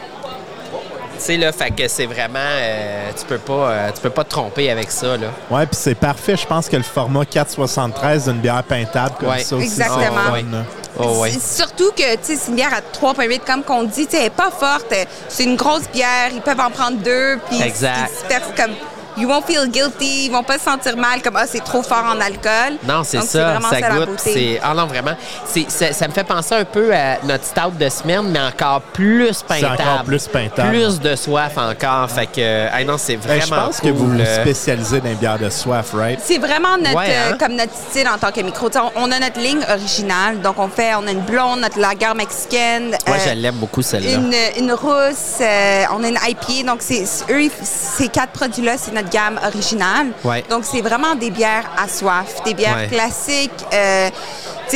sais, 1.22 1.36
là, 1.36 1.52
fait 1.52 1.70
que 1.70 1.88
c'est 1.88 2.06
vraiment. 2.06 2.38
euh, 2.38 3.10
tu 3.18 3.24
peux 3.24 3.38
pas 3.38 3.52
euh, 3.70 3.90
tu 3.94 4.00
peux 4.00 4.10
pas 4.10 4.24
te 4.24 4.30
tromper 4.30 4.70
avec 4.70 4.90
ça, 4.90 5.16
là. 5.16 5.28
Ouais, 5.50 5.66
puis 5.66 5.76
c'est 5.80 5.94
parfait. 5.94 6.36
Je 6.36 6.46
pense 6.46 6.68
que 6.68 6.76
le 6.76 6.82
format 6.82 7.24
473 7.24 8.24
d'une 8.26 8.40
bière 8.40 8.62
peintable 8.64 9.14
comme 9.18 9.28
Ouais. 9.30 9.40
ça 9.40 9.56
aussi, 9.56 9.66
Exactement. 9.66 10.04
fun, 10.26 10.32
Ouais. 10.32 10.42
là. 10.52 10.64
Oh, 10.98 11.20
ouais. 11.20 11.30
Surtout 11.30 11.90
que, 11.96 12.02
tu 12.16 12.18
sais, 12.22 12.36
c'est 12.36 12.50
une 12.50 12.56
bière 12.56 12.72
à 12.74 12.80
3,8, 12.82 13.40
comme 13.46 13.62
qu'on 13.62 13.84
dit, 13.84 14.04
tu 14.06 14.10
sais, 14.12 14.16
elle 14.18 14.22
n'est 14.24 14.30
pas 14.30 14.50
forte. 14.50 14.92
C'est 15.28 15.44
une 15.44 15.56
grosse 15.56 15.88
bière, 15.92 16.28
ils 16.34 16.42
peuvent 16.42 16.60
en 16.60 16.70
prendre 16.70 16.98
deux, 16.98 17.38
puis 17.48 17.62
Exact. 17.62 18.10
ils 18.10 18.22
se 18.24 18.28
versent 18.28 18.52
comme 18.54 18.72
you 19.16 19.28
won't 19.28 19.42
feel 19.46 19.68
guilty, 19.68 20.26
ils 20.26 20.30
vont 20.30 20.42
pas 20.42 20.58
se 20.58 20.64
sentir 20.64 20.96
mal 20.96 21.22
comme 21.22 21.36
ah 21.36 21.44
c'est 21.46 21.62
trop 21.64 21.82
fort 21.82 22.04
en 22.04 22.20
alcool. 22.20 22.78
Non, 22.86 23.02
c'est 23.04 23.20
ça, 23.22 23.58
ça 23.60 23.80
goûte. 23.90 24.08
c'est- 24.18 24.60
Ah 24.62 24.74
non, 24.74 24.86
vraiment. 24.86 25.12
C'est- 25.46 25.70
Ça, 25.70 25.92
ça 25.92 26.08
me 26.08 26.12
fait 26.12 26.24
penser 26.24 26.54
un 26.54 26.64
peu 26.64 26.92
à 26.94 27.18
notre 27.24 27.44
stout 27.44 27.70
de 27.78 27.88
semaine, 27.88 28.28
mais 28.30 28.40
encore 28.40 28.80
plus 28.92 29.42
peintable. 29.42 29.82
encore 29.82 30.04
plus 30.04 30.26
peintable. 30.28 30.68
Plus 30.70 31.00
de 31.00 31.16
soif 31.16 31.52
encore. 31.56 32.10
Fait 32.10 32.26
que, 32.26 32.66
ah 32.72 32.84
non, 32.84 32.96
c'est 32.98 33.16
Ben, 33.16 33.38
vraiment 33.38 33.42
je 33.62 33.66
pense 33.66 33.80
que 33.80 33.88
vous 33.88 34.06
vous 34.08 34.20
euh, 34.20 34.40
spécialisez 34.42 35.00
dans 35.00 35.08
les 35.08 35.14
bières 35.14 35.38
de 35.38 35.48
soif, 35.50 35.92
right? 35.94 36.18
C'est 36.22 36.38
vraiment 36.38 36.76
notre, 36.76 36.94
Ouais, 36.96 37.14
hein? 37.16 37.32
euh, 37.32 37.36
comme 37.38 37.54
notre 37.54 37.74
style 37.74 38.08
en 38.08 38.18
tant 38.18 38.30
que 38.32 38.40
micro. 38.40 38.68
On, 38.76 38.90
on 39.08 39.10
a 39.12 39.18
notre 39.18 39.40
ligne 39.40 39.64
originale, 39.72 40.40
donc 40.40 40.58
on 40.58 40.68
fait, 40.68 40.94
on 40.94 41.06
a 41.06 41.10
une 41.10 41.20
blonde, 41.20 41.60
notre 41.60 41.78
lager 41.78 42.14
mexicaine. 42.14 42.90
Moi, 43.06 43.16
euh, 43.16 43.28
je 43.28 43.34
l'aime 43.34 43.56
beaucoup, 43.56 43.82
celle-là. 43.82 44.12
une, 44.12 44.34
une 44.58 44.72
rousse, 44.72 45.38
euh, 45.40 45.84
on 45.94 46.02
a 46.04 46.08
une 46.08 46.18
IPA. 46.28 46.66
Donc, 46.66 46.80
c'est, 46.80 47.04
eux, 47.30 47.50
ces 47.62 48.08
quatre 48.08 48.32
produits-là, 48.32 48.74
c'est 48.78 48.92
notre 48.92 49.01
gamme 49.02 49.38
originale. 49.46 50.08
Ouais. 50.24 50.44
Donc, 50.48 50.64
c'est 50.64 50.80
vraiment 50.80 51.14
des 51.14 51.30
bières 51.30 51.70
à 51.76 51.88
soif, 51.88 52.42
des 52.44 52.54
bières 52.54 52.76
Ouais. 52.76 52.86
classiques. 52.88 53.50
euh, 53.72 54.08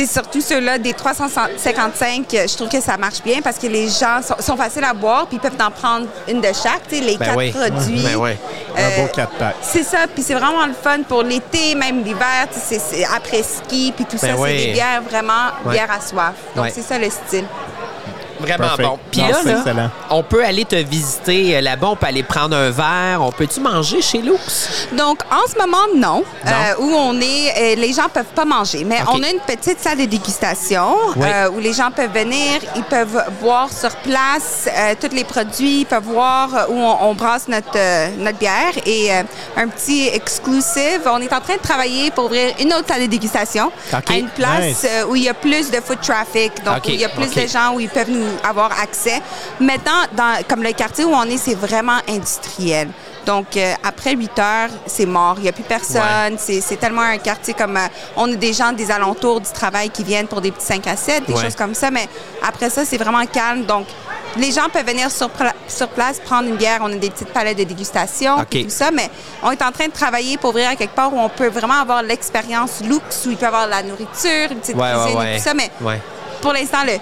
surtout 0.07 0.41
ceux-là, 0.41 0.77
des 0.77 0.93
355, 0.93 2.31
euh, 2.35 2.45
je 2.47 2.55
trouve 2.55 2.69
que 2.69 2.79
ça 2.79 2.97
marche 2.97 3.21
bien 3.23 3.41
parce 3.43 3.57
que 3.57 3.65
les 3.67 3.87
gens 3.89 4.21
sont, 4.21 4.35
sont 4.39 4.55
faciles 4.55 4.83
à 4.83 4.93
boire 4.93 5.25
puis 5.25 5.37
ils 5.37 5.39
peuvent 5.39 5.59
en 5.59 5.71
prendre 5.71 6.05
une 6.27 6.39
de 6.39 6.47
chaque. 6.53 6.83
Les 6.91 7.17
Ben 7.17 7.25
quatre 7.25 7.37
oui. 7.37 7.51
produits. 7.51 8.03
Ben 8.03 8.15
oui. 8.15 8.31
Un 8.77 8.89
beau 9.01 9.05
Euh, 9.07 9.13
4 9.13 9.31
pack. 9.39 9.55
c'est 9.61 9.83
ça, 9.83 9.99
puis 10.13 10.21
c'est 10.23 10.35
vraiment 10.35 10.65
le 10.67 10.73
fun 10.73 10.99
pour 11.07 11.23
l'été, 11.23 11.73
même 11.73 12.03
l'hiver, 12.03 12.47
c'est 12.51 13.05
après 13.05 13.41
ski, 13.41 13.91
puis 13.95 14.05
tout 14.05 14.17
Ben 14.21 14.35
ça, 14.35 14.39
oui. 14.41 14.49
c'est 14.59 14.65
des 14.67 14.71
bières 14.73 15.01
vraiment 15.01 15.51
bières 15.65 15.89
à 15.91 15.99
soif. 15.99 16.33
Donc 16.55 16.67
c'est 16.73 16.83
ça 16.83 16.99
le 16.99 17.09
style. 17.09 17.45
Vraiment 18.39 18.57
Perfect. 18.67 18.87
bon. 18.89 18.99
Puis 19.11 19.21
Non, 19.21 19.27
là, 19.29 19.37
c'est 19.43 19.49
là, 19.51 19.57
excellent. 19.57 19.89
on 20.09 20.23
peut 20.23 20.43
aller 20.45 20.65
te 20.65 20.75
visiter 20.75 21.57
euh, 21.57 21.61
là-bas, 21.61 21.87
on 21.91 21.95
peut 21.95 22.05
aller 22.07 22.23
prendre 22.23 22.55
un 22.55 22.69
verre. 22.69 23.19
On 23.21 23.31
peut-tu 23.31 23.59
manger 23.59 24.01
chez 24.01 24.19
Lux? 24.19 24.87
Donc 24.93 25.19
en 25.31 25.47
ce 25.51 25.57
moment 25.57 25.77
non, 25.95 26.07
Non? 26.17 26.23
Euh, 26.45 26.73
où 26.79 26.91
on 26.95 27.19
est, 27.19 27.53
euh, 27.57 27.75
les 27.75 27.93
gens 27.93 28.07
peuvent 28.13 28.25
pas 28.35 28.45
manger, 28.45 28.83
mais 28.83 28.97
on 29.11 29.21
a 29.23 29.29
une 29.29 29.39
petite 29.39 29.79
salle 29.79 29.97
de 29.97 30.05
dégustation 30.05 30.95
Oui. 31.15 31.27
euh, 31.27 31.49
où 31.49 31.59
les 31.59 31.73
gens 31.73 31.91
peuvent 31.91 32.11
venir, 32.13 32.59
ils 32.75 32.83
peuvent 32.83 33.23
boire 33.41 33.69
sur 33.71 33.95
place 33.97 34.67
euh, 34.67 34.93
tous 34.99 35.15
les 35.15 35.23
produits, 35.23 35.79
ils 35.81 35.85
peuvent 35.85 36.03
voir 36.03 36.49
où 36.69 36.73
on, 36.73 37.09
on 37.09 37.13
brasse 37.13 37.47
notre 37.47 37.67
euh, 37.75 38.07
notre 38.17 38.37
bière 38.37 38.73
et 38.85 39.11
euh, 39.11 39.23
un 39.55 39.67
petit 39.67 40.07
exclusive. 40.13 41.01
On 41.05 41.19
est 41.21 41.33
en 41.33 41.41
train 41.41 41.55
de 41.55 41.61
travailler 41.61 42.11
pour 42.11 42.25
ouvrir 42.25 42.53
une 42.59 42.73
autre 42.73 42.85
salle 42.87 43.01
de 43.01 43.07
dégustation 43.07 43.71
à 43.91 44.13
une 44.15 44.29
place 44.29 44.63
Nice. 44.63 44.85
euh, 44.89 45.05
où 45.07 45.15
il 45.15 45.23
y 45.23 45.29
a 45.29 45.33
plus 45.33 45.69
de 45.71 45.77
foot 45.81 45.99
traffic, 46.01 46.51
donc 46.63 46.77
où 46.85 46.89
il 46.89 46.99
y 46.99 47.05
a 47.05 47.09
plus 47.09 47.33
de 47.33 47.47
gens 47.47 47.73
où 47.73 47.79
ils 47.79 47.89
peuvent 47.89 48.09
nous 48.09 48.26
avoir 48.47 48.71
accès. 48.81 49.21
Maintenant, 49.59 50.01
dans, 50.13 50.37
comme 50.47 50.63
le 50.63 50.71
quartier 50.73 51.05
où 51.05 51.11
on 51.13 51.23
est, 51.23 51.37
c'est 51.37 51.55
vraiment 51.55 51.97
industriel. 52.07 52.89
Donc, 53.25 53.57
euh, 53.57 53.73
après 53.83 54.13
8 54.15 54.39
heures, 54.39 54.69
c'est 54.85 55.05
mort. 55.05 55.35
Il 55.37 55.43
n'y 55.43 55.49
a 55.49 55.51
plus 55.51 55.63
personne. 55.63 56.37
C'est 56.37 56.61
c'est 56.61 56.77
tellement 56.77 57.01
un 57.01 57.17
quartier 57.17 57.53
comme... 57.53 57.75
euh, 57.75 57.87
on 58.15 58.31
a 58.31 58.35
des 58.35 58.53
gens 58.53 58.71
des 58.71 58.89
alentours 58.89 59.41
du 59.41 59.51
travail 59.51 59.89
qui 59.89 60.03
viennent 60.03 60.27
pour 60.27 60.39
des 60.39 60.51
petits 60.51 60.65
5 60.65 60.87
à 60.87 60.95
7, 60.95 61.25
des 61.27 61.33
Ouais. 61.33 61.43
choses 61.43 61.55
comme 61.55 61.73
ça. 61.75 61.91
Mais 61.91 62.07
après 62.47 62.69
ça, 62.69 62.85
c'est 62.85 62.97
vraiment 62.97 63.25
calme. 63.25 63.65
Donc, 63.65 63.85
les 64.37 64.51
gens 64.51 64.69
peuvent 64.71 64.85
venir 64.85 65.11
sur, 65.11 65.29
pla- 65.29 65.53
sur 65.67 65.89
place, 65.89 66.19
prendre 66.21 66.47
une 66.47 66.55
bière. 66.55 66.79
On 66.81 66.91
a 66.91 66.95
des 66.95 67.09
petites 67.09 67.33
palettes 67.33 67.57
de 67.57 67.63
dégustation, 67.65 68.35
OK. 68.37 68.45
puis 68.49 68.63
tout 68.65 68.69
ça. 68.69 68.91
Mais 68.91 69.09
on 69.43 69.51
est 69.51 69.61
en 69.61 69.71
train 69.73 69.87
de 69.87 69.91
travailler 69.93 70.37
pour 70.37 70.51
ouvrir 70.51 70.69
à 70.69 70.75
quelque 70.77 70.95
part 70.95 71.13
où 71.13 71.19
on 71.19 71.27
peut 71.29 71.49
vraiment 71.49 71.81
avoir 71.81 72.03
l'expérience 72.03 72.79
luxe, 72.81 73.25
où 73.25 73.31
il 73.31 73.35
peut 73.37 73.43
y 73.43 73.47
avoir 73.47 73.65
de 73.65 73.71
la 73.71 73.83
nourriture, 73.83 74.51
une 74.51 74.59
petite 74.59 74.75
Ouais, 74.77 74.93
cuisine 75.03 75.21
et 75.21 75.37
tout 75.37 75.43
ça. 75.43 75.53
Mais 75.53 75.69
pour 76.41 76.53
l'instant, 76.53 76.83
le 76.85 76.93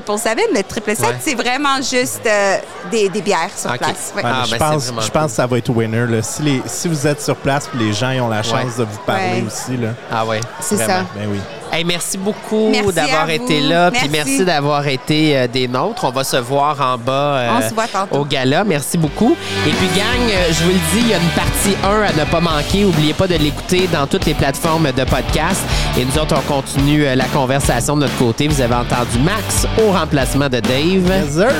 triple 0.00 0.18
seven, 0.18 0.44
le 0.54 0.62
triple 0.62 0.96
sept, 0.96 1.06
Ouais. 1.06 1.16
c'est 1.20 1.34
vraiment 1.34 1.76
juste 1.76 2.22
euh, 2.26 2.56
des, 2.90 3.08
des 3.08 3.20
bières 3.22 3.50
sur 3.56 3.72
place. 3.78 4.12
Ouais. 4.16 4.22
Ah, 4.24 4.42
Ouais, 4.44 4.48
ben, 4.50 4.56
je 4.56 4.56
pense, 4.56 4.92
je 5.06 5.10
pense 5.10 5.26
que 5.26 5.36
ça 5.36 5.46
va 5.46 5.58
être 5.58 5.70
winner. 5.70 6.06
Là. 6.06 6.22
Si, 6.22 6.42
les, 6.42 6.62
si 6.66 6.88
vous 6.88 7.06
êtes 7.06 7.20
sur 7.20 7.36
place 7.36 7.68
et 7.74 7.78
les 7.78 7.92
gens 7.92 8.10
ils 8.10 8.20
ont 8.20 8.28
la 8.28 8.42
chance 8.42 8.54
Ouais. 8.78 8.78
de 8.78 8.84
vous 8.84 8.98
parler 9.06 9.42
Ouais. 9.42 9.44
aussi, 9.46 9.76
là, 9.76 9.90
Ah 10.10 10.24
ouais. 10.26 10.40
C'est 10.60 10.76
ça. 10.76 11.04
ben 11.14 11.28
oui. 11.30 11.38
Hey, 11.74 11.84
merci 11.84 12.18
beaucoup 12.18 12.68
Merci 12.70 12.92
d'avoir 12.92 13.30
été 13.30 13.60
là. 13.62 13.90
Puis 13.90 14.06
Merci. 14.10 14.30
merci 14.30 14.44
d'avoir 14.44 14.86
été 14.86 15.38
euh, 15.38 15.46
des 15.48 15.66
nôtres. 15.66 16.04
On 16.04 16.10
va 16.10 16.22
se 16.22 16.36
voir 16.36 16.78
en 16.78 16.98
bas 16.98 17.12
euh, 17.12 17.50
On 17.56 17.66
se 17.66 17.72
voit 17.72 17.86
au 18.10 18.26
gala. 18.26 18.62
Merci 18.62 18.98
beaucoup. 18.98 19.34
Et 19.66 19.70
puis, 19.70 19.86
gang, 19.96 20.30
euh, 20.30 20.52
je 20.52 20.64
vous 20.64 20.68
le 20.70 20.74
dis, 20.92 20.98
il 20.98 21.08
y 21.08 21.14
a 21.14 21.16
une 21.16 21.30
partie 21.30 21.74
1 21.82 22.02
à 22.02 22.12
ne 22.12 22.30
pas 22.30 22.40
manquer. 22.40 22.82
N'oubliez 22.82 23.14
pas 23.14 23.26
de 23.26 23.36
l'écouter 23.36 23.88
dans 23.90 24.06
toutes 24.06 24.26
les 24.26 24.34
plateformes 24.34 24.92
de 24.92 25.04
podcast. 25.04 25.62
Et 25.98 26.04
nous 26.04 26.18
autres, 26.18 26.34
on 26.36 26.60
continue 26.60 27.06
euh, 27.06 27.14
la 27.14 27.24
conversation 27.24 27.96
de 27.96 28.02
notre 28.02 28.18
côté. 28.18 28.48
Vous 28.48 28.60
avez 28.60 28.74
entendu 28.74 29.18
Max 29.24 29.66
au 29.82 29.92
remplacement 29.92 30.50
de 30.50 30.60
Dave. 30.60 31.08
Yes, 31.08 31.32
sir. 31.32 31.52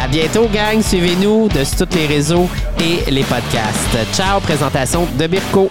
À 0.00 0.06
bientôt, 0.06 0.46
gang. 0.54 0.80
Suivez-nous 0.80 1.48
de 1.48 1.64
sur 1.64 1.84
tous 1.84 1.96
les 1.96 2.06
réseaux 2.06 2.48
et 2.80 3.10
les 3.10 3.24
podcasts. 3.24 3.98
Ciao, 4.14 4.38
présentation 4.38 5.08
de 5.18 5.26
Birko. 5.26 5.68